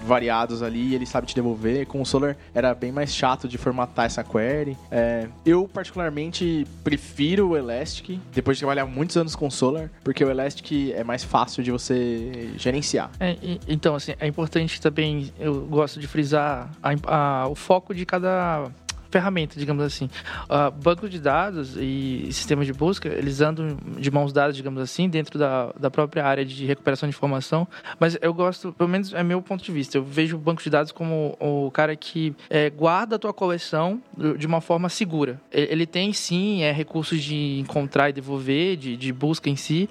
variados 0.04 0.62
ali 0.62 0.90
e 0.90 0.94
ele 0.94 1.06
sabe 1.06 1.26
te 1.26 1.34
devolver. 1.34 1.86
Com 1.86 2.00
o 2.00 2.06
Solar 2.06 2.36
era 2.54 2.74
bem 2.74 2.92
mais 2.92 3.14
chato 3.14 3.48
de 3.48 3.56
formatar 3.58 4.06
essa 4.06 4.22
query. 4.22 4.76
É, 4.90 5.28
eu, 5.44 5.68
particularmente, 5.68 6.66
prefiro 6.82 7.50
o 7.50 7.56
Elastic, 7.56 8.18
depois 8.32 8.56
de 8.56 8.60
trabalhar 8.60 8.86
muitos 8.86 9.16
anos 9.16 9.34
com 9.34 9.46
o 9.46 9.50
Solar, 9.50 9.90
porque 10.02 10.24
o 10.24 10.30
Elastic 10.30 10.92
é 10.94 11.02
mais 11.02 11.24
fácil 11.24 11.62
de 11.62 11.70
você 11.70 12.50
gerenciar. 12.56 12.73
É, 13.20 13.36
e- 13.42 13.60
então, 13.68 13.94
assim, 13.94 14.14
é 14.18 14.26
importante 14.26 14.80
também, 14.80 15.32
eu 15.38 15.62
gosto 15.66 15.98
de 16.00 16.06
frisar 16.06 16.70
a- 16.82 17.42
a- 17.42 17.48
o 17.48 17.54
foco 17.54 17.94
de 17.94 18.04
cada 18.06 18.64
ferramenta, 19.10 19.56
digamos 19.60 19.84
assim. 19.84 20.10
Ah, 20.48 20.72
banco 20.72 21.08
de 21.08 21.20
dados 21.20 21.76
e 21.78 22.26
sistema 22.32 22.64
de 22.64 22.72
busca, 22.72 23.08
eles 23.08 23.40
andam 23.40 23.76
de 23.96 24.10
mãos 24.10 24.32
dadas, 24.32 24.56
digamos 24.56 24.82
assim, 24.82 25.08
dentro 25.08 25.38
da, 25.38 25.72
da 25.78 25.88
própria 25.88 26.26
área 26.26 26.44
de 26.44 26.66
recuperação 26.66 27.08
de 27.08 27.14
informação, 27.14 27.64
mas 28.00 28.18
eu 28.20 28.34
gosto, 28.34 28.72
pelo 28.72 28.88
menos 28.88 29.14
é 29.14 29.22
meu 29.22 29.40
ponto 29.40 29.62
de 29.62 29.70
vista, 29.70 29.96
eu 29.96 30.02
vejo 30.02 30.34
o 30.34 30.38
banco 30.40 30.60
de 30.60 30.68
dados 30.68 30.90
como 30.90 31.36
o 31.38 31.70
cara 31.70 31.94
que 31.94 32.34
é, 32.50 32.68
guarda 32.70 33.14
a 33.14 33.18
tua 33.20 33.32
coleção 33.32 34.02
de 34.36 34.48
uma 34.48 34.60
forma 34.60 34.88
segura. 34.88 35.40
Ele 35.52 35.68
ele 35.70 35.86
tem, 35.86 36.12
sim, 36.12 36.62
é, 36.64 36.72
recursos 36.72 37.22
de 37.22 37.60
encontrar 37.60 38.10
e 38.10 38.12
devolver, 38.12 38.76
de, 38.76 38.96
de 38.96 39.12
busca 39.12 39.48
em 39.48 39.54
si, 39.54 39.88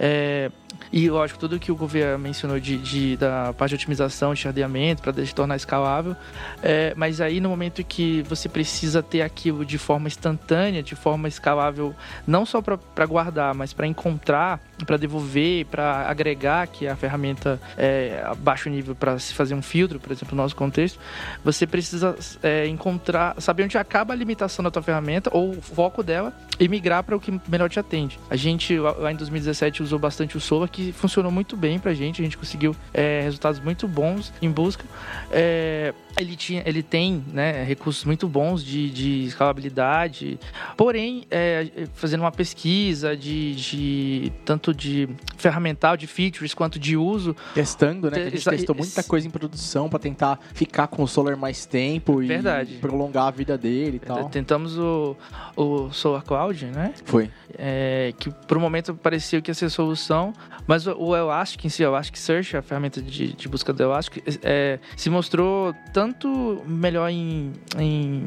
é, 0.00 0.50
e 0.92 1.08
lógico, 1.10 1.38
tudo 1.40 1.58
que 1.58 1.72
o 1.72 1.76
governo 1.76 2.18
mencionou 2.18 2.58
de, 2.60 2.76
de- 2.78 3.16
da 3.16 3.52
parte 3.52 3.70
de 3.70 3.74
otimização, 3.76 4.32
de 4.34 4.40
chadeamento, 4.40 5.02
para 5.02 5.12
tornar 5.34 5.56
escalável. 5.56 6.14
É, 6.62 6.92
mas 6.96 7.20
aí 7.20 7.40
no 7.40 7.48
momento 7.48 7.82
que 7.84 8.22
você 8.22 8.48
precisa 8.48 9.02
ter 9.02 9.22
aquilo 9.22 9.64
de 9.64 9.78
forma 9.78 10.06
instantânea, 10.06 10.82
de 10.82 10.94
forma 10.94 11.28
escalável, 11.28 11.94
não 12.26 12.46
só 12.46 12.60
para 12.62 13.06
guardar, 13.06 13.54
mas 13.54 13.72
para 13.72 13.86
encontrar, 13.86 14.60
para 14.86 14.96
devolver, 14.96 15.66
para 15.66 16.08
agregar, 16.08 16.66
que 16.68 16.86
é 16.86 16.90
a 16.90 16.96
ferramenta 16.96 17.60
é, 17.76 18.22
a 18.24 18.34
baixo 18.34 18.68
nível 18.68 18.94
para 18.94 19.18
se 19.18 19.34
fazer 19.34 19.54
um 19.54 19.62
filtro, 19.62 19.98
por 20.00 20.12
exemplo, 20.12 20.36
no 20.36 20.42
nosso 20.42 20.54
contexto, 20.56 20.98
você 21.44 21.66
precisa 21.66 22.16
é, 22.42 22.66
encontrar, 22.66 23.34
saber 23.40 23.64
onde 23.64 23.76
acaba 23.78 24.12
a 24.12 24.16
limitação 24.16 24.62
da 24.62 24.70
tua 24.70 24.82
ferramenta 24.82 25.30
ou 25.32 25.50
o 25.50 25.60
foco 25.60 26.02
dela 26.02 26.32
e 26.58 26.68
migrar 26.68 27.02
para 27.02 27.16
o 27.16 27.20
que 27.20 27.40
melhor 27.48 27.68
te 27.68 27.78
atende. 27.80 28.18
A 28.30 28.36
gente 28.36 28.78
lá 28.78 29.10
em 29.12 29.16
2017 29.16 29.82
usou 29.82 29.98
bastante 29.98 30.36
o 30.36 30.40
Solar, 30.40 30.63
que 30.66 30.92
funcionou 30.92 31.30
muito 31.30 31.56
bem 31.56 31.78
pra 31.78 31.94
gente, 31.94 32.20
a 32.20 32.24
gente 32.24 32.36
conseguiu 32.36 32.74
é, 32.92 33.20
resultados 33.22 33.60
muito 33.60 33.86
bons 33.86 34.32
em 34.40 34.50
busca. 34.50 34.84
É, 35.30 35.92
ele, 36.16 36.36
tinha, 36.36 36.62
ele 36.66 36.82
tem 36.82 37.24
né, 37.32 37.64
recursos 37.64 38.04
muito 38.04 38.28
bons 38.28 38.64
de, 38.64 38.90
de 38.90 39.24
escalabilidade, 39.24 40.38
porém, 40.76 41.24
é, 41.30 41.86
fazendo 41.94 42.20
uma 42.20 42.32
pesquisa 42.32 43.16
de, 43.16 43.54
de 43.54 44.32
tanto 44.44 44.72
de 44.74 45.08
ferramental, 45.36 45.96
de 45.96 46.06
features, 46.06 46.54
quanto 46.54 46.78
de 46.78 46.96
uso, 46.96 47.34
Testando, 47.54 48.10
né? 48.10 48.24
A 48.24 48.30
gente 48.30 48.44
testou 48.44 48.74
muita 48.74 49.02
coisa 49.02 49.26
em 49.26 49.30
produção 49.30 49.88
pra 49.88 49.98
tentar 49.98 50.38
ficar 50.52 50.86
com 50.86 51.02
o 51.02 51.08
Solar 51.08 51.36
mais 51.36 51.66
tempo 51.66 52.22
e 52.22 52.26
Verdade. 52.26 52.74
prolongar 52.80 53.28
a 53.28 53.30
vida 53.30 53.56
dele 53.58 53.96
e 53.96 54.06
tal. 54.06 54.28
tentamos 54.28 54.78
o, 54.78 55.16
o 55.56 55.90
Solar 55.92 56.22
Cloud, 56.22 56.66
né? 56.66 56.92
Foi. 57.04 57.30
é, 57.56 58.12
que 58.18 58.30
por 58.30 58.56
um 58.56 58.60
momento 58.60 58.94
parecia 58.94 59.40
que 59.40 59.50
ia 59.50 59.54
ser 59.54 59.68
solução, 59.70 60.32
mas 60.66 60.86
o, 60.86 60.96
o 60.96 61.16
Elastic 61.16 61.64
em 61.64 61.68
si, 61.68 61.82
o 61.84 61.88
Elasticsearch, 61.88 62.56
a 62.56 62.62
ferramenta 62.62 63.00
de, 63.02 63.32
de 63.32 63.48
busca 63.48 63.72
do 63.72 63.82
Elastic, 63.82 64.22
é, 64.42 64.78
se 64.96 65.10
mostrou 65.10 65.74
tanto 65.92 66.03
melhor 66.66 67.08
em, 67.10 67.52
em 67.78 68.24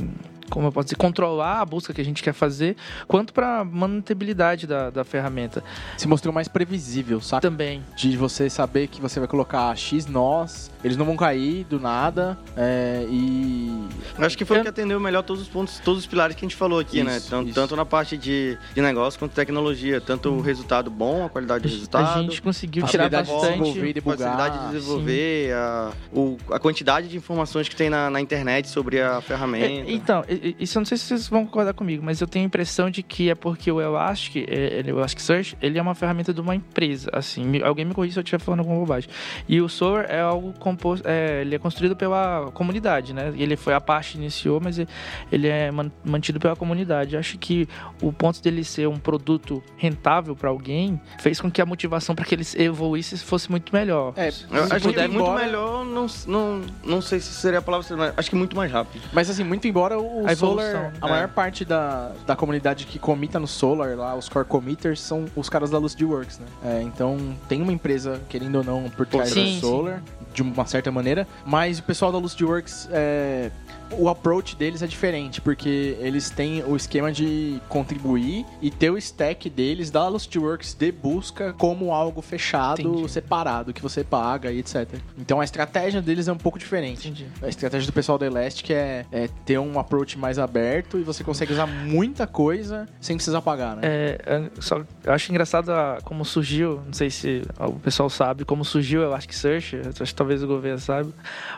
como 0.50 0.68
eu 0.68 0.72
posso 0.72 0.86
dizer, 0.86 0.96
controlar 0.98 1.62
a 1.62 1.66
busca 1.66 1.94
que 1.94 2.02
a 2.02 2.06
gente 2.06 2.22
quer 2.24 2.34
fazer, 2.34 2.76
quanto 3.08 3.34
para 3.34 3.64
mantenibilidade 3.64 4.66
da, 4.68 4.90
da 4.90 5.04
ferramenta 5.04 5.64
Se 5.98 6.08
mostrou 6.08 6.34
mais 6.34 6.48
previsível, 6.48 7.20
saca? 7.22 7.42
também. 7.42 7.84
De 7.96 8.16
você 8.18 8.50
saber 8.50 8.88
que 8.88 9.02
você 9.02 9.20
vai 9.20 9.28
colocar 9.28 9.76
X 9.76 10.06
nós, 10.06 10.72
eles 10.84 10.96
não 10.98 11.06
vão 11.06 11.16
cair 11.18 11.64
do 11.66 11.80
nada, 11.80 12.38
é, 12.56 13.06
e... 13.10 13.88
Acho 14.18 14.38
que 14.38 14.46
foi 14.46 14.58
Eu- 14.58 14.62
o 14.62 14.64
que 14.64 14.70
atendeu 14.70 15.00
melhor 15.00 15.24
todos 15.24 15.42
os 15.42 15.48
pontos, 15.48 15.80
todos 15.80 16.02
os 16.02 16.08
pilares 16.08 16.36
que 16.36 16.46
a 16.46 16.48
gente 16.48 16.56
falou 16.58 16.80
aqui, 16.80 17.04
né? 17.04 17.18
Isso, 17.18 17.30
Tanto, 17.30 17.46
isso. 17.50 17.56
tanto 17.56 17.76
na 17.76 17.86
parte 17.86 18.18
de, 18.18 18.58
de 18.74 18.82
negócio 18.82 19.20
quanto 19.20 19.34
tecnologia. 19.34 20.00
Tanto 20.02 20.30
o 20.30 20.42
resultado 20.42 20.90
bom, 20.90 21.26
a 21.26 21.30
qualidade 21.30 21.64
do 21.64 21.70
resultado. 21.70 22.18
A 22.20 22.22
gente 22.22 22.42
conseguiu 22.42 22.86
tirar 22.86 23.10
desenvolver 23.10 23.58
bastante. 23.58 23.80
e 23.80 23.94
debugar. 23.94 24.18
facilidade 24.18 24.66
de 24.68 24.72
desenvolver, 24.74 25.54
a, 25.54 25.92
o- 26.14 26.38
a 26.52 26.60
quantidade 26.60 27.08
de 27.08 27.18
informações 27.18 27.68
que 27.70 27.76
tem 27.76 27.90
na, 27.90 28.10
na 28.10 28.22
internet 28.22 28.68
sobre 28.70 29.02
a 29.02 29.22
ferramenta. 29.22 29.66
É, 29.66 29.92
então, 29.92 30.24
isso 30.60 30.78
eu 30.78 30.82
não 30.82 30.86
sei 30.86 30.98
se 30.98 31.06
vocês 31.06 31.28
vão 31.28 31.46
concordar 31.46 31.74
comigo, 31.74 32.04
mas 32.04 32.22
eu 32.22 32.28
tenho 32.28 32.46
a 32.46 32.48
impressão 32.48 32.90
de 32.90 33.02
que 33.04 33.30
é 33.30 33.36
porque 33.36 33.72
o 33.72 33.82
Elastic, 33.82 34.38
é, 34.48 34.80
ele- 34.80 34.92
o 34.92 34.98
Elasticsearch, 35.00 35.58
ele 35.62 35.78
é 35.78 35.82
uma 35.82 35.96
ferramenta 35.96 36.34
de 36.34 36.42
uma 36.42 36.56
empresa, 36.56 37.10
assim, 37.14 37.62
alguém 37.62 37.86
me 37.86 37.94
corrija 37.94 38.14
se 38.14 38.20
eu 38.20 38.24
estiver 38.24 38.40
falando 38.40 38.60
alguma 38.62 38.80
bobagem. 38.80 39.10
E 39.48 39.60
o 39.62 39.68
Solar 39.70 40.06
é 40.10 40.22
algo 40.22 40.54
composto, 40.60 41.08
é, 41.08 41.42
ele 41.42 41.56
é 41.56 41.60
construído 41.60 41.96
pela 41.96 42.50
comunidade, 42.54 43.14
né? 43.14 43.34
Ele 43.38 43.56
foi 43.56 43.74
a 43.74 43.82
parte 43.82 44.18
iniciou, 44.18 44.60
mas 44.62 44.78
ele- 44.80 44.90
ele 45.32 45.48
é 45.48 45.72
man- 45.72 45.92
mantido 46.04 46.40
pela 46.40 46.56
comunidade. 46.56 47.14
Eu 47.14 47.20
acho 47.20 47.38
que 47.38 47.68
o 48.02 48.12
ponto 48.12 48.42
dele 48.42 48.64
ser 48.64 48.88
um 48.88 48.98
produto 48.98 49.64
rentável 49.78 50.36
para 50.36 50.50
alguém 50.50 51.00
fez 51.20 51.40
com 51.42 51.50
que 51.50 51.62
a 51.62 51.66
motivação 51.66 52.16
para 52.16 52.26
que 52.26 52.36
ele 52.36 52.44
evoluísse 52.58 53.18
fosse 53.18 53.50
muito 53.50 53.74
melhor. 53.74 54.14
É, 54.16 54.28
Eu 54.28 54.32
se 54.32 54.46
acho 54.52 54.90
que 54.90 54.98
muito 55.08 55.16
embora- 55.16 55.44
melhor, 55.46 55.86
não, 55.86 56.06
não, 56.28 56.62
não 56.84 57.02
sei 57.02 57.20
se 57.20 57.32
seria 57.34 57.60
a 57.60 57.62
palavra, 57.62 57.96
mas 57.96 58.14
acho 58.18 58.30
que 58.30 58.36
muito 58.36 58.56
mais 58.56 58.72
rápido. 58.72 59.02
Mas 59.14 59.30
assim, 59.30 59.44
muito 59.44 59.68
embora 59.68 59.98
o 60.00 60.27
A 60.28 60.36
Solar, 60.36 60.66
evolução, 60.66 60.92
a 61.02 61.08
é. 61.08 61.10
maior 61.10 61.28
parte 61.30 61.64
da, 61.64 62.12
da 62.26 62.36
comunidade 62.36 62.86
que 62.86 63.00
comita 63.00 63.40
no 63.40 63.48
Solar, 63.48 63.96
lá, 63.96 64.16
os 64.16 64.28
core 64.28 64.46
committers, 64.46 65.00
são 65.00 65.26
os 65.36 65.50
caras 65.50 65.70
da 65.70 65.78
LucidWorks, 65.78 66.40
né? 66.40 66.46
É, 66.64 66.82
então 66.82 67.18
tem 67.48 67.62
uma 67.62 67.72
empresa, 67.72 68.22
querendo 68.30 68.58
ou 68.58 68.64
não, 68.64 68.90
por 68.90 69.06
trás 69.06 69.30
Sim, 69.30 69.44
do 69.44 69.50
sim. 69.50 69.60
Solar, 69.60 70.04
de 70.34 70.42
uma 70.42 70.66
certa 70.66 70.92
maneira, 70.92 71.28
mas 71.46 71.80
o 71.80 71.84
pessoal 71.84 72.12
da 72.12 72.18
LucidWorks, 72.18 72.90
é, 72.92 73.52
o 73.92 74.10
approach 74.10 74.56
deles 74.56 74.82
é 74.82 74.88
diferente, 74.88 75.42
porque 75.42 75.98
eles 76.00 76.30
têm 76.30 76.64
o 76.64 76.76
esquema 76.76 77.12
de 77.12 77.62
contribuir 77.70 78.46
e 78.62 78.70
ter 78.70 78.90
o 78.90 78.98
stack 78.98 79.50
deles 79.50 79.90
da 79.90 80.08
LucidWorks 80.08 80.74
de 80.74 80.92
busca 80.92 81.54
como 81.54 81.92
algo 81.92 82.22
fechado, 82.22 82.82
Entendi. 82.82 83.12
separado, 83.12 83.74
que 83.74 83.82
você 83.82 84.04
paga 84.04 84.52
e 84.52 84.60
etc. 84.60 85.00
Então 85.18 85.40
a 85.40 85.44
estratégia 85.44 86.02
deles 86.02 86.28
é 86.28 86.34
um 86.34 86.38
pouco 86.38 86.60
diferente. 86.60 87.08
Entendi. 87.08 87.28
A 87.42 87.48
estratégia 87.48 87.88
do 87.88 87.94
pessoal 87.94 88.18
da 88.18 88.26
Elastic 88.26 88.70
é, 88.72 89.06
é 89.12 89.30
ter 89.46 89.58
um 89.60 89.80
approach 89.80 90.18
mais 90.18 90.40
aberto 90.40 90.98
e 90.98 91.04
você 91.04 91.24
consegue 91.24 91.54
usar 91.54 91.68
muita 91.68 92.28
coisa 92.28 92.88
sem 93.00 93.16
precisar 93.16 93.42
pagar, 93.42 93.76
né? 93.76 93.82
É, 93.84 94.20
é, 94.26 94.50
só, 94.60 94.84
eu 95.08 95.14
acho 95.14 95.32
engraçado 95.32 95.70
a- 95.72 96.00
como 96.04 96.24
surgiu, 96.26 96.82
não 96.86 96.94
sei 96.94 97.10
se 97.10 97.42
o 97.60 97.74
pessoal 97.80 98.10
sabe, 98.10 98.44
como 98.46 98.64
surgiu 98.66 99.02
o 99.02 99.04
Elasticsearch, 99.06 99.78
acho 99.88 100.04
que 100.12 100.16
talvez 100.16 100.44
o 100.44 100.48
governo 100.48 100.80
saiba, 100.80 101.12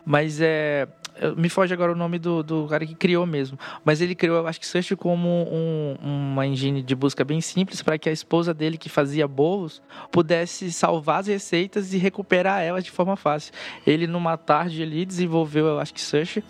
mas 0.05 0.39
é, 0.39 0.87
eu- 1.19 1.35
me 1.35 1.49
foge 1.49 1.73
agora 1.73 1.91
o 1.91 1.95
nome 1.95 2.19
do, 2.19 2.43
do 2.43 2.67
cara 2.67 2.85
que 2.85 2.93
criou 2.95 3.25
mesmo, 3.25 3.57
mas 3.83 4.01
ele 4.01 4.13
criou 4.15 4.37
o 4.37 4.39
Elasticsearch 4.41 4.95
como 4.95 5.27
um- 5.51 5.95
uma 6.03 6.45
engine 6.45 6.81
de 6.81 6.95
busca 6.95 7.23
bem 7.25 7.41
simples 7.41 7.81
para 7.81 7.97
que 7.97 8.07
a 8.07 8.11
esposa 8.11 8.53
dele, 8.53 8.77
que 8.77 8.87
fazia 8.89 9.27
bolos, 9.27 9.81
pudesse 10.11 10.71
salvar 10.71 11.21
as 11.21 11.27
receitas 11.27 11.93
e 11.93 11.97
recuperar 11.97 12.61
elas 12.61 12.83
de 12.83 12.91
forma 12.91 13.15
fácil. 13.15 13.51
Ele, 13.85 14.05
numa 14.07 14.37
tarde 14.37 14.83
ali, 14.83 15.05
desenvolveu 15.05 15.65
o 15.65 15.69
Elasticsearch 15.69 16.43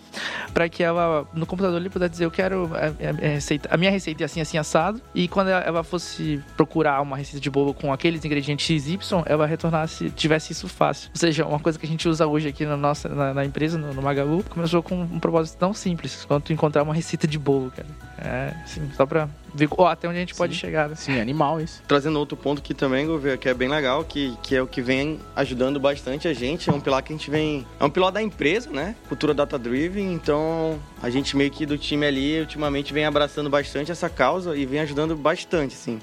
para 0.52 0.68
que 0.68 0.82
ela, 0.82 1.26
no 1.32 1.46
computador, 1.46 1.80
ele 1.80 1.88
pudesse 1.90 2.10
dizer, 2.12 2.24
eu 2.26 2.30
quero 2.30 2.70
a, 2.74 2.86
a- 2.86 3.26
a 3.26 3.28
receita, 3.28 3.68
a 3.72 3.76
minha 3.76 3.90
receita 3.90 4.22
é 4.22 4.26
assim, 4.26 4.40
assim, 4.40 4.58
assado, 4.58 5.00
e 5.14 5.26
quando 5.28 5.48
ela, 5.48 5.60
ela 5.62 5.82
fosse 5.82 6.42
procurar 6.56 6.89
uma 6.98 7.16
receita 7.16 7.38
de 7.40 7.50
bolo 7.50 7.74
com 7.74 7.92
aqueles 7.92 8.24
ingredientes 8.24 8.64
XY, 8.64 8.98
ela 9.26 9.46
retornasse, 9.46 10.08
tivesse 10.10 10.52
isso 10.52 10.66
fácil. 10.66 11.10
Ou 11.12 11.18
seja, 11.18 11.44
uma 11.44 11.58
coisa 11.58 11.78
que 11.78 11.84
a 11.84 11.88
gente 11.88 12.08
usa 12.08 12.26
hoje 12.26 12.48
aqui 12.48 12.64
na 12.64 12.76
nossa, 12.76 13.08
na, 13.08 13.34
na 13.34 13.44
empresa, 13.44 13.76
no, 13.76 13.92
no 13.92 14.00
Magalu, 14.00 14.42
começou 14.48 14.82
com 14.82 15.02
um 15.02 15.20
propósito 15.20 15.58
tão 15.58 15.74
simples, 15.74 16.24
quanto 16.24 16.52
encontrar 16.52 16.82
uma 16.82 16.94
receita 16.94 17.26
de 17.26 17.38
bolo, 17.38 17.70
cara. 17.70 17.88
É, 18.18 18.54
assim, 18.64 18.90
só 18.96 19.04
pra 19.04 19.28
ver 19.54 19.68
ó, 19.76 19.86
até 19.88 20.08
onde 20.08 20.18
a 20.18 20.20
gente 20.20 20.34
pode 20.34 20.54
chegar. 20.54 20.88
né? 20.88 20.94
Sim, 20.94 21.20
animal 21.20 21.60
isso. 21.60 21.82
Trazendo 21.86 22.18
outro 22.18 22.36
ponto 22.36 22.62
que 22.62 22.72
também, 22.74 23.06
Gouveia, 23.06 23.36
que 23.36 23.48
é 23.48 23.54
bem 23.54 23.68
legal, 23.68 24.04
que, 24.04 24.36
que 24.42 24.54
é 24.54 24.62
o 24.62 24.66
que 24.66 24.80
vem 24.80 25.18
ajudando 25.34 25.80
bastante 25.80 26.28
a 26.28 26.32
gente, 26.32 26.70
é 26.70 26.72
um 26.72 26.80
pilar 26.80 27.02
que 27.02 27.12
a 27.12 27.16
gente 27.16 27.30
vem... 27.30 27.66
É 27.78 27.84
um 27.84 27.90
pilar 27.90 28.12
da 28.12 28.22
empresa, 28.22 28.70
né? 28.70 28.94
Cultura 29.08 29.34
data-driven, 29.34 30.12
então 30.12 30.78
a 31.02 31.08
gente 31.08 31.36
meio 31.36 31.50
que 31.50 31.64
do 31.64 31.78
time 31.78 32.06
ali, 32.06 32.40
ultimamente, 32.40 32.92
vem 32.92 33.04
abraçando 33.04 33.48
bastante 33.48 33.90
essa 33.90 34.08
causa 34.08 34.56
e 34.56 34.66
vem 34.66 34.80
ajudando 34.80 35.16
bastante, 35.16 35.74
assim. 35.74 35.98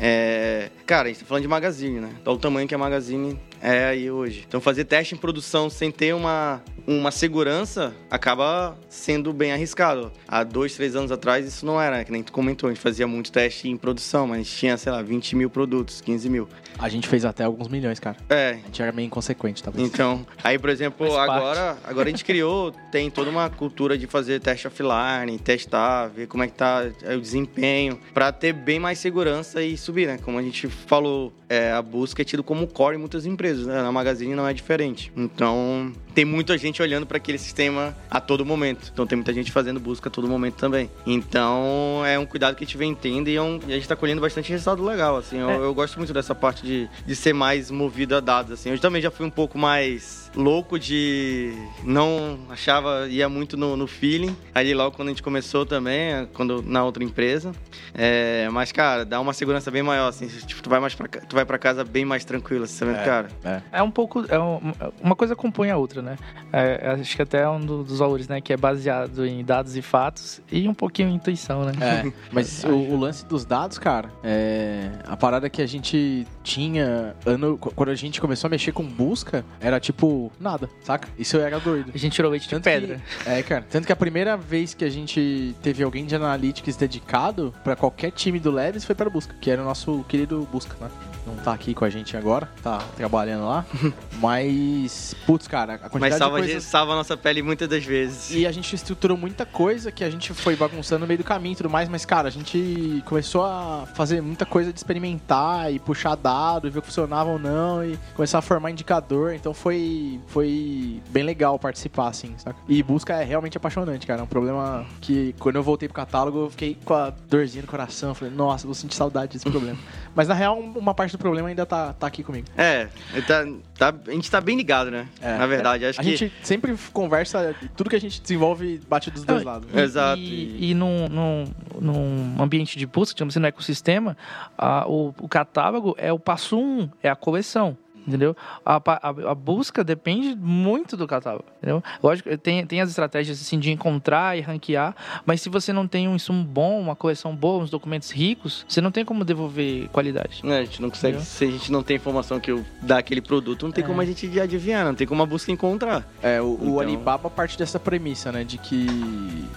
É... 0.00 0.70
Cara, 0.86 1.08
a 1.08 1.08
gente 1.08 1.20
tá 1.20 1.26
falando 1.26 1.42
de 1.42 1.48
Magazine, 1.48 2.00
né? 2.00 2.10
Olha 2.24 2.36
o 2.36 2.38
tamanho 2.38 2.68
que 2.68 2.74
a 2.74 2.78
Magazine 2.78 3.38
é 3.60 3.86
aí 3.86 4.10
hoje. 4.10 4.44
Então 4.46 4.60
fazer 4.60 4.84
teste 4.84 5.14
em 5.14 5.18
produção 5.18 5.68
sem 5.68 5.90
ter 5.90 6.14
uma, 6.14 6.62
uma 6.86 7.10
segurança 7.10 7.94
acaba 8.10 8.76
sendo 8.88 9.32
bem 9.32 9.52
arriscado. 9.52 10.12
Há 10.28 10.44
dois, 10.44 10.74
três 10.74 10.94
anos 10.94 11.10
atrás 11.10 11.46
isso 11.46 11.66
não 11.66 11.80
era, 11.80 12.04
que 12.04 12.12
nem 12.12 12.22
tu 12.22 12.32
comentou. 12.32 12.68
A 12.68 12.72
gente 12.72 12.82
fazia 12.82 13.06
muito 13.06 13.32
teste 13.32 13.68
em 13.68 13.76
produção, 13.76 14.26
mas 14.26 14.48
tinha, 14.48 14.76
sei 14.76 14.92
lá, 14.92 15.02
20 15.02 15.34
mil 15.36 15.50
produtos, 15.50 16.00
15 16.00 16.28
mil. 16.28 16.48
A 16.78 16.88
gente 16.88 17.08
fez 17.08 17.24
até 17.24 17.44
alguns 17.44 17.68
milhões, 17.68 17.98
cara. 17.98 18.16
É, 18.28 18.50
A 18.50 18.66
gente 18.66 18.82
era 18.82 18.92
meio 18.92 19.06
inconsequente, 19.06 19.62
talvez. 19.62 19.88
Então, 19.88 20.26
aí, 20.44 20.58
por 20.58 20.68
exemplo, 20.68 21.06
agora, 21.16 21.78
agora 21.82 22.08
a 22.08 22.10
gente 22.10 22.24
criou, 22.24 22.72
tem 22.92 23.10
toda 23.10 23.30
uma 23.30 23.48
cultura 23.48 23.96
de 23.96 24.06
fazer 24.06 24.35
teste 24.40 24.66
offline, 24.66 25.38
testar, 25.38 26.08
ver 26.08 26.26
como 26.26 26.42
é 26.42 26.48
que 26.48 26.54
tá 26.54 26.82
o 27.16 27.20
desempenho, 27.20 27.98
pra 28.12 28.32
ter 28.32 28.52
bem 28.52 28.78
mais 28.78 28.98
segurança 28.98 29.62
e 29.62 29.76
subir, 29.76 30.06
né? 30.06 30.18
Como 30.22 30.38
a 30.38 30.42
gente 30.42 30.68
falou, 30.68 31.32
é, 31.48 31.72
a 31.72 31.82
busca 31.82 32.22
é 32.22 32.24
tido 32.24 32.42
como 32.42 32.66
core 32.66 32.96
em 32.96 32.98
muitas 32.98 33.26
empresas, 33.26 33.66
né? 33.66 33.82
Na 33.82 33.92
Magazine 33.92 34.34
não 34.34 34.46
é 34.46 34.52
diferente. 34.52 35.12
Então, 35.16 35.92
tem 36.16 36.24
muita 36.24 36.56
gente 36.56 36.80
olhando 36.80 37.04
para 37.04 37.18
aquele 37.18 37.36
sistema 37.36 37.94
a 38.10 38.18
todo 38.22 38.42
momento. 38.42 38.88
Então, 38.90 39.06
tem 39.06 39.16
muita 39.16 39.34
gente 39.34 39.52
fazendo 39.52 39.78
busca 39.78 40.08
a 40.08 40.10
todo 40.10 40.26
momento 40.26 40.54
também. 40.54 40.90
Então, 41.06 42.02
é 42.06 42.18
um 42.18 42.24
cuidado 42.24 42.56
que 42.56 42.64
a 42.64 42.66
gente 42.66 42.78
vem 42.78 42.94
tendo 42.94 43.28
e, 43.28 43.36
é 43.36 43.42
um- 43.42 43.60
e 43.66 43.72
a 43.72 43.74
gente 43.74 43.86
tá 43.86 43.94
colhendo 43.94 44.18
bastante 44.22 44.50
resultado 44.50 44.82
legal, 44.82 45.18
assim. 45.18 45.38
Eu, 45.38 45.50
É. 45.50 45.56
eu 45.58 45.74
gosto 45.74 45.98
muito 45.98 46.14
dessa 46.14 46.34
parte 46.34 46.64
de, 46.64 46.88
de 47.04 47.14
ser 47.14 47.34
mais 47.34 47.70
movido 47.70 48.16
a 48.16 48.20
dados, 48.20 48.50
assim. 48.50 48.70
Eu 48.70 48.78
também 48.78 49.02
já 49.02 49.10
fui 49.10 49.26
um 49.26 49.30
pouco 49.30 49.58
mais 49.58 50.30
louco 50.34 50.78
de 50.78 51.52
não 51.84 52.38
achava 52.50 53.06
ia 53.08 53.28
muito 53.28 53.56
no, 53.56 53.76
no 53.76 53.86
feeling 53.86 54.34
ali 54.54 54.74
logo 54.74 54.94
quando 54.96 55.08
a 55.08 55.10
gente 55.10 55.22
começou 55.22 55.64
também 55.64 56.26
quando 56.34 56.62
na 56.62 56.84
outra 56.84 57.02
empresa 57.02 57.52
é, 57.94 58.46
mas 58.52 58.70
cara 58.70 59.02
dá 59.06 59.18
uma 59.18 59.32
segurança 59.32 59.70
bem 59.70 59.82
maior 59.82 60.08
assim 60.08 60.26
tipo, 60.26 60.60
tu 60.62 60.68
vai 60.68 60.78
mais 60.78 60.94
para 60.94 61.08
tu 61.08 61.34
vai 61.34 61.46
para 61.46 61.56
casa 61.56 61.84
bem 61.84 62.04
mais 62.04 62.22
tranquilo 62.22 62.64
assim, 62.64 62.74
sabendo, 62.76 62.98
É. 62.98 63.04
cara 63.04 63.28
É 63.72 63.82
um 63.82 63.90
pouco. 63.90 64.26
É 64.28 64.38
um- 64.38 64.60
uma 65.00 65.16
coisa 65.16 65.34
compõe 65.34 65.70
a 65.70 65.76
outra, 65.78 66.02
né? 66.02 66.05
É, 66.52 66.90
acho 66.92 67.16
que 67.16 67.22
até 67.22 67.42
é 67.42 67.48
um 67.48 67.60
do- 67.60 67.82
dos 67.82 67.98
valores, 67.98 68.28
né? 68.28 68.40
Que 68.40 68.52
é 68.52 68.56
baseado 68.56 69.26
em 69.26 69.44
dados 69.44 69.76
e 69.76 69.82
fatos 69.82 70.40
e 70.50 70.68
um 70.68 70.74
pouquinho 70.74 71.08
em 71.08 71.14
intuição, 71.14 71.64
né? 71.64 71.72
É, 71.80 72.12
mas 72.32 72.64
o, 72.64 72.68
o 72.70 72.96
lance 72.98 73.24
dos 73.26 73.44
dados, 73.44 73.78
cara, 73.78 74.10
é. 74.22 74.90
A 75.06 75.16
parada 75.16 75.48
que 75.50 75.60
a 75.62 75.66
gente 75.66 76.26
tinha. 76.42 77.14
Ano, 77.24 77.56
quando 77.58 77.88
a 77.90 77.94
gente 77.94 78.20
começou 78.20 78.48
a 78.48 78.50
mexer 78.50 78.72
com 78.72 78.84
busca, 78.84 79.44
era 79.60 79.80
tipo 79.80 80.30
nada, 80.40 80.68
saca? 80.82 81.08
Isso 81.18 81.36
era 81.38 81.58
doido. 81.58 81.90
A 81.94 81.98
gente 81.98 82.12
tirou 82.12 82.30
leite 82.30 82.44
de 82.44 82.50
Tanto 82.50 82.64
pedra. 82.64 83.00
que- 83.24 83.28
é, 83.28 83.42
cara. 83.42 83.66
Tanto 83.70 83.86
que 83.86 83.92
a 83.92 83.96
primeira 83.96 84.36
vez 84.36 84.74
que 84.74 84.84
a 84.84 84.90
gente 84.90 85.54
teve 85.62 85.82
alguém 85.82 86.04
de 86.06 86.14
analytics 86.14 86.76
dedicado 86.76 87.52
pra 87.64 87.74
qualquer 87.76 88.10
time 88.12 88.38
do 88.38 88.50
Leves 88.50 88.84
foi 88.84 88.94
para 88.94 89.10
busca, 89.10 89.34
que 89.40 89.50
era 89.50 89.62
o 89.62 89.64
nosso 89.64 90.04
querido 90.08 90.46
busca, 90.52 90.74
né? 90.80 90.90
Não 91.26 91.34
tá 91.36 91.52
aqui 91.52 91.74
com 91.74 91.84
a 91.84 91.90
gente 91.90 92.16
agora, 92.16 92.48
tá 92.62 92.78
trabalhando 92.96 93.46
lá. 93.46 93.64
mas, 94.20 95.14
putz, 95.26 95.48
cara, 95.48 95.74
a 95.74 95.78
quantidade 95.78 96.00
mas 96.00 96.14
salva, 96.18 96.36
de 96.36 96.42
a 96.42 96.44
coisas... 96.46 96.62
gente- 96.62 96.70
salva 96.70 96.92
a 96.92 96.96
nossa 96.96 97.16
pele 97.16 97.42
muitas 97.42 97.68
das 97.68 97.84
vezes 97.84 98.30
E 98.30 98.46
a 98.46 98.52
gente 98.52 98.74
estruturou 98.74 99.16
muita 99.16 99.44
coisa 99.44 99.90
que 99.90 100.04
a 100.04 100.10
gente 100.10 100.32
foi 100.32 100.54
bagunçando 100.56 101.00
no 101.00 101.06
meio 101.06 101.18
do 101.18 101.24
caminho 101.24 101.52
e 101.54 101.56
tudo 101.56 101.70
mais, 101.70 101.88
mas, 101.88 102.04
cara, 102.04 102.28
a 102.28 102.30
gente 102.30 103.02
começou 103.06 103.44
a 103.44 103.86
fazer 103.94 104.20
muita 104.20 104.46
coisa 104.46 104.72
de 104.72 104.78
experimentar 104.78 105.72
e 105.72 105.78
puxar 105.78 106.14
dado 106.14 106.66
e 106.66 106.70
ver 106.70 106.78
o 106.78 106.82
que 106.82 106.88
funcionava 106.88 107.30
ou 107.30 107.38
não 107.38 107.84
e 107.84 107.98
começar 108.14 108.38
a 108.38 108.42
formar 108.42 108.70
indicador. 108.70 109.34
Então 109.34 109.52
foi, 109.52 110.20
foi 110.28 111.00
bem 111.10 111.22
legal 111.24 111.58
participar, 111.58 112.08
assim, 112.08 112.34
saca? 112.38 112.58
E 112.68 112.82
busca 112.82 113.14
é 113.14 113.24
realmente 113.24 113.56
apaixonante, 113.56 114.06
cara. 114.06 114.20
É 114.20 114.22
um 114.22 114.26
problema 114.28 114.86
que 115.00 115.34
quando 115.38 115.56
eu 115.56 115.62
voltei 115.62 115.88
pro 115.88 115.94
catálogo 115.96 116.44
eu 116.44 116.50
fiquei 116.50 116.76
com 116.84 116.94
a 116.94 117.10
dorzinha 117.28 117.62
no 117.62 117.68
coração. 117.68 118.14
Falei, 118.14 118.32
nossa, 118.32 118.66
vou 118.66 118.74
sentir 118.74 118.94
saudade 118.94 119.32
desse 119.32 119.48
problema. 119.50 119.78
mas 120.16 120.26
na 120.26 120.34
real, 120.34 120.58
uma 120.58 120.92
parte 120.94 121.12
do 121.12 121.18
problema 121.18 121.48
ainda 121.48 121.64
tá, 121.64 121.92
tá 121.92 122.06
aqui 122.08 122.24
comigo. 122.24 122.48
é 122.56 122.88
tá, 123.26 123.46
tá- 123.78 123.94
a 124.08 124.10
gente 124.10 124.28
tá 124.30 124.40
bem 124.40 124.56
ligado 124.56 124.90
né 124.90 125.06
É. 125.20 125.36
na 125.36 125.46
verdade 125.46 125.84
acho 125.86 126.00
a 126.00 126.02
que 126.02 126.16
gente 126.16 126.32
sempre 126.42 126.74
conversa, 126.92 127.54
tudo 127.76 127.88
que 127.90 127.94
a 127.96 128.00
gente 128.00 128.20
desenvolve 128.20 128.80
bate 128.88 129.10
dos 129.10 129.22
dois 129.24 129.44
lados. 129.44 129.68
E- 129.72 129.78
Exato. 129.78 130.18
E, 130.20 130.70
e 130.70 130.74
num, 130.74 131.08
num, 131.08 131.44
num 131.80 132.42
ambiente 132.42 132.78
de 132.78 132.86
busca, 132.86 133.14
digamos 133.14 133.34
assim, 133.34 133.40
no 133.40 133.46
ecossistema, 133.46 134.16
a- 134.56 134.86
o, 134.88 135.14
o 135.20 135.28
catálogo 135.28 135.94
é 135.98 136.12
o 136.12 136.18
passo 136.18 136.58
um, 136.58 136.88
é 137.02 137.08
a 137.10 137.14
coleção. 137.16 137.76
Entendeu? 138.06 138.36
A, 138.64 138.76
a, 138.76 139.08
a 139.30 139.34
busca 139.34 139.82
depende 139.82 140.34
muito 140.36 140.96
do 140.96 141.06
catálogo. 141.06 141.44
Entendeu? 141.58 141.82
Lógico, 142.02 142.36
tem, 142.38 142.64
tem 142.66 142.80
as 142.80 142.88
estratégias 142.90 143.40
assim, 143.40 143.58
de 143.58 143.70
encontrar 143.72 144.36
e 144.38 144.40
ranquear, 144.40 144.94
mas 145.24 145.40
se 145.40 145.48
você 145.48 145.72
não 145.72 145.88
tem 145.88 146.06
um 146.06 146.14
insumo 146.14 146.44
bom, 146.44 146.80
uma 146.80 146.94
coleção 146.94 147.34
boa, 147.34 147.62
uns 147.64 147.70
documentos 147.70 148.10
ricos, 148.10 148.64
você 148.68 148.80
não 148.80 148.90
tem 148.90 149.04
como 149.04 149.24
devolver 149.24 149.88
qualidade. 149.88 150.40
né, 150.44 150.58
a 150.60 150.64
gente 150.64 150.80
não 150.80 150.88
consegue, 150.90 151.16
Entendeu? 151.16 151.30
se 151.32 151.44
a 151.44 151.50
gente 151.50 151.72
não 151.72 151.82
tem 151.82 151.96
informação 151.96 152.38
que 152.38 152.52
o- 152.52 152.64
dá 152.82 152.98
aquele 152.98 153.20
produto, 153.20 153.64
não 153.64 153.72
tem 153.72 153.82
É. 153.82 153.86
como 153.86 154.00
a 154.00 154.04
gente 154.04 154.38
adivinhar, 154.40 154.84
não 154.84 154.94
tem 154.94 155.06
como 155.06 155.22
a 155.22 155.26
busca 155.26 155.50
encontrar. 155.50 156.06
É, 156.22 156.40
o, 156.40 156.44
o 156.46 156.54
Então- 156.62 156.80
Alibaba 156.80 157.28
parte 157.28 157.58
dessa 157.58 157.80
premissa, 157.80 158.30
né? 158.30 158.44
De 158.44 158.58
que 158.58 158.86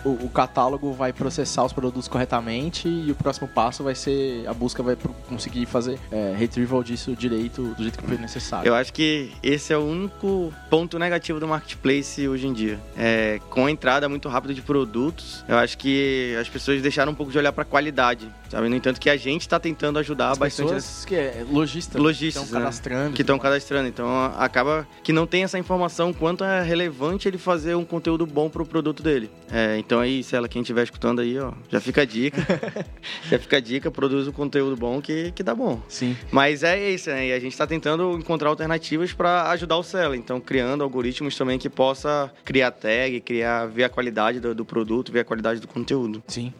o, 0.03 0.25
o 0.25 0.29
catálogo 0.29 0.91
vai 0.93 1.13
processar 1.13 1.63
os 1.63 1.73
produtos 1.73 2.07
corretamente 2.07 2.87
e 2.87 3.11
o 3.11 3.15
próximo 3.15 3.47
passo 3.47 3.83
vai 3.83 3.95
ser 3.95 4.47
a 4.47 4.53
busca 4.53 4.81
vai 4.81 4.97
conseguir 5.27 5.65
fazer 5.65 5.99
é, 6.11 6.33
retrieval 6.37 6.83
disso 6.83 7.15
direito 7.15 7.61
do 7.75 7.83
jeito 7.83 7.97
que 7.99 8.03
for 8.05 8.17
necessário. 8.19 8.38
Eu 8.65 8.75
acho 8.75 8.93
que 8.93 9.31
esse 9.43 9.73
é 9.73 9.77
o 9.77 9.81
único 9.81 10.53
ponto 10.69 10.97
negativo 10.97 11.39
do 11.39 11.47
marketplace 11.47 12.27
hoje 12.27 12.47
em 12.47 12.53
dia. 12.53 12.79
É, 12.97 13.39
com 13.49 13.65
a 13.65 13.71
entrada 13.71 14.07
muito 14.07 14.27
rápida 14.29 14.53
de 14.53 14.61
produtos, 14.61 15.43
eu 15.47 15.57
acho 15.57 15.77
que 15.77 16.35
as 16.39 16.47
pessoas 16.47 16.81
deixaram 16.81 17.11
um 17.11 17.15
pouco 17.15 17.31
de 17.31 17.37
olhar 17.37 17.51
para 17.51 17.65
qualidade, 17.65 18.29
sabe? 18.49 18.69
No 18.69 18.75
entanto, 18.75 18.99
que 18.99 19.09
a 19.09 19.17
gente 19.17 19.41
está 19.41 19.59
tentando 19.59 19.99
ajudar 19.99 20.31
As 20.31 20.37
bastante 20.37 20.73
pessoas 20.73 21.05
que 21.05 21.15
é 21.15 21.45
lojistas, 21.49 22.01
Lojistas, 22.01 22.43
estão 22.43 22.59
né? 22.59 22.65
cadastrando. 22.65 23.15
que 23.15 23.21
estão 23.21 23.39
cadastrando. 23.39 23.87
Então 23.87 24.07
acaba 24.37 24.87
que 25.03 25.11
não 25.11 25.25
tem 25.25 25.43
essa 25.43 25.57
informação 25.57 26.13
quanto 26.13 26.43
é 26.43 26.61
relevante 26.61 27.27
ele 27.27 27.37
fazer 27.37 27.75
um 27.75 27.85
conteúdo 27.85 28.25
bom 28.25 28.49
pro 28.49 28.65
produto 28.65 29.03
dele. 29.03 29.29
É, 29.51 29.77
então 29.77 29.99
aí, 29.99 30.23
se 30.23 30.35
ela 30.35 30.47
quem 30.47 30.61
estiver 30.61 30.83
escutando 30.83 31.21
aí, 31.21 31.39
ó, 31.39 31.51
já 31.69 31.79
fica 31.79 32.01
a 32.01 32.05
dica. 32.05 32.45
já 33.29 33.39
fica 33.39 33.57
a 33.57 33.59
dica, 33.59 33.91
produz 33.91 34.27
um 34.27 34.31
conteúdo 34.31 34.75
bom 34.75 35.01
que, 35.01 35.31
que 35.31 35.43
dá 35.43 35.55
bom. 35.55 35.81
Sim. 35.87 36.15
Mas 36.31 36.63
é 36.63 36.91
isso, 36.91 37.09
né? 37.09 37.27
E 37.27 37.33
a 37.33 37.39
gente 37.39 37.51
está 37.51 37.65
tentando 37.65 38.21
encontrar 38.29 38.49
alternativas 38.49 39.11
para 39.11 39.49
ajudar 39.49 39.77
o 39.77 39.83
seller. 39.83 40.19
Então, 40.19 40.39
criando 40.39 40.83
algoritmos 40.83 41.35
também 41.35 41.57
que 41.57 41.69
possa 41.69 42.31
criar 42.45 42.69
tag, 42.69 43.19
criar, 43.21 43.65
ver 43.65 43.85
a 43.85 43.89
qualidade 43.89 44.39
do, 44.39 44.53
do 44.53 44.63
produto, 44.63 45.11
ver 45.11 45.21
a 45.21 45.25
qualidade 45.25 45.59
do 45.59 45.67
conteúdo. 45.67 46.23
Sim. 46.27 46.53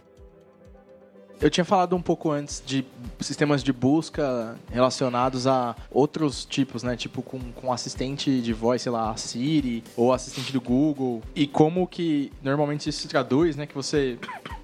Eu 1.42 1.50
tinha 1.50 1.64
falado 1.64 1.96
um 1.96 2.02
pouco 2.02 2.32
antes 2.32 2.62
de 2.66 2.86
sistemas 3.20 3.64
de 3.64 3.72
busca 3.72 4.58
relacionados 4.72 5.48
a 5.48 5.76
outros 5.92 6.44
tipos, 6.44 6.84
né? 6.84 6.96
Tipo 6.96 7.22
com, 7.22 7.40
com 7.54 7.72
assistente 7.72 8.42
de 8.42 8.54
voz, 8.54 8.82
sei 8.82 8.92
lá, 8.92 9.12
a 9.12 9.16
Siri 9.16 9.84
ou 9.96 10.12
assistente 10.12 10.52
do 10.52 10.60
Google. 10.60 11.22
E 11.36 11.48
como 11.48 11.88
que 11.88 12.32
normalmente 12.44 12.90
isso 12.90 13.02
se 13.02 13.08
traduz, 13.08 13.56
né? 13.56 13.66
Que 13.66 13.76
você 13.76 14.18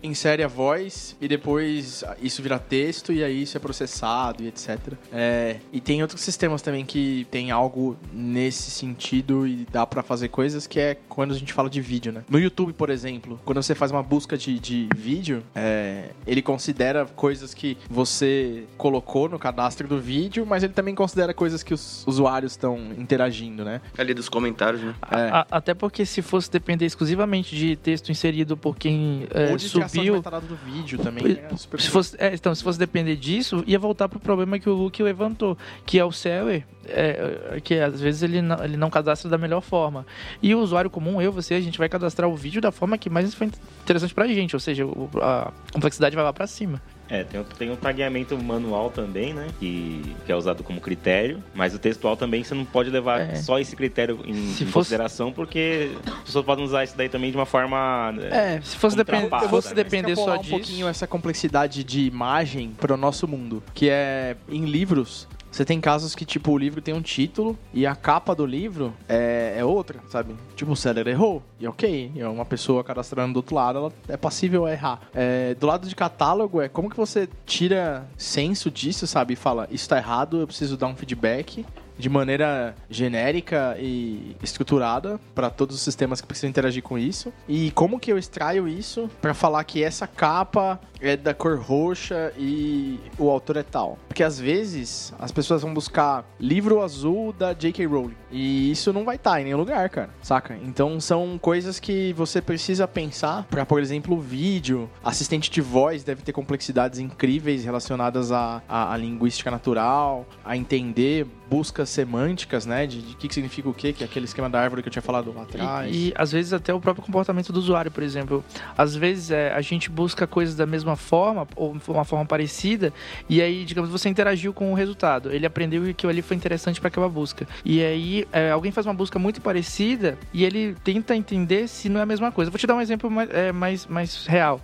insere 0.03 0.43
a 0.43 0.47
voz 0.47 1.15
e 1.19 1.28
depois 1.28 2.03
isso 2.21 2.41
vira 2.41 2.59
texto 2.59 3.11
e 3.11 3.23
aí 3.23 3.41
isso 3.41 3.57
é 3.57 3.59
processado 3.59 4.43
e 4.43 4.47
etc. 4.47 4.93
É, 5.11 5.57
e 5.71 5.82
tem 5.82 6.01
outros 6.01 6.21
sistemas 6.21 6.61
também 6.61 6.86
que 6.86 7.26
tem 7.32 7.51
algo 7.51 7.97
nesse 8.13 8.69
sentido 8.69 9.47
e 9.47 9.65
dá 9.71 9.86
pra 9.86 10.03
fazer 10.03 10.30
coisas 10.30 10.67
que 10.67 10.80
é 10.80 10.97
quando 11.09 11.34
a 11.34 11.38
gente 11.38 11.53
fala 11.53 11.69
de 11.69 11.82
vídeo, 11.82 12.11
né? 12.11 12.23
No 12.30 12.39
YouTube, 12.39 12.73
por 12.73 12.89
exemplo, 12.89 13.39
quando 13.43 13.61
você 13.61 13.73
faz 13.73 13.91
uma 13.91 14.03
busca 14.03 14.38
de, 14.38 14.59
de 14.59 14.88
vídeo, 14.95 15.43
é, 15.55 16.09
ele 16.28 16.41
considera 16.66 17.05
coisas 17.05 17.53
que 17.53 17.78
você 17.88 18.63
colocou 18.76 19.30
no 19.30 19.38
cadastro 19.38 19.88
do 19.88 19.99
vídeo, 19.99 20.45
mas 20.47 20.63
ele 20.63 20.74
também 20.74 20.95
considera 20.95 21.32
coisas 21.32 21.61
que 21.61 21.74
os 21.76 22.03
usuários 22.07 22.53
estão 22.53 22.78
interagindo, 22.97 23.63
né? 23.63 23.82
Ali 23.95 24.16
dos 24.16 24.28
comentários, 24.28 24.82
né? 24.82 24.95
É. 25.11 25.30
A- 25.30 25.47
até 25.51 25.76
porque 25.76 26.05
se 26.07 26.24
fosse 26.24 26.49
depender 26.51 26.86
exclusivamente 26.86 27.55
de 27.55 27.76
texto 27.76 28.11
inserido 28.11 28.57
por 28.57 28.76
quem 28.78 29.28
é, 29.32 29.51
Ou 29.51 29.57
de 29.57 29.66
de 29.66 29.70
subiu, 29.70 30.16
metadata 30.16 30.47
do 30.47 30.55
vídeo 30.55 30.97
também. 30.97 31.38
É 31.51 31.55
super 31.55 31.80
Se 31.80 31.89
fosse, 31.89 32.16
é, 32.20 32.34
então, 32.34 32.55
se 32.55 32.63
fosse 32.63 32.80
depender 32.80 33.16
disso, 33.16 33.63
ia 33.68 33.78
voltar 33.78 34.09
pro 34.09 34.20
problema 34.20 34.57
que 34.57 34.68
o 34.70 34.74
Luke 34.74 35.01
levantou, 35.03 35.55
que 35.86 35.99
é 35.99 36.03
o 36.05 36.11
seller, 36.11 36.66
é, 36.88 37.59
que 37.63 37.76
às 37.80 38.01
vezes 38.01 38.24
ele 38.24 38.41
não, 38.41 38.63
ele 38.63 38.76
não 38.78 38.89
cadastra 38.89 39.30
da 39.30 39.38
melhor 39.38 39.61
forma. 39.61 40.03
E 40.41 40.55
o 40.55 40.59
usuário 40.59 40.89
comum, 40.89 41.22
eu, 41.22 41.32
você, 41.32 41.53
a 41.53 41.61
gente 41.61 41.78
vai 41.78 41.88
cadastrar 41.89 42.28
o 42.28 42.36
vídeo 42.36 42.59
da 42.61 42.72
forma 42.72 42.97
que 42.97 43.07
mais 43.09 43.34
foi 43.36 43.49
interessante 43.84 44.13
pra 44.16 44.28
gente, 44.28 44.55
ou 44.55 44.59
seja, 44.59 44.86
o- 44.86 45.09
a 45.22 45.51
complexidade 45.74 46.16
vai 46.16 46.24
lá 46.26 46.34
pra 46.34 46.47
cima. 46.56 46.82
É, 47.08 47.24
tem, 47.24 47.39
o- 47.39 47.43
tem 47.43 47.70
um 47.70 47.76
tagueamento 47.76 48.36
manual 48.36 48.89
também, 48.89 49.32
né? 49.34 49.47
Que, 49.60 50.16
que 50.26 50.32
é 50.32 50.36
usado 50.36 50.64
como 50.64 50.82
critério. 50.82 51.43
Mas 51.53 51.76
o 51.76 51.80
textual 51.80 52.18
também 52.18 52.43
você 52.43 52.56
não 52.56 52.66
pode 52.66 52.89
levar 52.89 53.20
É. 53.22 53.36
só 53.36 53.60
esse 53.60 53.76
critério 53.76 54.20
em, 54.26 54.34
Se 54.34 54.64
em 54.64 54.68
fosse- 54.68 54.72
consideração, 54.89 55.32
porque 55.32 55.91
as 56.08 56.24
pessoas 56.24 56.43
podem 56.45 56.66
usar 56.66 56.84
isso 56.84 56.97
daí 56.97 57.08
também 57.08 57.30
de 57.30 57.38
uma 57.38 57.45
forma. 57.45 58.12
É, 58.32 58.60
se 58.62 58.76
fosse, 58.78 58.97
depend, 58.97 59.30
fosse 59.49 59.70
né? 59.70 59.76
depender 59.76 60.16
só 60.16 60.38
disso... 60.38 60.47
um 60.56 60.58
pouquinho 60.58 60.88
essa 60.88 61.06
complexidade 61.06 61.84
de 61.84 62.01
imagem 62.08 62.72
para 62.72 62.93
o 62.93 62.97
nosso 62.97 63.28
mundo, 63.28 63.62
que 63.74 63.88
é 63.89 64.36
em 64.49 64.66
livros. 64.66 65.28
Você 65.56 65.64
tem 65.64 65.80
casos 65.80 66.14
que, 66.14 66.26
tipo, 66.26 66.51
o 66.51 66.58
livro 66.58 66.82
tem 66.82 66.93
um 66.93 67.01
título 67.01 67.58
e 67.74 67.88
a 67.88 67.95
capa 67.95 68.36
do 68.36 68.45
livro 68.45 68.93
é, 69.08 69.56
é 69.58 69.64
outra, 69.64 70.01
sabe? 70.10 70.36
Tipo, 70.53 70.74
o 70.74 70.76
seller 70.76 71.08
errou. 71.08 71.41
E 71.58 71.66
ok, 71.66 72.12
é 72.14 72.28
uma 72.28 72.43
pessoa 72.43 72.84
cadastrando 72.84 73.32
do 73.32 73.38
outro 73.38 73.56
lado, 73.56 73.80
ela 73.80 73.93
é 74.10 74.18
passível 74.18 74.66
a 74.66 74.74
errar. 74.74 74.99
É, 75.14 75.56
do 75.56 75.66
lado 75.66 75.88
de 75.88 75.95
catálogo, 75.95 76.62
é 76.62 76.68
como 76.68 76.89
que 76.89 76.97
você 76.97 77.30
tira 77.45 78.06
senso 78.18 78.70
disso, 78.70 79.08
sabe? 79.08 79.32
E 79.32 79.38
fala, 79.38 79.66
isso 79.72 79.88
tá 79.88 79.95
errado, 79.95 80.41
eu 80.41 80.45
preciso 80.45 80.76
dar 80.76 80.88
um 80.88 80.95
feedback. 80.97 81.66
De 81.97 82.09
maneira 82.09 82.75
genérica 82.89 83.75
e 83.79 84.35
estruturada 84.41 85.19
para 85.33 85.49
todos 85.49 85.75
os 85.75 85.81
sistemas 85.81 86.21
que 86.21 86.27
precisam 86.27 86.49
interagir 86.49 86.83
com 86.83 86.97
isso. 86.97 87.31
E 87.47 87.71
como 87.71 87.99
que 87.99 88.11
eu 88.11 88.17
extraio 88.17 88.67
isso 88.67 89.09
para 89.21 89.33
falar 89.33 89.63
que 89.63 89.83
essa 89.83 90.07
capa 90.07 90.79
é 90.99 91.15
da 91.15 91.33
cor 91.33 91.59
roxa 91.59 92.33
e 92.37 92.99
o 93.17 93.29
autor 93.29 93.57
é 93.57 93.63
tal? 93.63 93.97
Porque 94.07 94.23
às 94.23 94.39
vezes 94.39 95.13
as 95.19 95.31
pessoas 95.31 95.61
vão 95.61 95.73
buscar 95.73 96.25
livro 96.39 96.81
azul 96.81 97.33
da 97.33 97.53
J.K. 97.53 97.85
Rowling 97.85 98.15
e 98.31 98.71
isso 98.71 98.91
não 98.91 99.05
vai 99.05 99.15
estar 99.15 99.39
em 99.39 99.45
nenhum 99.45 99.57
lugar, 99.57 99.89
cara, 99.89 100.09
saca? 100.21 100.57
Então 100.63 100.99
são 100.99 101.37
coisas 101.37 101.79
que 101.79 102.13
você 102.13 102.41
precisa 102.41 102.87
pensar 102.87 103.43
para, 103.49 103.65
por 103.65 103.81
exemplo, 103.81 104.19
vídeo, 104.19 104.89
assistente 105.03 105.49
de 105.49 105.61
voz 105.61 106.03
deve 106.03 106.21
ter 106.21 106.33
complexidades 106.33 106.99
incríveis 106.99 107.63
relacionadas 107.63 108.31
à, 108.31 108.61
à, 108.67 108.93
à 108.93 108.97
linguística 108.97 109.49
natural, 109.51 110.25
a 110.43 110.55
entender 110.57 111.27
buscas 111.49 111.89
semânticas, 111.89 112.65
né? 112.65 112.85
De, 112.87 112.99
o 112.99 113.01
que, 113.17 113.27
que 113.27 113.33
significa 113.33 113.69
o 113.69 113.73
quê, 113.73 113.93
que 113.93 114.03
é 114.03 114.05
aquele 114.05 114.25
esquema 114.25 114.49
da 114.49 114.59
árvore 114.59 114.81
que 114.81 114.87
eu 114.87 114.91
tinha 114.91 115.01
falado 115.01 115.33
lá 115.33 115.43
atrás. 115.43 115.93
E, 115.93 116.09
e 116.09 116.13
às 116.15 116.31
vezes 116.31 116.53
até 116.53 116.73
o 116.73 116.79
próprio 116.79 117.05
comportamento 117.05 117.51
do 117.51 117.59
usuário, 117.59 117.91
por 117.91 118.03
exemplo. 118.03 118.43
Às 118.77 118.95
vezes 118.95 119.31
é, 119.31 119.53
a 119.53 119.61
gente 119.61 119.89
busca 119.89 120.25
coisas 120.27 120.55
da 120.55 120.65
mesma 120.65 120.95
forma, 120.95 121.47
ou 121.55 121.77
uma 121.87 122.05
forma 122.05 122.25
parecida, 122.25 122.93
e 123.29 123.41
aí, 123.41 123.65
digamos, 123.65 123.89
você 123.89 124.09
interagiu 124.09 124.53
com 124.53 124.71
o 124.71 124.75
resultado. 124.75 125.31
Ele 125.31 125.45
aprendeu 125.45 125.83
que 125.83 125.91
aquilo 125.91 126.11
ali 126.11 126.21
foi 126.21 126.35
interessante 126.35 126.79
para 126.79 126.87
aquela 126.87 127.09
busca. 127.09 127.47
E 127.63 127.83
aí, 127.83 128.27
é, 128.31 128.51
alguém 128.51 128.71
faz 128.71 128.85
uma 128.85 128.93
busca 128.93 129.19
muito 129.19 129.41
parecida 129.41 130.17
e 130.33 130.43
ele 130.43 130.75
tenta 130.83 131.15
entender 131.15 131.67
se 131.67 131.89
não 131.89 131.99
é 131.99 132.03
a 132.03 132.05
mesma 132.05 132.31
coisa. 132.31 132.51
Vou 132.51 132.59
te 132.59 132.67
dar 132.67 132.75
um 132.75 132.81
exemplo 132.81 133.09
mais, 133.09 133.29
é, 133.29 133.51
mais, 133.51 133.85
mais 133.85 134.25
real. 134.25 134.61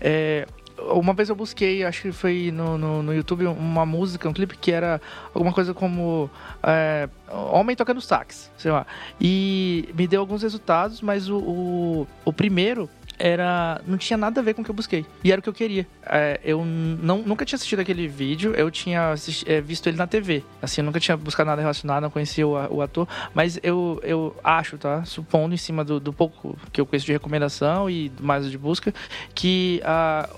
É, 0.00 0.46
uma 0.78 1.14
vez 1.14 1.28
eu 1.28 1.36
busquei, 1.36 1.84
acho 1.84 2.02
que 2.02 2.12
foi 2.12 2.50
no, 2.52 2.76
no, 2.76 3.02
no, 3.02 3.14
YouTube, 3.14 3.46
uma 3.46 3.86
música, 3.86 4.28
um 4.28 4.32
clipe 4.32 4.56
que 4.56 4.70
era 4.70 5.00
alguma 5.34 5.52
coisa 5.52 5.72
como 5.72 6.30
é, 6.62 7.08
Homem 7.28 7.74
tocando 7.74 8.00
sax, 8.00 8.50
sei 8.56 8.70
lá. 8.70 8.86
E 9.20 9.88
me 9.94 10.06
deu 10.06 10.20
alguns 10.20 10.42
resultados, 10.42 11.00
mas 11.00 11.28
o, 11.28 11.38
o, 11.38 12.08
o, 12.24 12.32
primeiro 12.32 12.88
era 13.18 13.80
não 13.86 13.96
tinha 13.96 14.16
nada 14.16 14.40
a 14.40 14.44
ver 14.44 14.54
com 14.54 14.62
o 14.62 14.64
que 14.64 14.70
eu 14.70 14.74
busquei. 14.74 15.04
E 15.24 15.32
era 15.32 15.40
o 15.40 15.42
que 15.42 15.48
eu 15.48 15.52
queria. 15.52 15.86
É, 16.04 16.38
eu 16.44 16.64
não, 16.64 17.22
nunca 17.22 17.44
tinha 17.44 17.56
assistido 17.56 17.80
aquele 17.80 18.06
vídeo, 18.06 18.54
eu 18.54 18.70
tinha 18.70 19.12
assisti, 19.12 19.50
é, 19.50 19.60
visto 19.60 19.88
ele 19.88 19.96
na 19.96 20.06
TV. 20.06 20.44
Assim, 20.60 20.82
eu 20.82 20.84
nunca 20.84 21.00
tinha 21.00 21.16
buscado 21.16 21.48
nada 21.48 21.60
relacionado, 21.60 22.02
não 22.02 22.10
conhecia 22.10 22.46
o, 22.46 22.76
o 22.76 22.82
ator. 22.82 23.08
Mas 23.34 23.58
eu, 23.62 24.00
eu 24.04 24.36
acho, 24.44 24.78
tá? 24.78 25.04
Supondo 25.04 25.54
em 25.54 25.58
cima 25.58 25.84
do, 25.84 25.98
do 25.98 26.12
pouco 26.12 26.56
que 26.72 26.80
eu 26.80 26.86
conheço 26.86 27.06
de 27.06 27.12
recomendação 27.12 27.90
e 27.90 28.12
mais 28.20 28.48
de 28.50 28.58
busca, 28.58 28.94
que 29.34 29.80
a 29.84 30.28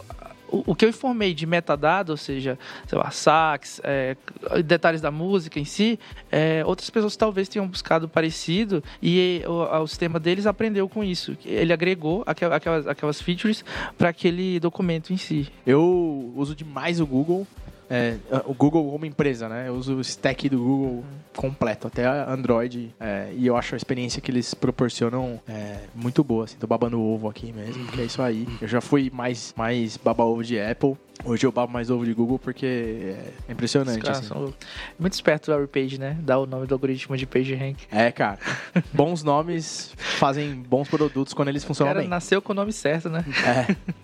o, 0.50 0.74
que 0.74 0.84
eu 0.84 0.88
informei 0.88 1.34
de 1.34 1.46
metadado, 1.46 2.12
ou 2.12 2.16
seja, 2.16 2.58
sei 2.86 2.98
lá, 2.98 3.10
sax, 3.10 3.80
é, 3.84 4.16
detalhes 4.64 5.00
da 5.00 5.10
música 5.10 5.60
em 5.60 5.64
si, 5.64 5.98
é, 6.30 6.62
outras 6.64 6.88
pessoas 6.90 7.16
talvez 7.16 7.48
tenham 7.48 7.66
buscado 7.66 8.08
parecido 8.08 8.82
e 9.02 9.42
o, 9.46 9.82
o 9.82 9.86
sistema 9.86 10.18
deles 10.18 10.46
aprendeu 10.46 10.88
com 10.88 11.04
isso. 11.04 11.36
Ele 11.44 11.72
agregou 11.72 12.24
aquelas, 12.26 12.86
aquelas 12.86 13.20
features 13.20 13.64
para 13.96 14.08
aquele 14.08 14.58
documento 14.58 15.12
em 15.12 15.16
si. 15.16 15.48
Eu 15.66 16.32
uso 16.36 16.54
demais 16.54 17.00
o 17.00 17.06
Google 17.06 17.46
é, 17.90 18.18
o 18.44 18.52
Google 18.52 18.90
como 18.90 19.06
empresa, 19.06 19.48
né? 19.48 19.68
Eu 19.68 19.74
uso 19.74 19.96
o 19.96 20.00
stack 20.00 20.48
do 20.48 20.58
Google 20.58 21.04
completo, 21.34 21.86
até 21.86 22.06
Android. 22.06 22.94
É, 23.00 23.32
e 23.34 23.46
eu 23.46 23.56
acho 23.56 23.74
a 23.74 23.76
experiência 23.76 24.20
que 24.20 24.30
eles 24.30 24.52
proporcionam 24.54 25.40
é, 25.48 25.80
muito 25.94 26.22
boa. 26.22 26.44
Assim, 26.44 26.56
tô 26.58 26.66
babando 26.66 27.00
ovo 27.00 27.28
aqui 27.28 27.52
mesmo, 27.52 27.86
que 27.86 28.00
é 28.00 28.04
isso 28.04 28.20
aí. 28.20 28.46
Eu 28.60 28.68
já 28.68 28.80
fui 28.80 29.10
mais, 29.12 29.54
mais 29.56 29.96
baba 29.96 30.24
ovo 30.24 30.44
de 30.44 30.60
Apple. 30.60 30.96
Hoje 31.24 31.46
eu 31.46 31.50
babo 31.50 31.72
mais 31.72 31.90
ovo 31.90 32.04
de 32.04 32.12
Google 32.12 32.38
porque 32.38 33.16
é 33.48 33.52
impressionante. 33.52 34.08
Assim. 34.08 34.26
São 34.26 34.52
muito 34.98 35.14
esperto 35.14 35.50
o 35.52 35.66
Page, 35.66 35.98
né? 35.98 36.16
Dá 36.20 36.38
o 36.38 36.46
nome 36.46 36.66
do 36.66 36.74
algoritmo 36.74 37.16
de 37.16 37.26
Page 37.26 37.54
Rank. 37.54 37.78
É, 37.90 38.12
cara. 38.12 38.38
bons 38.92 39.22
nomes 39.22 39.92
fazem 39.96 40.54
bons 40.54 40.88
produtos 40.88 41.32
quando 41.32 41.48
eles 41.48 41.64
funcionam 41.64 41.92
cara, 41.92 42.00
bem. 42.00 42.08
nasceu 42.08 42.40
com 42.42 42.52
o 42.52 42.54
nome 42.54 42.72
certo, 42.72 43.08
né? 43.08 43.24
É. 43.44 43.94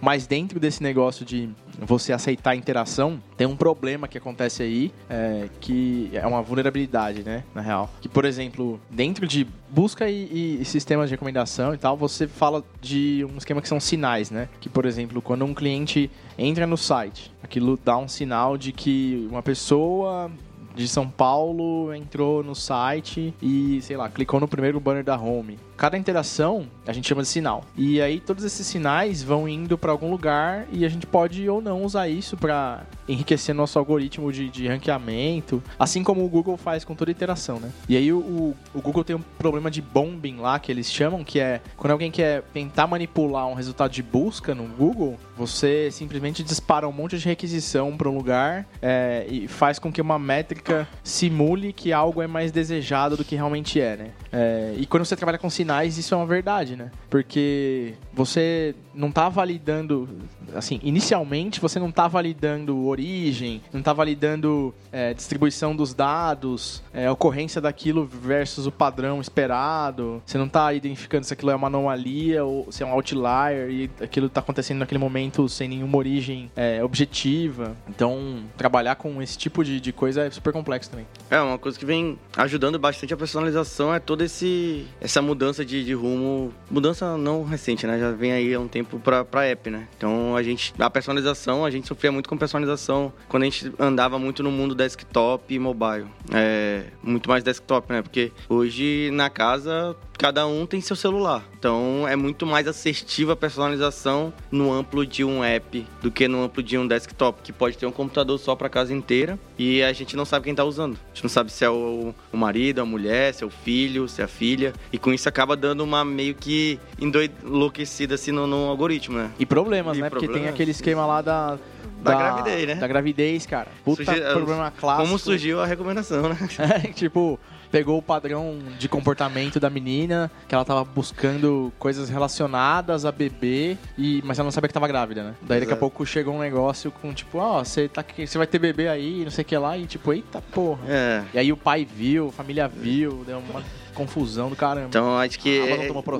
Mas 0.00 0.26
dentro 0.26 0.58
desse 0.58 0.82
negócio 0.82 1.24
de 1.24 1.50
você 1.78 2.12
aceitar 2.12 2.50
a 2.50 2.56
interação, 2.56 3.20
tem 3.36 3.46
um 3.46 3.56
problema 3.56 4.08
que 4.08 4.16
acontece 4.18 4.62
aí, 4.62 4.92
é, 5.08 5.48
que 5.60 6.10
é 6.12 6.26
uma 6.26 6.42
vulnerabilidade, 6.42 7.22
né? 7.22 7.44
Na 7.54 7.60
real. 7.60 7.90
Que, 8.00 8.08
por 8.08 8.24
exemplo, 8.24 8.80
dentro 8.90 9.26
de 9.26 9.46
busca 9.68 10.08
e, 10.08 10.60
e, 10.60 10.64
sistemas 10.64 11.08
de 11.08 11.14
recomendação 11.14 11.74
e 11.74 11.78
tal, 11.78 11.96
você 11.96 12.26
fala 12.26 12.64
de 12.80 13.26
um 13.30 13.36
esquema 13.36 13.60
que 13.60 13.68
são 13.68 13.80
sinais, 13.80 14.30
né? 14.30 14.48
Que, 14.60 14.68
por 14.68 14.86
exemplo, 14.86 15.20
quando 15.20 15.44
um 15.44 15.54
cliente 15.54 16.10
entra 16.38 16.66
no 16.66 16.76
site, 16.76 17.32
aquilo 17.42 17.78
dá 17.82 17.96
um 17.96 18.08
sinal 18.08 18.56
de 18.56 18.72
que 18.72 19.26
uma 19.30 19.42
pessoa 19.42 20.30
de 20.74 20.86
São 20.88 21.08
Paulo 21.08 21.92
entrou 21.94 22.42
no 22.42 22.54
site 22.54 23.34
e, 23.42 23.80
sei 23.82 23.96
lá, 23.96 24.08
clicou 24.08 24.40
no 24.40 24.48
primeiro 24.48 24.78
banner 24.80 25.04
da 25.04 25.18
home 25.18 25.58
cada 25.80 25.96
interação 25.96 26.66
a 26.86 26.92
gente 26.92 27.08
chama 27.08 27.22
de 27.22 27.28
sinal. 27.28 27.64
E 27.74 28.02
aí 28.02 28.20
todos 28.20 28.44
esses 28.44 28.66
sinais 28.66 29.22
vão 29.22 29.48
indo 29.48 29.78
para 29.78 29.90
algum 29.90 30.10
lugar 30.10 30.66
e 30.70 30.84
a 30.84 30.88
gente 30.90 31.06
pode 31.06 31.48
ou 31.48 31.62
não 31.62 31.82
usar 31.82 32.06
isso 32.06 32.36
para 32.36 32.82
enriquecer 33.08 33.54
nosso 33.54 33.78
algoritmo 33.78 34.30
de, 34.30 34.50
de 34.50 34.68
ranqueamento, 34.68 35.62
assim 35.78 36.04
como 36.04 36.22
o 36.22 36.28
Google 36.28 36.58
faz 36.58 36.84
com 36.84 36.94
toda 36.94 37.10
interação, 37.10 37.58
né? 37.58 37.70
E 37.88 37.96
aí 37.96 38.12
o, 38.12 38.54
o 38.74 38.80
Google 38.82 39.02
tem 39.02 39.16
um 39.16 39.22
problema 39.38 39.70
de 39.70 39.80
bombing 39.80 40.36
lá 40.36 40.58
que 40.58 40.70
eles 40.70 40.92
chamam, 40.92 41.24
que 41.24 41.40
é 41.40 41.62
quando 41.78 41.92
alguém 41.92 42.10
quer 42.10 42.42
tentar 42.52 42.86
manipular 42.86 43.46
um 43.46 43.54
resultado 43.54 43.90
de 43.90 44.02
busca 44.02 44.54
no 44.54 44.64
Google, 44.64 45.18
você 45.34 45.90
simplesmente 45.90 46.42
dispara 46.42 46.86
um 46.86 46.92
monte 46.92 47.16
de 47.16 47.24
requisição 47.24 47.96
para 47.96 48.08
um 48.08 48.14
lugar 48.14 48.66
é, 48.82 49.24
e 49.30 49.48
faz 49.48 49.78
com 49.78 49.90
que 49.90 50.02
uma 50.02 50.18
métrica 50.18 50.86
simule 51.02 51.72
que 51.72 51.90
algo 51.90 52.20
é 52.20 52.26
mais 52.26 52.52
desejado 52.52 53.16
do 53.16 53.24
que 53.24 53.34
realmente 53.34 53.80
é, 53.80 53.96
né? 53.96 54.10
É, 54.30 54.74
e 54.76 54.84
quando 54.84 55.06
você 55.06 55.16
trabalha 55.16 55.38
com 55.38 55.48
sinais 55.48 55.69
finais 55.70 55.96
isso 55.96 56.12
é 56.12 56.16
uma 56.16 56.26
verdade, 56.26 56.74
né? 56.76 56.90
Porque 57.08 57.94
você 58.12 58.74
não 58.94 59.10
tá 59.10 59.28
validando, 59.28 60.08
assim, 60.54 60.80
inicialmente 60.82 61.60
você 61.60 61.78
não 61.78 61.90
tá 61.90 62.08
validando 62.08 62.86
origem, 62.86 63.62
não 63.72 63.82
tá 63.82 63.92
validando 63.92 64.74
é, 64.92 65.14
distribuição 65.14 65.74
dos 65.74 65.94
dados, 65.94 66.82
é, 66.92 67.10
ocorrência 67.10 67.60
daquilo 67.60 68.04
versus 68.04 68.66
o 68.66 68.72
padrão 68.72 69.20
esperado, 69.20 70.22
você 70.24 70.38
não 70.38 70.48
tá 70.48 70.72
identificando 70.72 71.24
se 71.24 71.32
aquilo 71.32 71.50
é 71.50 71.54
uma 71.54 71.68
anomalia 71.68 72.44
ou 72.44 72.70
se 72.70 72.82
é 72.82 72.86
um 72.86 72.92
outlier 72.92 73.70
e 73.70 73.90
aquilo 74.00 74.28
tá 74.28 74.40
acontecendo 74.40 74.78
naquele 74.78 74.98
momento 74.98 75.48
sem 75.48 75.68
nenhuma 75.68 75.96
origem 75.98 76.50
é, 76.56 76.82
objetiva. 76.82 77.76
Então, 77.88 78.42
trabalhar 78.56 78.96
com 78.96 79.20
esse 79.22 79.36
tipo 79.38 79.64
de, 79.64 79.80
de 79.80 79.92
coisa 79.92 80.22
é 80.22 80.30
super 80.30 80.52
complexo 80.52 80.90
também. 80.90 81.06
É, 81.30 81.40
uma 81.40 81.58
coisa 81.58 81.78
que 81.78 81.84
vem 81.84 82.18
ajudando 82.36 82.78
bastante 82.78 83.14
a 83.14 83.16
personalização 83.16 83.94
é 83.94 84.00
toda 84.00 84.24
esse, 84.24 84.86
essa 85.00 85.22
mudança 85.22 85.64
de, 85.64 85.84
de 85.84 85.92
rumo, 85.92 86.52
mudança 86.70 87.16
não 87.16 87.44
recente, 87.44 87.86
né? 87.86 87.98
Já 87.98 88.10
vem 88.10 88.32
aí 88.32 88.54
há 88.54 88.60
um 88.60 88.68
tempo 88.68 88.79
tempo 88.80 88.98
para 88.98 89.46
app, 89.46 89.70
né? 89.70 89.86
Então 89.96 90.34
a 90.34 90.42
gente, 90.42 90.72
a 90.78 90.88
personalização, 90.88 91.64
a 91.64 91.70
gente 91.70 91.86
sofria 91.86 92.10
muito 92.10 92.28
com 92.28 92.36
personalização 92.36 93.12
quando 93.28 93.42
a 93.42 93.46
gente 93.46 93.72
andava 93.78 94.18
muito 94.18 94.42
no 94.42 94.50
mundo 94.50 94.74
desktop 94.74 95.54
e 95.54 95.58
mobile. 95.58 96.06
É, 96.32 96.84
muito 97.02 97.28
mais 97.28 97.44
desktop, 97.44 97.92
né? 97.92 98.02
Porque 98.02 98.32
hoje 98.48 99.10
na 99.12 99.28
casa 99.28 99.96
cada 100.20 100.46
um 100.46 100.66
tem 100.66 100.82
seu 100.82 100.94
celular. 100.94 101.42
Então 101.58 102.06
é 102.06 102.14
muito 102.14 102.44
mais 102.44 102.68
assertiva 102.68 103.32
a 103.32 103.36
personalização 103.36 104.32
no 104.50 104.70
amplo 104.70 105.06
de 105.06 105.24
um 105.24 105.42
app 105.42 105.86
do 106.02 106.10
que 106.10 106.28
no 106.28 106.44
amplo 106.44 106.62
de 106.62 106.76
um 106.76 106.86
desktop, 106.86 107.40
que 107.42 107.52
pode 107.52 107.78
ter 107.78 107.86
um 107.86 107.90
computador 107.90 108.38
só 108.38 108.54
para 108.54 108.68
casa 108.68 108.92
inteira 108.92 109.38
e 109.58 109.82
a 109.82 109.92
gente 109.94 110.16
não 110.16 110.26
sabe 110.26 110.44
quem 110.44 110.52
está 110.52 110.62
usando. 110.62 110.92
A 110.92 111.14
gente 111.14 111.22
não 111.22 111.30
sabe 111.30 111.50
se 111.50 111.64
é 111.64 111.70
o, 111.70 112.14
o 112.30 112.36
marido, 112.36 112.80
a 112.80 112.84
mulher, 112.84 113.32
se 113.32 113.42
é 113.42 113.46
o 113.46 113.50
filho, 113.50 114.06
se 114.08 114.20
é 114.20 114.24
a 114.24 114.28
filha. 114.28 114.74
E 114.92 114.98
com 114.98 115.12
isso 115.12 115.26
acaba 115.26 115.56
dando 115.56 115.82
uma 115.82 116.04
meio 116.04 116.34
que 116.34 116.78
enlouquecida 117.00 118.14
assim 118.14 118.32
no, 118.32 118.46
no 118.46 118.68
algoritmo, 118.68 119.18
né? 119.18 119.30
E 119.38 119.46
problemas, 119.46 119.96
e 119.96 120.00
né? 120.00 120.10
Problemas, 120.10 120.34
Porque 120.34 120.46
tem 120.46 120.52
aquele 120.52 120.70
esquema 120.70 121.06
lá 121.06 121.22
da 121.22 121.58
da, 122.02 122.12
da, 122.12 122.18
gravidez, 122.18 122.66
né? 122.66 122.74
Da 122.76 122.88
gravidez, 122.88 123.46
cara. 123.46 123.68
Puta 123.84 124.04
Surgi... 124.04 124.20
problema 124.20 124.70
clássico. 124.70 125.06
Como 125.06 125.18
surgiu 125.18 125.60
a 125.60 125.66
recomendação, 125.66 126.28
né? 126.28 126.36
É, 126.58 126.88
tipo, 126.92 127.38
pegou 127.70 127.98
o 127.98 128.02
padrão 128.02 128.58
de 128.78 128.88
comportamento 128.88 129.60
da 129.60 129.70
menina, 129.70 130.30
que 130.48 130.54
ela 130.54 130.64
tava 130.64 130.84
buscando 130.84 131.72
coisas 131.78 132.08
relacionadas 132.08 133.04
a 133.04 133.12
bebê, 133.12 133.76
e, 133.96 134.22
mas 134.24 134.38
ela 134.38 134.44
não 134.44 134.50
sabia 134.50 134.68
que 134.68 134.74
tava 134.74 134.88
grávida, 134.88 135.22
né? 135.22 135.34
Daí 135.42 135.60
daqui 135.60 135.72
a 135.72 135.76
pouco 135.76 136.04
chegou 136.06 136.34
um 136.34 136.40
negócio 136.40 136.90
com 136.90 137.12
tipo, 137.12 137.38
ó, 137.38 137.60
oh, 137.60 137.64
você 137.64 137.88
tá 137.88 138.04
você 138.16 138.38
vai 138.38 138.46
ter 138.46 138.58
bebê 138.58 138.88
aí, 138.88 139.22
não 139.24 139.30
sei 139.30 139.42
o 139.42 139.44
que 139.44 139.56
lá, 139.56 139.76
e 139.76 139.86
tipo, 139.86 140.12
eita 140.12 140.40
porra. 140.40 140.80
É. 140.88 141.22
E 141.34 141.38
aí 141.38 141.52
o 141.52 141.56
pai 141.56 141.84
viu, 141.84 142.28
a 142.28 142.32
família 142.32 142.68
viu, 142.68 143.24
deu 143.26 143.38
uma 143.38 143.62
confusão 143.92 144.48
do 144.48 144.56
caramba. 144.56 144.88
Então 144.88 145.16
acho 145.18 145.38
que 145.38 145.60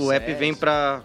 o 0.01 0.13
app 0.13 0.35
vem 0.35 0.55
para 0.55 1.03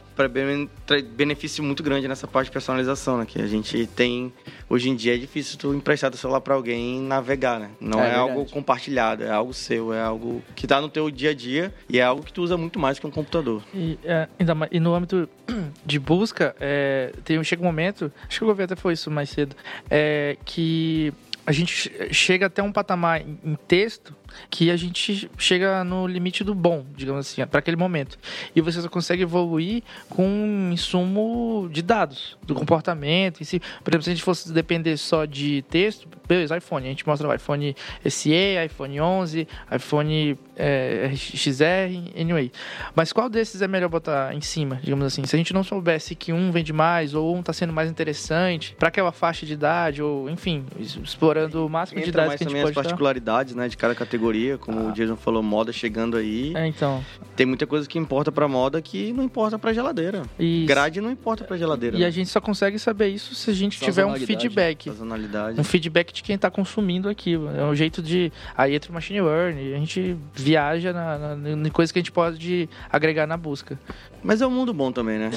benefício 1.16 1.64
muito 1.64 1.84
grande 1.84 2.08
nessa 2.08 2.28
parte 2.28 2.48
de 2.48 2.52
personalização, 2.52 3.18
né? 3.18 3.26
Que 3.26 3.42
a 3.42 3.48
gente 3.48 3.86
tem 3.88 4.32
hoje 4.70 4.90
em 4.90 4.96
dia 4.96 5.16
é 5.16 5.18
difícil 5.18 5.58
tu 5.58 5.74
emprestar 5.74 6.10
teu 6.10 6.18
celular 6.20 6.42
para 6.42 6.54
alguém 6.54 7.02
navegar, 7.02 7.60
né? 7.60 7.70
Não 7.80 8.02
é, 8.02 8.12
é 8.12 8.16
algo 8.16 8.46
compartilhado, 8.46 9.24
é 9.24 9.32
algo 9.32 9.54
seu, 9.54 9.94
é 9.94 10.02
algo 10.02 10.44
que 10.56 10.68
tá 10.68 10.82
no 10.82 10.90
teu 10.90 11.10
dia 11.10 11.32
a 11.32 11.34
dia 11.34 11.74
e 11.90 12.00
é 12.00 12.04
algo 12.04 12.24
que 12.24 12.34
tu 12.34 12.42
usa 12.42 12.58
muito 12.58 12.80
mais 12.80 13.00
que 13.00 13.08
um 13.08 13.12
computador. 13.12 13.62
E, 13.74 13.98
é, 14.04 14.28
ainda 14.40 14.56
mais, 14.56 14.72
e 14.74 14.80
no 14.80 14.94
âmbito 14.94 15.30
de 15.86 16.00
busca, 16.00 16.56
é, 16.60 17.12
tem, 17.24 17.44
chega 17.44 17.62
um 17.62 17.66
momento, 17.66 18.12
acho 18.28 18.40
que 18.40 18.44
o 18.44 18.48
governo 18.48 18.74
até 18.74 18.82
foi 18.82 18.94
isso 18.94 19.12
mais 19.12 19.30
cedo, 19.30 19.56
é, 19.90 20.38
que 20.44 21.14
a 21.46 21.52
gente 21.52 21.92
chega 22.12 22.48
até 22.48 22.64
um 22.64 22.72
patamar 22.72 23.22
em 23.22 23.56
texto 23.68 24.16
que 24.50 24.72
a 24.72 24.78
gente 24.78 25.30
chega 25.38 25.84
no 25.84 26.08
limite 26.08 26.44
do 26.44 26.54
bom, 26.54 26.86
digamos 26.96 27.28
assim, 27.28 27.46
para 27.48 27.60
aquele 27.60 27.78
momento. 27.78 28.18
E 28.56 28.62
você 28.62 28.82
só 28.82 28.90
consegue 28.90 29.24
evoluir 29.24 29.84
com 30.10 30.26
um 30.26 30.72
insumo 30.72 31.70
de 31.72 31.82
dados, 31.82 32.38
do 32.44 32.54
comportamento 32.56 33.42
em 33.42 33.44
si. 33.44 33.60
Por 33.84 33.92
exemplo, 33.92 34.04
se 34.04 34.10
a 34.10 34.14
gente 34.14 34.24
fosse 34.24 34.52
depender 34.52 34.98
só 34.98 35.26
de 35.26 35.64
texto, 35.70 36.08
beleza, 36.28 36.58
iPhone. 36.58 36.86
A 36.86 36.90
gente 36.90 37.06
mostra 37.08 37.28
o 37.28 37.34
iPhone 37.34 37.76
SE, 38.10 38.32
iPhone 38.66 39.00
11, 39.00 39.48
iPhone 39.72 40.38
é, 40.56 41.12
XR, 41.16 42.20
anyway. 42.20 42.52
Mas 42.96 43.12
qual 43.12 43.30
desses 43.30 43.62
é 43.62 43.68
melhor 43.68 43.90
botar 43.90 44.34
em 44.34 44.42
cima, 44.42 44.80
digamos 44.82 45.06
assim? 45.06 45.24
Se 45.26 45.36
a 45.36 45.38
gente 45.38 45.54
não 45.54 45.64
soubesse 45.64 46.16
que 46.16 46.32
um 46.34 46.52
vende 46.52 46.74
mais 46.74 47.14
ou 47.14 47.36
um 47.36 47.40
está 47.40 47.54
sendo 47.54 47.74
mais 47.74 47.90
interessante 47.90 48.76
para 48.78 48.88
aquela 48.88 49.12
faixa 49.12 49.46
de 49.46 49.54
idade, 49.54 50.02
ou 50.02 50.30
enfim, 50.30 50.66
explorando 50.80 51.66
o 51.66 51.70
máximo 51.70 52.00
Entra 52.00 52.12
de 52.12 52.16
dados 52.16 52.28
mais 52.30 52.38
que 52.38 52.44
a 52.44 52.48
gente 52.48 52.54
também 52.54 52.70
as 52.70 52.76
dar. 52.76 52.84
particularidades, 52.84 53.56
né, 53.56 53.68
de 53.68 53.78
cada 53.78 53.96
categoria, 53.96 54.25
como 54.60 54.90
o 54.90 54.92
Jason 54.92 55.16
falou, 55.16 55.44
moda 55.44 55.72
chegando 55.72 56.18
aí. 56.18 56.54
É, 56.56 56.68
então. 56.68 57.04
Tem 57.36 57.46
muita 57.46 57.68
coisa 57.68 57.88
que 57.88 58.00
importa 58.00 58.32
pra 58.32 58.48
moda 58.48 58.82
que 58.82 59.12
não 59.14 59.24
importa 59.24 59.60
pra 59.60 59.74
geladeira. 59.74 60.24
Isso. 60.40 60.68
Grade 60.68 61.02
não 61.02 61.12
importa 61.12 61.44
pra 61.44 61.58
geladeira. 61.58 61.98
E 61.98 62.06
a 62.06 62.10
gente 62.10 62.30
só 62.30 62.40
consegue 62.40 62.80
saber 62.80 63.10
isso 63.10 63.36
se 63.36 63.50
a 63.50 63.54
gente 63.54 63.80
tiver 63.80 64.06
um 64.06 64.16
feedback. 64.16 64.90
Sazonalidade. 64.90 65.60
Um 65.60 65.64
feedback 65.64 66.14
de 66.14 66.24
quem 66.24 66.36
está 66.36 66.50
consumindo 66.50 67.10
aquilo. 67.10 67.50
É 67.50 67.64
um 67.66 67.76
jeito 67.76 68.02
de. 68.02 68.32
Aí 68.58 68.76
entra 68.76 68.92
o 68.92 68.94
machine 68.94 69.22
learning, 69.22 69.74
a 69.74 69.78
gente 69.78 70.18
viaja 70.34 70.94
na, 70.94 71.36
na, 71.36 71.68
em 71.68 71.72
coisas 71.72 71.92
que 71.92 72.00
a 72.00 72.02
gente 72.02 72.12
pode 72.12 72.70
agregar 72.92 73.28
na 73.28 73.38
busca. 73.38 73.80
Mas 74.24 74.42
é 74.42 74.48
um 74.48 74.52
mundo 74.52 74.74
bom 74.74 74.92
também, 74.92 75.20
né? 75.20 75.30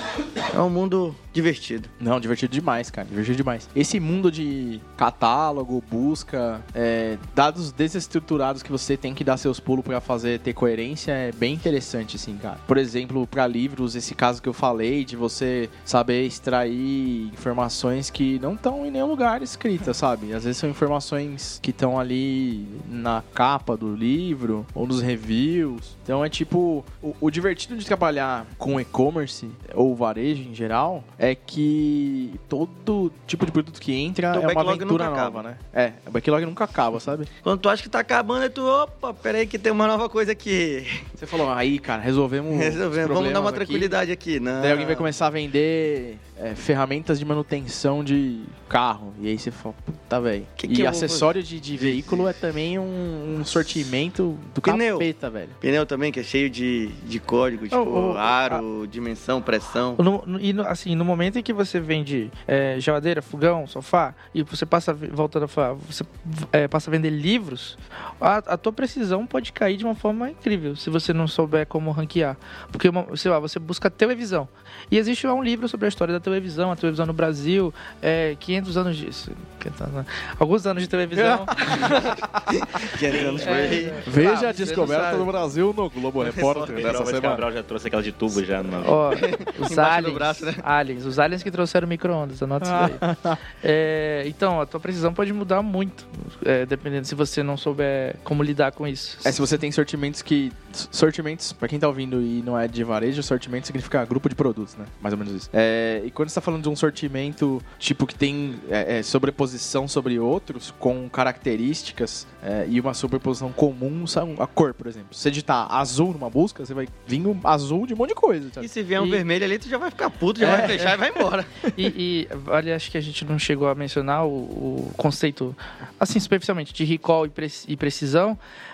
É 0.55 0.59
um 0.61 0.70
mundo 0.70 1.14
divertido. 1.30 1.91
Não, 2.01 2.18
divertido 2.18 2.53
demais, 2.53 2.91
cara. 2.91 3.07
Divertido 3.07 3.36
demais. 3.36 3.68
Esse 3.76 4.01
mundo 4.01 4.32
de 4.32 4.80
catálogo, 4.97 5.84
busca, 5.91 6.64
é, 6.74 7.18
dados 7.34 7.70
desestruturados 7.70 8.62
que 8.62 8.72
você 8.72 8.78
tem 8.87 9.14
que 9.14 9.24
dar 9.24 9.37
seus 9.37 9.59
pulos 9.61 9.85
pra 9.85 10.01
fazer 10.01 10.39
ter 10.41 10.53
coerência 10.53 11.12
é 11.12 11.33
bem 11.33 11.55
interessante, 11.55 12.16
assim, 12.16 12.37
cara. 12.37 12.59
Por 12.66 12.76
exemplo, 12.79 13.26
pra 13.26 13.47
livros, 13.47 13.95
esse 13.97 14.14
caso 14.14 14.41
que 14.43 14.49
eu 14.49 14.53
falei, 14.53 15.05
de 15.05 15.16
você 15.16 15.68
saber 15.85 16.24
extrair 16.26 17.24
informações 17.33 18.11
que 18.11 18.39
não 18.41 18.55
estão 18.55 18.85
em 18.87 18.91
nenhum 18.91 19.07
lugar 19.07 19.43
escritas, 19.43 19.97
sabe? 19.99 20.33
Às 20.33 20.45
vezes 20.45 20.59
são 20.59 20.68
informações 20.68 21.59
que 21.62 21.70
estão 21.70 21.99
ali 21.99 22.66
na 22.89 23.22
capa 23.35 23.76
do 23.76 23.95
livro 23.95 24.66
ou 24.74 24.87
nos 24.87 25.01
reviews. 25.01 25.97
Então 26.03 26.24
é 26.24 26.29
tipo, 26.29 26.85
o, 27.03 27.14
o 27.20 27.31
divertido 27.31 27.76
de 27.76 27.85
trabalhar 27.85 28.47
com 28.57 28.81
e-commerce 28.81 29.49
ou 29.74 29.95
varejo 29.95 30.43
em 30.43 30.55
geral 30.55 31.05
é 31.18 31.35
que 31.35 32.35
todo 32.49 33.12
tipo 33.26 33.45
de 33.45 33.53
produto 33.53 33.81
que 33.81 33.93
entra 33.93 34.31
Então, 34.37 34.51
é 34.51 34.53
uma 34.53 34.61
aventura 34.72 35.05
nunca 35.05 35.05
nova, 35.05 35.41
acaba. 35.41 35.43
né? 35.43 35.57
É, 35.72 35.93
o 36.07 36.11
backlog 36.11 36.45
nunca 36.47 36.64
acaba, 36.64 36.99
sabe? 37.01 37.26
Quando 37.43 37.61
tu 37.61 37.68
acha 37.68 37.83
que 37.83 37.89
tá 37.89 38.01
acabando, 38.01 38.43
aí 38.43 38.51
tu, 38.51 38.62
opa, 38.69 39.12
peraí 39.14 39.47
que 39.47 39.59
tem 39.59 39.73
uma 39.73 39.87
nova 39.87 40.09
coisa 40.09 40.33
aqui. 40.33 40.87
Você 41.14 41.27
falou, 41.27 41.51
aí, 41.51 41.79
cara, 41.79 42.01
resolvemos. 42.03 42.53
os 42.53 42.59
Resolvemos, 42.59 43.14
vamos 43.16 43.33
dar 43.33 43.41
uma 43.41 43.49
aqui." 43.51 43.59
tranquilidade 43.59 44.12
aqui. 44.12 44.39
Não. 44.39 44.61
Daí 44.62 44.71
alguém 44.73 44.87
vai 44.87 44.95
começar 44.97 45.27
a 45.27 45.31
vender 45.31 46.16
é, 46.39 46.55
ferramentas 46.55 47.19
de 47.19 47.25
manutenção 47.25 48.05
de 48.05 48.43
carro. 48.69 49.12
E 49.21 49.27
aí 49.29 49.39
você 49.39 49.51
fala, 49.51 49.75
puta, 49.85 50.21
velho. 50.21 50.47
Que 50.57 50.66
E 50.66 50.71
que 50.75 50.87
acessório 50.87 51.43
de, 51.43 51.59
de 51.59 51.77
veículo 51.77 52.29
é 52.29 52.33
também 52.33 52.79
um, 52.79 53.39
um 53.41 53.45
sortimento 53.45 54.39
do 54.55 54.61
Pneu. 54.61 54.99
capeta, 54.99 55.31
velho. 55.31 55.49
Pneu 55.61 55.87
também, 55.87 56.12
que 56.12 56.21
é 56.21 56.23
cheio 56.23 56.49
de, 56.51 56.89
de 57.05 57.19
código, 57.19 57.64
tipo, 57.64 57.77
Oh, 57.79 58.12
oh, 58.12 58.16
aro, 58.19 58.87
dimensão, 58.91 59.41
pressão. 59.41 59.97
No- 59.99 60.23
no- 60.27 60.41
e 60.41 60.53
no- 60.53 60.66
assim, 60.66 60.95
no 60.95 61.05
momento 61.05 61.39
em 61.39 61.43
que 61.43 61.53
você 61.53 61.81
vende 61.81 62.31
é, 62.47 62.77
geladeira, 62.79 63.23
fogão, 63.23 63.66
sofá, 63.66 64.14
e 64.35 64.43
você 64.43 64.66
passa, 64.66 64.93
a 64.93 64.95
voltando 64.95 65.45
a 65.45 65.49
falar, 65.49 65.75
você 65.75 66.05
é, 66.53 66.69
passa 66.69 66.91
a 66.91 66.93
vender 66.93 67.11
livros, 67.11 67.77
a, 68.21 68.37
a 68.39 68.57
tua 68.59 68.72
precisão 68.72 69.26
pode 69.26 69.52
cair 69.52 69.76
de 69.76 69.84
uma 69.84 69.94
forma 69.94 70.30
incrível 70.30 70.76
se 70.76 70.90
você 70.90 71.12
não 71.12 71.26
souber 71.28 71.66
como 71.66 71.90
ranquear. 71.90 72.36
Porque, 72.70 72.88
uma- 72.88 73.16
sei 73.16 73.30
lá, 73.30 73.38
você 73.38 73.59
busca 73.59 73.88
televisão. 73.90 74.48
E 74.90 74.98
existe 74.98 75.26
lá 75.26 75.34
um 75.34 75.42
livro 75.42 75.68
sobre 75.68 75.86
a 75.86 75.88
história 75.88 76.12
da 76.12 76.20
televisão, 76.20 76.70
a 76.70 76.76
televisão 76.76 77.06
no 77.06 77.12
Brasil, 77.12 77.72
é, 78.02 78.36
500 78.38 78.76
anos 78.76 78.96
disso. 78.96 79.30
500 79.61 79.80
anos, 79.82 80.06
Alguns 80.38 80.66
anos 80.66 80.82
de 80.82 80.88
televisão. 80.88 81.46
500 82.98 83.20
anos 83.26 83.44
foi. 83.44 83.52
É, 83.52 84.02
Veja 84.06 84.46
ah, 84.46 84.50
a 84.50 84.52
descoberta 84.52 85.16
do 85.16 85.24
Brasil 85.24 85.74
no 85.76 85.90
Globo 85.90 86.22
Repórter 86.22 86.76
dessa 86.76 87.04
semana. 87.06 87.20
Cabral 87.20 87.52
já 87.52 87.62
trouxe 87.62 87.88
aquela 87.88 88.02
de 88.02 88.12
tubo 88.12 88.44
já. 88.44 88.62
No... 88.62 88.82
Ó, 88.86 89.11
os 89.59 89.78
aliens, 89.78 90.14
braço, 90.14 90.44
né? 90.44 90.54
aliens, 90.62 91.04
os 91.04 91.18
aliens 91.18 91.42
que 91.42 91.50
trouxeram 91.50 91.86
micro-ondas, 91.88 92.42
anota 92.42 92.66
isso 92.66 92.74
aí. 92.74 93.38
É, 93.62 94.24
então, 94.26 94.61
a 94.61 94.66
tua 94.66 94.80
precisão 94.80 95.12
pode 95.12 95.32
mudar 95.32 95.62
muito, 95.62 96.06
é, 96.44 96.64
dependendo 96.64 97.06
se 97.06 97.14
você 97.14 97.42
não 97.42 97.56
souber 97.56 98.16
como 98.24 98.38
lidar 98.45 98.72
com 98.72 98.86
isso. 98.86 99.18
É, 99.24 99.32
se 99.32 99.41
você 99.41 99.57
tem 99.59 99.70
sortimentos 99.72 100.22
que. 100.22 100.53
Sortimentos, 100.91 101.53
pra 101.53 101.66
quem 101.66 101.78
tá 101.78 101.89
ouvindo 101.89 102.20
e 102.22 102.43
não 102.43 102.57
é 102.59 102.68
de 102.68 102.84
varejo, 102.84 103.22
sortimento 103.22 103.66
significa 103.66 104.05
grupo 104.05 104.28
de 104.28 104.34
produtos, 104.34 104.76
né? 104.76 104.84
Mais 105.01 105.12
ou 105.12 105.18
menos 105.18 105.32
isso. 105.34 105.51
É, 105.53 106.03
e 106.05 106.11
quando 106.11 106.28
você 106.28 106.34
tá 106.36 106.41
falando 106.41 106.62
de 106.62 106.68
um 106.68 106.76
sortimento, 106.76 107.61
tipo, 107.78 108.07
que 108.07 108.14
tem 108.14 108.57
é, 108.70 108.99
é, 108.99 109.03
sobreposição 109.03 109.89
sobre 109.89 110.18
outros, 110.18 110.72
com 110.78 111.09
características 111.09 112.26
é, 112.43 112.66
e 112.68 112.80
uma 112.80 112.95
sobreposição 112.95 113.51
comum, 113.53 114.07
são 114.07 114.34
a 114.39 114.47
cor, 114.47 114.74
por 114.74 114.86
exemplo. 114.86 115.09
Se 115.14 115.22
você 115.22 115.30
digitar 115.30 115.72
azul 115.72 116.12
numa 116.12 116.28
busca, 116.30 116.64
você 116.64 116.74
vai 116.74 116.86
vir 117.07 117.26
um 117.26 117.39
azul 117.45 117.86
de 117.86 117.95
um 117.95 117.97
monte 117.97 118.11
de 118.11 118.14
coisa. 118.14 118.51
sabe? 118.53 118.66
E 118.66 118.68
se 118.68 118.82
vier 118.82 119.01
um 119.01 119.07
E- 119.07 119.11
vermelho 119.11 119.45
ali, 119.45 119.59
tu 119.59 119.68
já 119.68 119.78
vai 119.78 119.91
ficar 119.91 120.11
puto, 120.11 120.39
já 120.41 120.49
É, 120.49 120.57
vai 120.59 120.66
fechar 120.68 120.95
e 120.95 120.97
vai 120.97 121.11
embora. 121.11 121.47
E, 121.76 121.86
e, 121.86 122.28
vale, 122.34 122.72
acho 122.72 122.91
que 122.91 122.99
a 122.99 123.01
gente 123.01 123.24
não 123.24 123.39
chegou 123.39 123.68
a 123.68 123.74
mencionar 123.74 124.26
o, 124.26 124.30
o 124.30 124.93
conceito, 124.97 125.55
assim, 125.99 126.18
superficialmente, 126.18 126.72
de 126.72 126.84
recall 126.84 127.24
e, 127.26 127.28
pre- 127.28 127.49
e 127.68 127.76
precisão. 127.76 128.28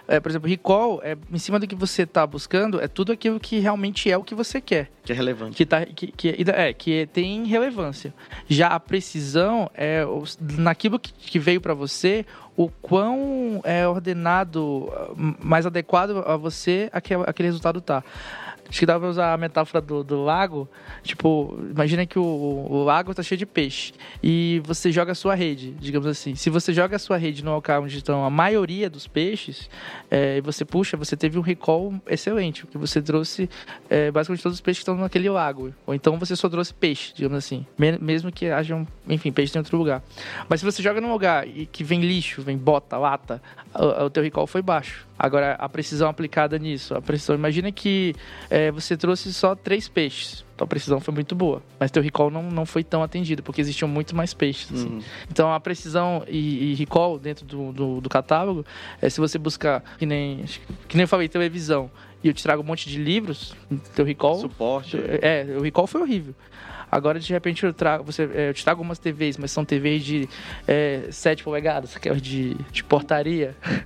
É, 0.08 0.20
por 0.20 0.30
exemplo, 0.30 0.48
recall, 0.48 1.00
é, 1.02 1.16
em 1.32 1.38
cima 1.38 1.58
do 1.58 1.66
que 1.66 1.74
você 1.74 2.02
está 2.02 2.26
buscando, 2.26 2.80
é 2.80 2.88
tudo 2.88 3.12
aquilo 3.12 3.38
que 3.38 3.58
realmente 3.58 4.10
é 4.10 4.16
o 4.16 4.22
que 4.22 4.34
você 4.34 4.60
quer. 4.60 4.90
Que 5.02 5.12
é 5.12 5.14
relevante. 5.14 5.56
que, 5.56 5.66
tá, 5.66 5.84
que, 5.84 6.08
que, 6.08 6.36
é, 6.50 6.72
que 6.72 7.08
tem 7.12 7.44
relevância. 7.44 8.14
Já 8.48 8.68
a 8.68 8.80
precisão 8.80 9.70
é 9.74 10.04
naquilo 10.40 10.98
que, 10.98 11.12
que 11.12 11.38
veio 11.38 11.60
para 11.60 11.74
você, 11.74 12.24
o 12.56 12.68
quão 12.68 13.60
é 13.64 13.86
ordenado, 13.86 14.90
ah, 14.92 15.12
mais 15.40 15.66
adequado 15.66 16.22
a 16.26 16.36
você 16.36 16.88
aquele, 16.92 17.22
aquele 17.26 17.48
resultado 17.48 17.80
tá. 17.80 18.02
Acho 18.68 18.78
que 18.80 18.86
dá 18.86 18.98
pra 18.98 19.08
usar 19.08 19.32
a 19.34 19.36
metáfora 19.36 19.80
do, 19.80 20.02
do 20.02 20.24
lago. 20.24 20.68
Tipo, 21.02 21.56
imagina 21.70 22.06
que 22.06 22.18
o, 22.18 22.22
o 22.24 22.82
lago 22.82 23.14
tá 23.14 23.22
cheio 23.22 23.38
de 23.38 23.46
peixe. 23.46 23.92
E 24.22 24.60
você 24.64 24.90
joga 24.90 25.12
a 25.12 25.14
sua 25.14 25.34
rede, 25.34 25.72
digamos 25.78 26.08
assim. 26.08 26.34
Se 26.34 26.50
você 26.50 26.72
joga 26.72 26.96
a 26.96 26.98
sua 26.98 27.16
rede 27.16 27.44
no 27.44 27.52
local 27.52 27.82
onde 27.84 27.96
estão 27.98 28.24
a 28.24 28.30
maioria 28.30 28.88
dos 28.90 29.06
peixes, 29.06 29.68
é, 30.10 30.38
e 30.38 30.40
você 30.40 30.64
puxa, 30.64 30.96
você 30.96 31.16
teve 31.16 31.38
um 31.38 31.42
recall 31.42 31.94
excelente. 32.08 32.62
Porque 32.64 32.78
você 32.78 33.00
trouxe 33.02 33.48
é, 33.88 34.10
basicamente 34.10 34.42
todos 34.42 34.56
os 34.56 34.60
peixes 34.60 34.78
que 34.82 34.90
estão 34.90 34.96
naquele 34.96 35.28
lago. 35.28 35.72
Ou 35.86 35.94
então 35.94 36.18
você 36.18 36.34
só 36.34 36.48
trouxe 36.48 36.72
peixe, 36.74 37.12
digamos 37.14 37.36
assim. 37.38 37.66
Me- 37.78 37.98
mesmo 37.98 38.32
que 38.32 38.46
hajam, 38.46 38.86
enfim, 39.08 39.30
peixe 39.30 39.56
em 39.56 39.60
outro 39.60 39.76
lugar. 39.76 40.02
Mas 40.48 40.60
se 40.60 40.66
você 40.66 40.82
joga 40.82 41.00
num 41.00 41.12
lugar 41.12 41.46
que 41.46 41.84
vem 41.84 42.00
lixo, 42.00 42.42
vem 42.42 42.56
bota, 42.56 42.96
lata, 42.96 43.42
o, 43.74 44.04
o 44.06 44.10
teu 44.10 44.22
recall 44.22 44.46
foi 44.46 44.62
baixo. 44.62 45.06
Agora, 45.18 45.54
a 45.54 45.68
precisão 45.68 46.08
aplicada 46.08 46.58
nisso, 46.58 46.94
a 46.94 47.00
precisão, 47.00 47.36
imagina 47.36 47.70
que 47.70 48.14
é, 48.50 48.70
você 48.70 48.96
trouxe 48.96 49.32
só 49.32 49.54
três 49.54 49.88
peixes. 49.88 50.44
Então 50.54 50.64
a 50.64 50.68
precisão 50.68 51.00
foi 51.00 51.12
muito 51.14 51.34
boa. 51.34 51.62
Mas 51.78 51.90
teu 51.90 52.02
recall 52.02 52.30
não, 52.30 52.42
não 52.42 52.66
foi 52.66 52.84
tão 52.84 53.02
atendido, 53.02 53.42
porque 53.42 53.60
existiam 53.60 53.88
muito 53.88 54.14
mais 54.14 54.34
peixes. 54.34 54.72
assim. 54.72 54.88
Uhum. 54.88 55.02
Então 55.30 55.52
a 55.52 55.60
precisão 55.60 56.24
e, 56.28 56.72
e 56.72 56.74
recall 56.74 57.18
dentro 57.18 57.44
do, 57.44 57.72
do, 57.72 58.00
do 58.00 58.08
catálogo 58.08 58.64
é 59.00 59.08
se 59.08 59.20
você 59.20 59.38
buscar, 59.38 59.82
que 59.98 60.06
nem, 60.06 60.44
que 60.88 60.96
nem 60.96 61.04
eu 61.04 61.08
falei, 61.08 61.28
televisão, 61.28 61.90
e 62.24 62.28
eu 62.28 62.32
te 62.32 62.42
trago 62.42 62.62
um 62.62 62.64
monte 62.64 62.88
de 62.88 62.98
livros, 62.98 63.54
teu 63.94 64.02
recall. 64.02 64.40
Suporte. 64.40 64.96
É, 64.96 65.46
o 65.58 65.60
recall 65.60 65.86
foi 65.86 66.00
horrível. 66.00 66.34
Agora, 66.90 67.20
de 67.20 67.30
repente, 67.30 67.64
eu, 67.64 67.74
trago, 67.74 68.04
você, 68.04 68.22
é, 68.32 68.48
eu 68.48 68.54
te 68.54 68.64
trago 68.64 68.80
umas 68.80 68.98
TVs, 68.98 69.36
mas 69.36 69.50
são 69.50 69.64
TVs 69.64 70.02
de 70.02 70.28
é, 70.66 71.02
7 71.10 71.42
polegadas, 71.42 71.94
aquelas 71.94 72.22
de, 72.22 72.54
de 72.72 72.82
portaria. 72.82 73.54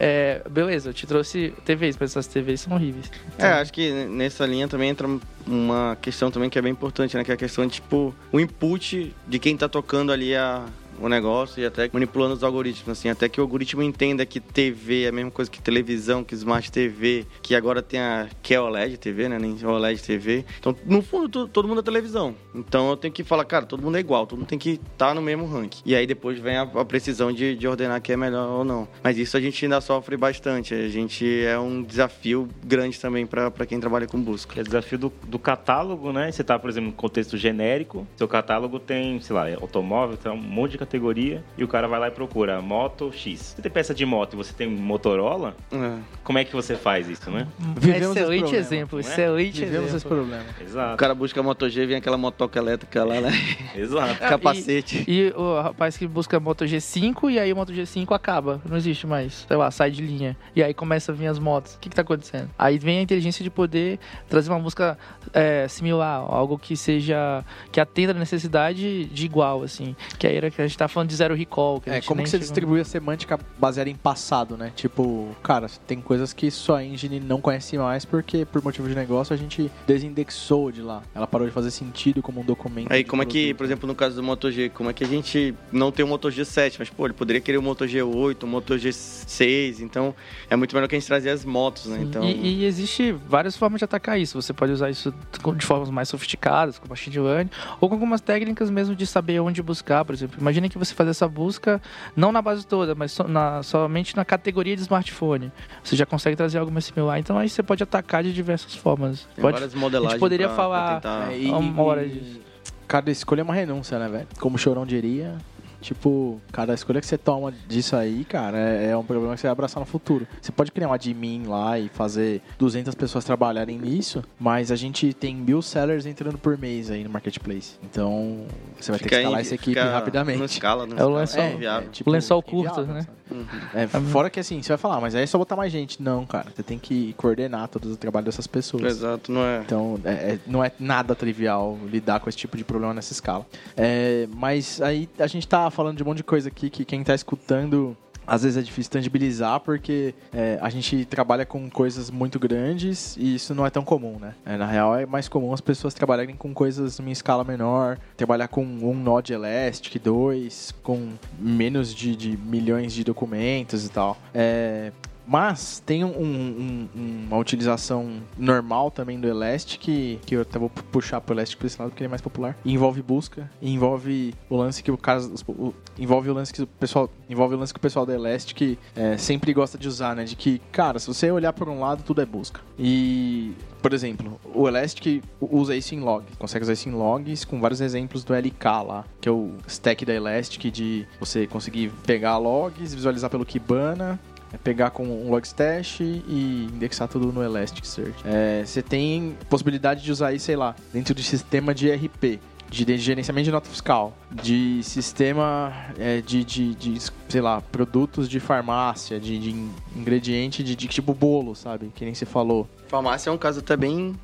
É, 0.00 0.42
beleza, 0.48 0.90
eu 0.90 0.94
te 0.94 1.08
trouxe 1.08 1.52
TVs, 1.64 1.96
mas 1.98 2.12
essas 2.12 2.28
TVs 2.28 2.60
são 2.60 2.72
horríveis. 2.72 3.10
É, 3.36 3.48
acho 3.48 3.72
que 3.72 3.90
nessa 4.04 4.46
linha 4.46 4.68
também 4.68 4.90
entra 4.90 5.08
uma 5.44 5.98
questão 6.00 6.30
também 6.30 6.48
que 6.48 6.56
é 6.56 6.62
bem 6.62 6.70
importante, 6.70 7.16
né? 7.16 7.24
Que 7.24 7.32
é 7.32 7.34
a 7.34 7.36
questão 7.36 7.66
de, 7.66 7.74
tipo, 7.74 8.14
o 8.30 8.38
input 8.38 9.12
de 9.26 9.38
quem 9.40 9.56
tá 9.56 9.68
tocando 9.68 10.12
ali 10.12 10.36
a, 10.36 10.64
o 11.00 11.08
negócio 11.08 11.62
e 11.62 11.66
até 11.66 11.88
manipulando 11.92 12.34
os 12.34 12.42
algoritmos, 12.44 12.98
assim. 12.98 13.08
Até 13.08 13.28
que 13.28 13.40
o 13.40 13.42
algoritmo 13.44 13.82
entenda 13.82 14.24
que 14.26 14.40
TV 14.40 15.04
é 15.04 15.08
a 15.08 15.12
mesma 15.12 15.30
coisa 15.30 15.50
que 15.50 15.60
televisão, 15.60 16.24
que 16.24 16.34
Smart 16.34 16.70
TV, 16.70 17.26
que 17.42 17.54
agora 17.54 17.82
tem 17.82 18.00
a... 18.00 18.28
que 18.42 18.54
é 18.54 18.60
OLED 18.60 18.96
TV, 18.98 19.28
né? 19.28 19.38
Nem 19.38 19.56
OLED 19.64 20.02
TV. 20.02 20.44
Então, 20.58 20.74
no 20.84 21.02
fundo, 21.02 21.28
to- 21.28 21.48
todo 21.48 21.68
mundo 21.68 21.80
é 21.80 21.82
televisão. 21.82 22.34
Então, 22.54 22.90
eu 22.90 22.96
tenho 22.96 23.12
que 23.12 23.22
falar, 23.24 23.44
cara, 23.44 23.64
todo 23.66 23.82
mundo 23.82 23.96
é 23.96 24.00
igual. 24.00 24.26
Todo 24.26 24.38
mundo 24.38 24.48
tem 24.48 24.58
que 24.58 24.80
estar 24.92 25.14
no 25.14 25.22
mesmo 25.22 25.46
ranking. 25.46 25.82
E 25.84 25.94
aí, 25.94 26.06
depois 26.06 26.38
vem 26.38 26.56
a, 26.56 26.62
a 26.62 26.84
precisão 26.84 27.32
de, 27.32 27.54
de 27.54 27.66
ordenar 27.68 28.00
que 28.00 28.12
é 28.12 28.16
melhor 28.16 28.48
ou 28.48 28.64
não. 28.64 28.88
Mas 29.02 29.18
isso 29.18 29.36
a 29.36 29.40
gente 29.40 29.64
ainda 29.64 29.80
sofre 29.80 30.16
bastante. 30.16 30.74
A 30.74 30.88
gente 30.88 31.24
é 31.44 31.58
um 31.58 31.82
desafio 31.82 32.48
grande 32.64 32.98
também 32.98 33.26
para 33.26 33.50
quem 33.66 33.78
trabalha 33.80 34.06
com 34.06 34.20
busca. 34.20 34.60
É 34.60 34.62
desafio 34.62 34.98
do, 34.98 35.12
do 35.26 35.38
catálogo, 35.38 36.12
né? 36.12 36.30
Você 36.32 36.42
tá, 36.42 36.58
por 36.58 36.68
exemplo, 36.70 36.90
no 36.90 36.96
contexto 36.96 37.36
genérico, 37.36 38.06
seu 38.16 38.26
catálogo 38.28 38.78
tem, 38.78 39.20
sei 39.20 39.34
lá, 39.34 39.48
é 39.48 39.54
automóvel, 39.54 40.16
tem 40.16 40.30
um 40.32 40.36
monte 40.36 40.72
de 40.72 40.78
categoria 40.92 41.44
e 41.56 41.62
o 41.62 41.68
cara 41.68 41.86
vai 41.86 42.00
lá 42.00 42.08
e 42.08 42.10
procura 42.10 42.60
moto 42.62 43.12
X. 43.12 43.52
Você 43.54 43.62
tem 43.62 43.70
peça 43.70 43.94
de 43.94 44.06
moto 44.06 44.32
e 44.32 44.36
você 44.36 44.52
tem 44.54 44.66
Motorola, 44.66 45.54
É. 45.70 45.98
como 46.24 46.38
é 46.38 46.44
que 46.44 46.52
você 46.52 46.74
faz 46.74 47.08
isso, 47.08 47.30
né? 47.30 47.46
Vivemos 47.58 48.08
esse 48.10 48.18
excelente 48.20 48.40
problema, 48.40 48.58
exemplo, 48.58 48.98
não 49.00 49.08
é? 49.08 49.12
excelente 49.12 49.60
Vivemos 49.64 49.86
esse 49.88 49.96
exemplo. 49.96 50.16
problema. 50.16 50.44
Exato. 50.60 50.94
O 50.94 50.96
cara 50.96 51.14
busca 51.14 51.40
a 51.40 51.42
Moto 51.42 51.68
G, 51.68 51.84
vem 51.86 51.96
aquela 51.96 52.16
motoca 52.16 52.58
elétrica 52.58 53.04
lá, 53.04 53.20
né? 53.20 53.30
Exato. 53.76 54.18
Capacete. 54.28 55.04
E 55.06 55.32
o 55.36 55.60
rapaz 55.60 55.96
que 55.96 56.06
busca 56.06 56.40
Moto 56.40 56.64
G5 56.64 57.30
e 57.30 57.38
aí 57.38 57.52
o 57.52 57.56
Moto 57.56 57.72
G5 57.72 58.14
acaba, 58.14 58.60
não 58.68 58.76
existe 58.76 59.06
mais, 59.06 59.44
sei 59.46 59.56
lá, 59.56 59.70
sai 59.70 59.90
de 59.90 60.02
linha. 60.02 60.36
E 60.56 60.62
aí 60.62 60.72
começa 60.72 61.12
a 61.12 61.14
vir 61.14 61.26
as 61.26 61.38
motos. 61.38 61.74
O 61.74 61.78
que, 61.78 61.90
que 61.90 61.96
tá 61.96 62.02
acontecendo? 62.02 62.48
Aí 62.58 62.78
vem 62.78 62.98
a 62.98 63.02
inteligência 63.02 63.42
de 63.44 63.50
poder 63.50 63.98
trazer 64.28 64.50
uma 64.50 64.58
música 64.58 64.96
é, 65.34 65.68
similar, 65.68 66.20
algo 66.28 66.58
que 66.58 66.76
seja. 66.76 67.44
que 67.70 67.78
atenda 67.80 68.12
a 68.12 68.14
necessidade 68.14 69.04
de 69.06 69.26
igual, 69.26 69.62
assim. 69.62 69.94
Que 70.18 70.26
aí 70.26 70.36
era 70.36 70.50
que 70.50 70.60
a 70.62 70.66
gente 70.66 70.77
tá 70.78 70.88
falando 70.88 71.08
de 71.10 71.16
zero 71.16 71.34
recall. 71.34 71.80
Que 71.80 71.90
a 71.90 71.94
É, 71.96 72.00
como 72.00 72.22
que 72.22 72.28
você 72.28 72.32
chegou- 72.36 72.44
distribui 72.46 72.80
a 72.80 72.84
semântica 72.84 73.38
baseada 73.58 73.90
em 73.90 73.94
passado, 73.96 74.56
né? 74.56 74.72
Tipo, 74.74 75.34
cara, 75.42 75.66
tem 75.86 76.00
coisas 76.00 76.32
que 76.32 76.50
sua 76.50 76.84
engine 76.84 77.20
não 77.20 77.40
conhece 77.40 77.76
mais 77.78 78.04
porque, 78.04 78.44
por 78.44 78.62
motivo 78.62 78.88
de 78.88 78.94
negócio, 78.94 79.34
a 79.34 79.36
gente 79.36 79.70
desindexou 79.86 80.70
de 80.70 80.80
lá. 80.82 81.02
Ela 81.14 81.26
parou 81.26 81.46
de 81.46 81.52
fazer 81.52 81.70
sentido 81.70 82.22
como 82.22 82.40
um 82.40 82.44
documento. 82.44 82.92
Aí 82.92 83.04
como 83.04 83.22
é 83.22 83.26
que, 83.26 83.52
por 83.54 83.64
exemplo, 83.64 83.86
no 83.86 83.94
caso 83.94 84.16
do 84.16 84.22
Moto 84.22 84.50
G, 84.50 84.68
como 84.68 84.90
é 84.90 84.92
que 84.92 85.04
a 85.04 85.06
gente 85.06 85.54
não 85.72 85.90
tem 85.92 86.04
o 86.04 86.08
Moto 86.08 86.28
G7, 86.28 86.76
mas 86.78 86.88
pô, 86.90 87.04
ele 87.06 87.14
poderia 87.14 87.40
querer 87.40 87.58
o 87.58 87.62
Moto 87.62 87.84
G8, 87.84 88.42
o 88.42 88.46
Moto 88.46 88.74
G6, 88.74 89.80
então 89.80 90.14
é 90.48 90.56
muito 90.56 90.74
melhor 90.74 90.88
que 90.88 90.94
a 90.94 90.98
gente 90.98 91.06
trazer 91.08 91.30
as 91.30 91.44
motos, 91.44 91.86
né? 91.86 91.98
Sim, 91.98 92.02
Então, 92.04 92.24
E, 92.24 92.60
e 92.60 92.64
existe 92.64 93.12
várias 93.12 93.56
formas 93.56 93.78
de 93.78 93.84
atacar 93.84 94.18
isso. 94.18 94.40
Você 94.40 94.52
pode 94.52 94.72
usar 94.72 94.90
isso 94.90 95.12
de 95.56 95.64
formas 95.66 95.90
mais 95.90 96.08
sofisticadas, 96.08 96.78
como 96.78 96.90
machine 96.90 97.18
learning, 97.18 97.50
ou 97.80 97.88
com 97.88 97.94
algumas 97.94 98.20
técnicas 98.20 98.70
mesmo 98.70 98.94
de 98.94 99.06
saber 99.06 99.40
onde 99.40 99.62
buscar, 99.62 100.04
por 100.04 100.14
exemplo. 100.14 100.38
Imagina 100.40 100.67
que 100.70 100.78
você 100.78 100.94
faz 100.94 101.08
essa 101.08 101.28
busca 101.28 101.80
não 102.16 102.30
na 102.32 102.40
base 102.42 102.66
toda, 102.66 102.94
mas 102.94 103.12
so- 103.12 103.28
na- 103.28 103.62
somente 103.62 104.16
na 104.16 104.24
categoria 104.24 104.74
de 104.76 104.82
smartphone. 104.82 105.50
Você 105.82 105.96
já 105.96 106.04
consegue 106.06 106.36
trazer 106.36 106.58
algo 106.58 106.70
mais 106.72 106.84
similar. 106.84 107.18
Então 107.18 107.38
aí 107.38 107.48
você 107.48 107.62
pode 107.62 107.82
atacar 107.82 108.22
de 108.22 108.32
diversas 108.32 108.74
formas. 108.74 109.26
tem 109.34 109.42
Pode, 109.42 109.54
várias 109.54 109.74
modelagens 109.74 110.18
poderia 110.20 110.46
pra- 110.48 110.56
falar- 110.56 111.00
pra 111.00 111.24
tentar... 111.28 111.32
É, 111.34 111.50
uma 111.56 111.82
hora 111.82 112.06
disso. 112.08 112.40
Cada 112.86 113.10
escolha 113.10 113.42
é 113.42 113.44
uma 113.44 113.54
renúncia, 113.54 113.98
né, 113.98 114.08
velho? 114.08 114.26
Como 114.40 114.56
o 114.56 114.58
Chorão 114.58 114.86
diria. 114.86 115.36
Tipo, 115.80 116.40
cada 116.52 116.74
escolha 116.74 117.00
que 117.00 117.06
você 117.06 117.16
toma 117.16 117.52
disso 117.68 117.94
aí, 117.94 118.24
cara, 118.24 118.58
é, 118.58 118.90
é 118.90 118.96
um 118.96 119.04
problema 119.04 119.34
que 119.34 119.40
você 119.40 119.46
vai 119.46 119.52
abraçar 119.52 119.80
no 119.80 119.86
futuro. 119.86 120.26
Você 120.40 120.50
pode 120.50 120.72
criar 120.72 120.88
um 120.88 120.92
admin 120.92 121.44
lá 121.46 121.78
e 121.78 121.88
fazer 121.88 122.42
200 122.58 122.94
pessoas 122.94 123.24
trabalharem 123.24 123.78
nisso, 123.78 124.24
mas 124.40 124.72
a 124.72 124.76
gente 124.76 125.12
tem 125.14 125.36
mil 125.36 125.62
sellers 125.62 126.04
entrando 126.06 126.36
por 126.36 126.58
mês 126.58 126.90
aí 126.90 127.04
no 127.04 127.10
marketplace. 127.10 127.74
Então, 127.82 128.44
você 128.78 128.90
vai 128.90 128.98
ter 128.98 129.04
que 129.04 129.08
Fica 129.08 129.16
escalar 129.20 129.38
aí, 129.38 129.42
essa 129.44 129.54
equipe 129.54 129.70
fica 129.80 129.90
rapidamente. 129.90 130.38
No 130.38 130.44
escala, 130.44 130.86
no 130.86 130.98
É 130.98 131.04
o 131.04 131.10
lençol. 131.14 131.42
É, 131.42 131.56
viável. 131.56 131.90
tipo, 131.90 132.10
O 132.10 132.12
lençol 132.12 132.42
curto, 132.42 132.82
né? 132.82 133.06
Uhum. 133.30 133.44
É, 133.74 133.86
fora 133.86 134.30
que 134.30 134.40
assim, 134.40 134.62
você 134.62 134.70
vai 134.70 134.78
falar, 134.78 135.00
mas 135.02 135.14
aí 135.14 135.22
é 135.22 135.26
só 135.26 135.36
botar 135.36 135.54
mais 135.54 135.70
gente. 135.70 136.02
Não, 136.02 136.24
cara, 136.24 136.46
você 136.54 136.62
tem 136.62 136.78
que 136.78 137.12
coordenar 137.12 137.68
todo 137.68 137.92
o 137.92 137.96
trabalho 137.96 138.24
dessas 138.24 138.46
pessoas. 138.46 138.82
Exato, 138.84 139.30
não 139.30 139.42
é... 139.44 139.58
Então, 139.60 140.00
é- 140.02 140.10
é- 140.10 140.38
não 140.46 140.64
é 140.64 140.72
nada 140.80 141.14
trivial 141.14 141.78
lidar 141.86 142.20
com 142.20 142.28
esse 142.30 142.38
tipo 142.38 142.56
de 142.56 142.64
problema 142.64 142.94
nessa 142.94 143.12
escala. 143.12 143.46
É, 143.76 144.26
mas 144.34 144.80
aí 144.80 145.06
a 145.18 145.26
gente 145.26 145.46
tá 145.46 145.67
falando 145.70 145.96
de 145.96 146.02
um 146.02 146.06
monte 146.06 146.18
de 146.18 146.24
coisa 146.24 146.48
aqui 146.48 146.70
que 146.70 146.84
quem 146.84 147.02
tá 147.02 147.14
escutando. 147.14 147.96
Às 148.26 148.42
vezes 148.42 148.58
é 148.58 148.60
difícil 148.60 148.92
tangibilizar 148.92 149.58
porque 149.60 150.14
é, 150.34 150.58
a 150.60 150.68
gente 150.68 151.06
trabalha 151.06 151.46
com 151.46 151.70
coisas 151.70 152.10
muito 152.10 152.38
grandes 152.38 153.16
e 153.16 153.36
isso 153.36 153.54
não 153.54 153.64
é 153.64 153.70
tão 153.70 153.82
comum, 153.82 154.18
né? 154.20 154.34
É, 154.44 154.54
na 154.58 154.66
real 154.66 154.94
é 154.94 155.06
mais 155.06 155.28
comum 155.28 155.50
as 155.50 155.62
pessoas 155.62 155.94
trabalharem 155.94 156.36
com 156.36 156.52
coisas 156.52 157.00
em 157.00 157.10
escala 157.10 157.42
menor, 157.42 157.98
trabalhar 158.18 158.48
com 158.48 158.62
um 158.62 158.94
Node 158.94 159.32
Elastic, 159.32 159.98
dois, 160.02 160.74
com 160.82 161.08
menos 161.38 161.94
de, 161.94 162.14
de 162.14 162.36
milhões 162.36 162.92
de 162.92 163.02
documentos 163.02 163.86
e 163.86 163.88
tal. 163.88 164.18
É, 164.34 164.92
mas 165.28 165.82
tem 165.84 166.04
um- 166.04 166.08
um- 166.18 166.88
um- 166.96 167.26
uma 167.28 167.36
utilização 167.36 168.20
normal 168.36 168.90
também 168.90 169.20
do 169.20 169.28
Elastic, 169.28 169.80
que, 170.24 170.34
eu 170.34 170.40
até 170.42 170.58
vou 170.58 170.70
pu- 170.70 170.82
puxar 170.84 171.20
pro 171.20 171.34
Elastic 171.34 171.58
pra 171.58 171.66
esse 171.66 171.78
lado 171.78 171.90
porque 171.90 172.02
ele 172.02 172.08
é 172.08 172.10
mais 172.10 172.22
popular. 172.22 172.56
E 172.64 172.72
envolve 172.72 173.02
busca, 173.02 173.50
envolve 173.60 174.34
o 174.48 174.56
lance 174.56 174.82
que 174.82 174.90
o 174.90 174.98
os- 174.98 175.44
o- 175.48 175.74
envolve 175.98 176.30
o 176.30 176.34
lance 176.34 176.52
que 176.52 176.62
o 176.62 176.66
pessoal. 176.66 177.10
Envolve 177.28 177.54
o 177.54 177.58
lance 177.58 177.72
que 177.72 177.78
o 177.78 177.80
pessoal 177.82 178.06
do 178.06 178.12
Elastic 178.12 178.78
é, 178.96 179.16
sempre 179.16 179.52
gosta 179.52 179.76
de 179.76 179.86
usar, 179.86 180.16
né? 180.16 180.24
De 180.24 180.34
que, 180.34 180.60
cara, 180.72 180.98
se 180.98 181.06
você 181.06 181.30
olhar 181.30 181.52
por 181.52 181.68
um 181.68 181.80
lado, 181.80 182.02
tudo 182.02 182.20
é 182.22 182.26
busca. 182.26 182.60
E. 182.78 183.52
Por 183.82 183.92
exemplo, 183.94 184.40
o 184.54 184.66
Elastic 184.66 185.22
usa 185.40 185.76
isso 185.76 185.94
em 185.94 186.00
log. 186.00 186.24
Consegue 186.38 186.64
usar 186.64 186.72
isso 186.72 186.88
em 186.88 186.92
logs 186.92 187.44
com 187.44 187.60
vários 187.60 187.80
exemplos 187.80 188.24
do 188.24 188.34
LK 188.34 188.82
lá, 188.82 189.04
que 189.20 189.28
é 189.28 189.32
o 189.32 189.52
stack 189.68 190.04
da 190.04 190.12
Elastic 190.12 190.64
de 190.72 191.06
você 191.20 191.46
conseguir 191.46 191.92
pegar 192.04 192.38
logs, 192.38 192.92
visualizar 192.92 193.30
pelo 193.30 193.46
Kibana, 193.46 194.18
é 194.52 194.56
pegar 194.56 194.90
com 194.90 195.04
um 195.04 195.30
Logstash 195.30 196.00
e 196.00 196.68
indexar 196.72 197.08
tudo 197.08 197.32
no 197.32 197.42
Elasticsearch. 197.42 198.16
É, 198.24 198.62
você 198.64 198.82
tem 198.82 199.36
possibilidade 199.48 200.02
de 200.02 200.10
usar 200.10 200.32
isso, 200.32 200.46
sei 200.46 200.56
lá, 200.56 200.74
dentro 200.92 201.14
do 201.14 201.22
sistema 201.22 201.74
de 201.74 201.90
RP, 201.90 202.40
de, 202.70 202.98
gerenciamento 202.98 203.44
de 203.44 203.50
nota 203.50 203.68
fiscal, 203.68 204.16
de 204.30 204.82
sistema 204.82 205.72
é, 205.98 206.20
de, 206.20 206.44
de, 206.44 206.74
de, 206.74 206.98
sei 207.28 207.40
lá, 207.40 207.60
produtos 207.60 208.28
de 208.28 208.40
farmácia, 208.40 209.20
de, 209.20 209.38
de 209.38 209.50
ingrediente 209.96 210.62
de, 210.62 210.74
de 210.74 210.86
tipo 210.88 211.12
bolo, 211.14 211.54
sabe? 211.54 211.90
Que 211.94 212.04
nem 212.04 212.14
você 212.14 212.24
falou. 212.26 212.68
Farmácia 212.88 213.28
é 213.28 213.32
um 213.32 213.36
caso 213.36 213.60
até 213.60 213.76
bem. 213.76 214.14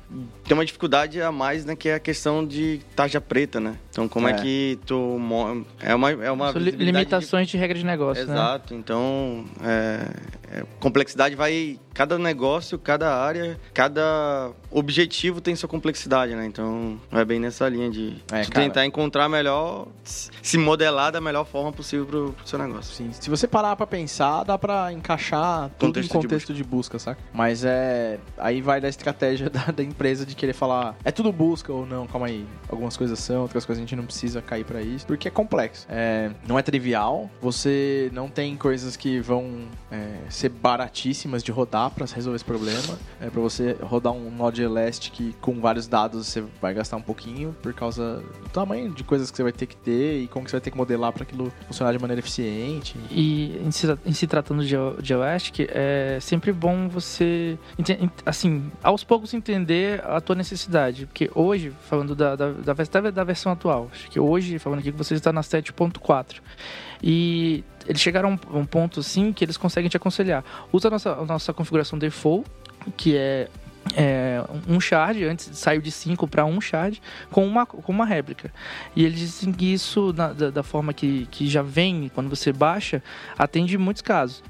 Tem 0.43 0.57
uma 0.57 0.65
dificuldade 0.65 1.21
a 1.21 1.31
mais, 1.31 1.65
né? 1.65 1.75
Que 1.75 1.89
é 1.89 1.95
a 1.95 1.99
questão 1.99 2.43
de 2.43 2.81
tarja 2.95 3.21
preta, 3.21 3.59
né? 3.59 3.75
Então, 3.91 4.07
como 4.07 4.27
é, 4.27 4.31
É. 4.31 4.33
que 4.33 4.79
tu. 4.87 5.19
É 5.79 5.93
uma, 5.93 6.09
é 6.11 6.31
uma 6.31 6.51
São 6.51 6.59
li- 6.59 6.65
visibilidade 6.71 6.77
de- 6.77 6.91
limitações 7.11 7.47
de 7.47 7.57
regra 7.57 7.77
de 7.77 7.85
negócio, 7.85 8.25
né? 8.25 8.33
Exato, 8.33 8.73
então 8.73 9.45
é, 9.63 10.07
é, 10.59 10.63
complexidade 10.79 11.35
vai. 11.35 11.79
Cada 11.93 12.17
negócio, 12.17 12.77
cada 12.77 13.15
área, 13.15 13.57
cada 13.73 14.51
objetivo 14.71 15.39
tem 15.39 15.55
sua 15.55 15.69
complexidade, 15.69 16.35
né? 16.35 16.45
Então 16.45 16.99
é 17.11 17.23
bem 17.23 17.39
nessa 17.39 17.69
linha 17.69 17.89
de 17.89 18.17
É, 18.31 18.41
tu 18.41 18.51
cara. 18.51 18.65
tentar 18.65 18.85
encontrar 18.85 19.29
melhor, 19.29 19.87
se 20.03 20.57
modelar 20.57 21.11
da 21.11 21.21
melhor 21.21 21.45
forma 21.45 21.71
possível 21.71 22.05
pro, 22.05 22.33
pro 22.33 22.47
seu 22.47 22.59
negócio. 22.59 22.94
Se 23.19 23.29
você 23.29 23.47
parar 23.47 23.75
pra 23.75 23.85
pensar, 23.85 24.43
dá 24.43 24.57
pra 24.57 24.91
encaixar 24.91 25.69
tudo 25.77 25.87
Contexto 25.87 26.05
em 26.05 26.19
de 26.19 26.27
contexto 26.27 26.53
de 26.53 26.63
busca, 26.63 26.99
saca? 26.99 27.21
Mas 27.33 27.63
é. 27.65 28.19
Aí 28.37 28.61
vai 28.61 28.79
da 28.79 28.87
estratégia 28.87 29.49
da, 29.51 29.65
da 29.65 29.83
empresa 29.83 30.25
de 30.25 30.35
querer 30.35 30.53
falar, 30.53 30.95
é 31.03 31.11
tudo 31.11 31.31
busca 31.31 31.71
ou 31.71 31.85
não, 31.85 32.07
calma 32.07 32.27
aí. 32.27 32.45
Algumas 32.69 32.95
coisas 32.97 33.19
são, 33.19 33.41
outras 33.41 33.65
coisas 33.65 33.81
a 33.81 33.85
gente 33.85 33.95
não 33.95 34.05
precisa 34.05 34.41
cair 34.41 34.63
pra 34.63 34.81
isso, 34.81 35.05
porque 35.05 35.27
é 35.27 35.31
complexo. 35.31 35.85
É, 35.89 36.31
não 36.47 36.57
é 36.57 36.61
trivial, 36.61 37.29
você 37.41 38.09
não 38.13 38.29
tem 38.29 38.55
coisas 38.55 38.95
que 38.95 39.19
vão 39.19 39.67
é, 39.91 40.17
ser 40.29 40.49
baratíssimas 40.49 41.43
de 41.43 41.51
rodar 41.51 41.91
pra 41.91 42.05
resolver 42.05 42.35
esse 42.35 42.45
problema. 42.45 42.97
É, 43.19 43.29
pra 43.29 43.41
você 43.41 43.75
rodar 43.81 44.13
um 44.13 44.29
Node 44.29 44.61
Elastic 44.61 45.35
com 45.41 45.59
vários 45.59 45.87
dados, 45.87 46.27
você 46.27 46.43
vai 46.61 46.73
gastar 46.73 46.97
um 46.97 47.01
pouquinho 47.01 47.55
por 47.61 47.73
causa 47.73 48.23
do 48.43 48.49
tamanho 48.49 48.91
de 48.91 49.03
coisas 49.03 49.29
que 49.31 49.37
você 49.37 49.43
vai 49.43 49.51
ter 49.51 49.65
que 49.65 49.75
ter 49.75 50.21
e 50.21 50.27
como 50.27 50.45
que 50.45 50.51
você 50.51 50.57
vai 50.57 50.61
ter 50.61 50.71
que 50.71 50.77
modelar 50.77 51.11
pra 51.11 51.23
aquilo 51.23 51.51
funcionar 51.67 51.91
de 51.91 51.99
maneira 51.99 52.19
eficiente. 52.19 52.84
E 53.09 53.57
em 53.65 53.71
se, 53.71 53.87
em 54.05 54.13
se 54.13 54.27
tratando 54.27 54.65
de, 54.65 54.75
de 55.01 55.13
Elastic, 55.13 55.67
é 55.69 56.17
sempre 56.21 56.51
bom 56.51 56.87
você, 56.87 57.57
assim, 58.25 58.71
aos 58.83 59.03
poucos 59.03 59.33
entender 59.33 60.03
a 60.05 60.19
tua 60.21 60.35
necessidade. 60.35 61.05
Porque 61.05 61.31
hoje, 61.33 61.71
falando 61.89 62.15
da, 62.15 62.35
da, 62.35 62.51
da, 62.51 63.11
da 63.11 63.23
versão 63.23 63.51
atual, 63.51 63.89
acho 63.91 64.09
que 64.09 64.19
hoje, 64.19 64.59
falando 64.59 64.79
aqui 64.79 64.91
que 64.91 64.97
você 64.97 65.15
está 65.15 65.31
na 65.31 65.41
7.4. 65.41 66.41
E 67.01 67.63
eles 67.87 68.01
chegaram 68.01 68.29
a 68.29 68.55
um, 68.55 68.59
um 68.59 68.65
ponto, 68.65 68.99
assim, 68.99 69.31
que 69.31 69.43
eles 69.43 69.57
conseguem 69.57 69.89
te 69.89 69.97
aconselhar. 69.97 70.43
Usa 70.71 70.87
a 70.87 70.91
nossa, 70.91 71.11
a 71.13 71.25
nossa 71.25 71.53
configuração 71.53 71.97
default, 71.97 72.49
que 72.97 73.15
é 73.15 73.47
é, 73.95 74.43
um 74.67 74.79
shard, 74.79 75.23
antes 75.25 75.49
saiu 75.57 75.81
de 75.81 75.91
5 75.91 76.27
para 76.27 76.45
1 76.45 76.59
shard, 76.61 77.01
com 77.29 77.45
uma, 77.45 77.65
com 77.65 77.91
uma 77.91 78.05
réplica. 78.05 78.51
E 78.95 79.03
eles 79.05 79.19
dizem 79.19 79.53
que 79.53 79.71
isso, 79.73 80.13
na- 80.13 80.33
da, 80.33 80.49
da 80.49 80.63
forma 80.63 80.93
que, 80.93 81.27
que 81.29 81.47
já 81.47 81.61
vem, 81.61 82.09
quando 82.13 82.29
você 82.29 82.51
baixa, 82.51 83.03
atende 83.37 83.77
muitos 83.77 84.01
casos. 84.01 84.41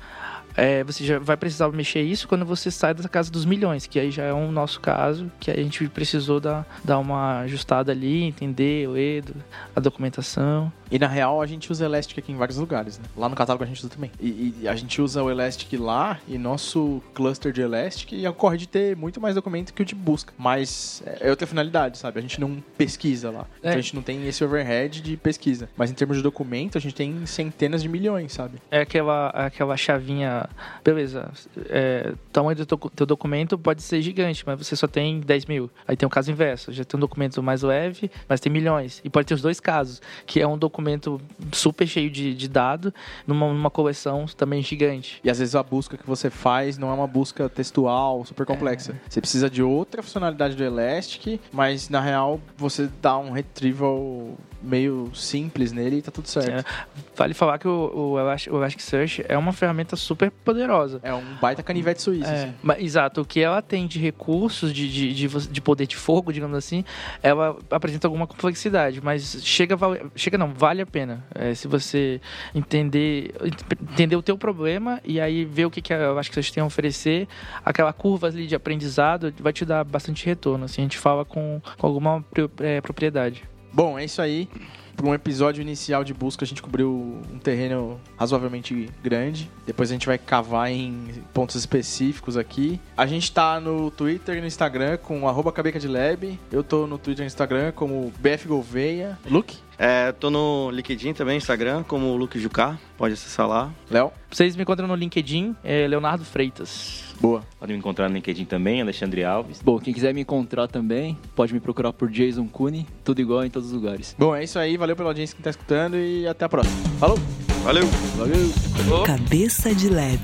É, 0.56 0.84
você 0.84 1.04
já 1.04 1.20
vai 1.20 1.36
precisar 1.36 1.70
mexer 1.70 2.02
isso 2.02 2.28
quando 2.28 2.46
você 2.46 2.72
sai 2.72 2.94
da 2.94 3.08
casa 3.10 3.32
dos 3.32 3.46
milhões, 3.46 3.86
que 3.88 4.00
aí 4.00 4.12
já 4.12 4.24
é 4.24 4.34
um 4.34 4.52
nosso 4.52 4.80
caso, 4.80 5.32
que 5.40 5.52
a 5.52 5.56
gente 5.56 5.88
precisou 5.90 6.40
dar, 6.40 6.66
dar 6.84 7.00
uma 7.00 7.40
ajustada 7.42 7.92
ali, 7.92 8.24
entender 8.24 8.88
o 8.88 8.98
EDO, 8.98 9.34
a 9.76 9.80
documentação. 9.80 10.72
E 10.92 11.00
na 11.00 11.08
real 11.08 11.42
a 11.42 11.46
gente 11.46 11.72
usa 11.72 11.86
Elastic 11.86 12.20
aqui 12.20 12.32
em 12.32 12.36
vários 12.36 12.58
lugares, 12.58 13.00
né? 13.00 13.06
Lá 13.18 13.28
no 13.28 13.36
catálogo 13.36 13.64
a 13.64 13.68
gente 13.68 13.80
usa 13.80 13.90
também. 13.90 14.12
E, 14.20 14.54
e 14.62 14.68
a 14.68 14.76
gente 14.76 15.02
usa 15.02 15.24
o 15.24 15.30
Elastic 15.32 15.74
lá 15.80 16.20
e 16.28 16.38
nosso 16.38 17.02
cluster 17.14 17.52
de 17.52 17.62
Elastic 17.62 18.14
ocorre 18.30 18.58
de 18.58 18.68
ter 18.68 18.96
muito 18.96 19.20
mais 19.20 19.34
documento 19.36 19.74
que 19.74 19.82
o 19.82 19.86
de 19.86 19.96
busca. 19.96 20.34
Mas 20.38 21.02
é 21.20 21.30
outra 21.30 21.48
finalidade, 21.48 21.98
sabe? 21.98 22.20
A 22.20 22.22
gente 22.22 22.40
não 22.40 22.64
pesquisa 22.78 23.32
lá. 23.32 23.46
Então 23.60 23.72
É. 23.72 23.74
a 23.74 23.82
gente 23.82 23.96
não 23.96 24.02
tem 24.04 24.28
esse 24.28 24.44
overhead 24.44 25.02
de 25.02 25.18
pesquisa. 25.18 25.68
Mas 25.76 25.90
em 25.90 25.94
termos 25.94 26.18
de 26.18 26.24
documento, 26.24 26.78
a 26.78 26.82
gente 26.82 26.94
tem 26.94 27.26
centenas 27.26 27.82
de 27.82 27.90
milhões, 27.90 28.32
sabe? 28.34 28.60
É 28.70 28.82
aquela, 28.82 29.30
aquela 29.30 29.76
chavinha 29.76 30.45
ah, 30.52 30.80
beleza, 30.84 31.32
é, 31.70 32.14
o 32.14 32.32
tamanho 32.32 32.56
do 32.56 32.66
teu, 32.66 32.78
teu 32.78 33.06
documento 33.06 33.58
pode 33.58 33.82
ser 33.82 34.02
gigante, 34.02 34.44
mas 34.46 34.58
você 34.58 34.76
só 34.76 34.88
tem 34.88 35.20
10 35.20 35.46
mil. 35.46 35.70
Aí 35.88 35.96
tem 35.96 36.08
o 36.08 36.10
caso 36.10 36.32
inverso, 36.32 36.72
já 36.72 36.84
tem 36.84 36.98
um 36.98 37.02
documento 37.02 37.42
mais 37.42 37.62
leve, 37.62 38.10
mas 38.28 38.40
tem 38.40 38.52
milhões. 38.52 39.02
E 39.04 39.10
pode 39.10 39.28
ter 39.28 39.34
os 39.34 39.42
dois 39.42 39.60
casos, 39.60 40.02
que 40.26 40.42
é 40.42 40.48
um 40.48 40.58
documento 40.58 41.20
super 41.52 41.88
cheio 41.88 42.10
de, 42.10 42.34
de 42.34 42.48
dado, 42.48 42.94
numa, 43.26 43.48
numa 43.48 43.70
coleção 43.70 44.26
também 44.38 44.62
gigante. 44.62 45.20
E 45.24 45.30
às 45.30 45.40
vezes 45.40 45.56
a 45.56 45.64
busca 45.64 45.98
que 45.98 46.06
você 46.06 46.30
faz 46.30 46.78
não 46.78 46.90
é 46.90 46.94
uma 46.94 47.08
busca 47.08 47.50
textual 47.50 48.26
super 48.26 48.46
complexa. 48.46 49.00
Você 49.10 49.22
precisa 49.22 49.50
de 49.50 49.62
outra 49.64 50.02
funcionalidade 50.02 50.56
do 50.56 50.64
Elastic, 50.64 51.40
mas 51.52 51.90
na 51.90 52.02
real 52.02 52.40
você 52.58 52.90
dá 53.02 53.18
um 53.18 53.32
retrieval 53.32 54.36
meio 54.62 55.12
simples 55.14 55.72
nele 55.72 55.98
e 55.98 56.02
tá 56.02 56.12
tudo 56.12 56.28
certo. 56.28 56.50
É, 56.50 56.86
vale 57.16 57.34
falar 57.34 57.60
que 57.60 57.68
o, 57.68 58.14
o 58.14 58.20
Elasticsearch 58.20 59.24
é 59.28 59.38
uma 59.38 59.54
ferramenta 59.54 59.96
super 59.96 60.32
poderosa. 60.44 61.00
É, 61.04 61.14
um 61.14 61.36
baita 61.42 61.64
canivete 61.64 62.02
suíço. 62.02 62.30
É, 62.30 62.44
assim. 62.44 62.54
mas, 62.62 62.84
exato, 62.84 63.22
o 63.22 63.26
que 63.26 63.40
ela 63.40 63.62
tem 63.62 63.88
de 63.88 64.00
recursos, 64.00 64.74
de, 64.74 64.90
de, 64.92 65.14
de, 65.14 65.48
de 65.48 65.62
poder 65.62 65.88
de 65.88 65.96
fogo, 65.96 66.32
digamos 66.32 66.58
assim, 66.58 66.84
ela 67.22 67.58
apresenta 67.70 68.08
alguma 68.08 68.28
complexidade, 68.28 69.02
mas 69.04 69.40
chega, 69.44 69.76
chega 70.16 70.38
não, 70.38 70.54
vale 70.54 70.82
a 70.82 70.86
pena. 70.86 71.24
É, 71.34 71.54
se 71.54 71.68
você 71.68 72.22
entender, 72.54 73.34
entender 73.82 74.16
o 74.16 74.22
teu 74.22 74.38
problema 74.38 75.02
e 75.04 75.20
aí 75.20 75.46
ver 75.46 75.66
o 75.66 75.72
que, 75.72 75.82
que 75.82 75.94
a 75.94 75.98
Elasticsearch 75.98 76.54
tem 76.54 76.62
a 76.62 76.66
oferecer, 76.66 77.28
aquela 77.64 77.94
curva 77.94 78.28
ali 78.28 78.48
de 78.48 78.56
aprendizado 78.56 79.34
vai 79.40 79.54
te 79.54 79.66
dar 79.66 79.84
bastante 79.84 80.26
retorno. 80.26 80.66
Assim, 80.66 80.82
a 80.82 80.86
gente 80.86 80.98
fala 80.98 81.26
com, 81.26 81.62
com 81.78 81.88
alguma 81.88 82.24
é, 82.60 82.82
propriedade. 82.82 83.44
Bom, 83.74 84.00
é 84.00 84.06
isso 84.06 84.22
aí. 84.22 84.48
Para 84.96 85.06
um 85.08 85.14
episódio 85.14 85.62
inicial 85.62 86.04
de 86.04 86.14
busca, 86.14 86.46
a 86.46 86.48
gente 86.48 86.62
cobriu 86.62 87.22
um 87.32 87.38
terreno 87.38 88.00
razoavelmente 88.18 88.90
grande. 89.04 89.50
Depois 89.66 89.90
a 89.90 89.94
gente 89.94 90.08
vai 90.08 90.18
cavar 90.18 90.72
em 90.72 91.24
pontos 91.34 91.56
específicos 91.56 92.38
aqui. 92.38 92.80
A 92.96 93.06
gente 93.06 93.32
tá 93.32 93.60
no 93.60 93.92
Twitter 93.92 94.38
e 94.38 94.42
no 94.42 94.48
Instagram 94.48 94.98
com 94.98 95.28
arroba 95.28 95.52
Cabeca 95.52 95.80
de 95.80 95.88
Lab. 95.88 96.40
Eu 96.52 96.64
tô 96.64 96.88
no 96.88 96.98
Twitter 96.98 97.24
e 97.24 97.26
no 97.26 97.28
Instagram 97.28 97.72
como 97.74 98.14
BF 98.20 98.48
Gouveia. 98.48 99.20
Luke? 99.30 99.58
É, 99.78 100.12
tô 100.12 100.30
no 100.30 100.70
LinkedIn 100.72 101.14
também, 101.14 101.38
Instagram, 101.38 101.84
como 101.84 102.16
Luke 102.16 102.40
Jucá, 102.40 102.78
pode 102.98 103.14
acessar 103.14 103.48
lá. 103.48 103.74
Léo? 103.90 104.12
Vocês 104.30 104.56
me 104.56 104.64
encontram 104.64 104.88
no 104.88 104.96
LinkedIn, 104.96 105.56
é 105.64 105.88
Leonardo 105.88 106.24
Freitas. 106.24 107.04
Boa. 107.20 107.44
Pode 107.60 107.72
me 107.72 107.80
encontrar 107.80 108.10
no 108.10 108.16
LinkedIn 108.16 108.46
também, 108.46 108.82
Alexandre 108.82 109.24
Alves. 109.24 109.62
Bom, 109.62 109.80
quem 109.80 109.94
quiser 109.94 110.14
me 110.14 110.22
encontrar 110.22 110.68
também, 110.68 111.18
pode 111.36 111.54
me 111.54 111.60
procurar 111.60 111.94
por 111.94 112.10
Jason 112.10 112.48
Cooney, 112.48 112.86
tudo 113.04 113.22
igual 113.22 113.46
em 113.46 113.50
todos 113.50 113.70
os 113.70 113.74
lugares. 113.74 114.16
Bom, 114.18 114.36
é 114.36 114.44
isso 114.44 114.60
aí. 114.60 114.78
Valeu 114.78 114.96
pela 114.96 115.10
audiência 115.10 115.36
que 115.36 115.42
tá 115.42 115.50
escutando 115.50 115.98
e 115.98 116.28
até 116.28 116.46
a 116.46 116.50
próxima. 116.50 116.76
Falou! 117.00 117.18
Valeu! 117.64 117.88
Valeu! 118.18 119.04
Cabeça 119.06 119.74
de 119.74 119.90
Lab, 119.90 120.20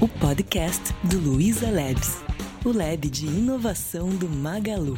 o 0.00 0.08
podcast 0.08 0.92
do 1.04 1.18
Luiza 1.18 1.70
Labs, 1.70 2.22
o 2.64 2.72
lab 2.72 3.08
de 3.08 3.26
inovação 3.26 4.08
do 4.10 4.28
Magalu. 4.28 4.96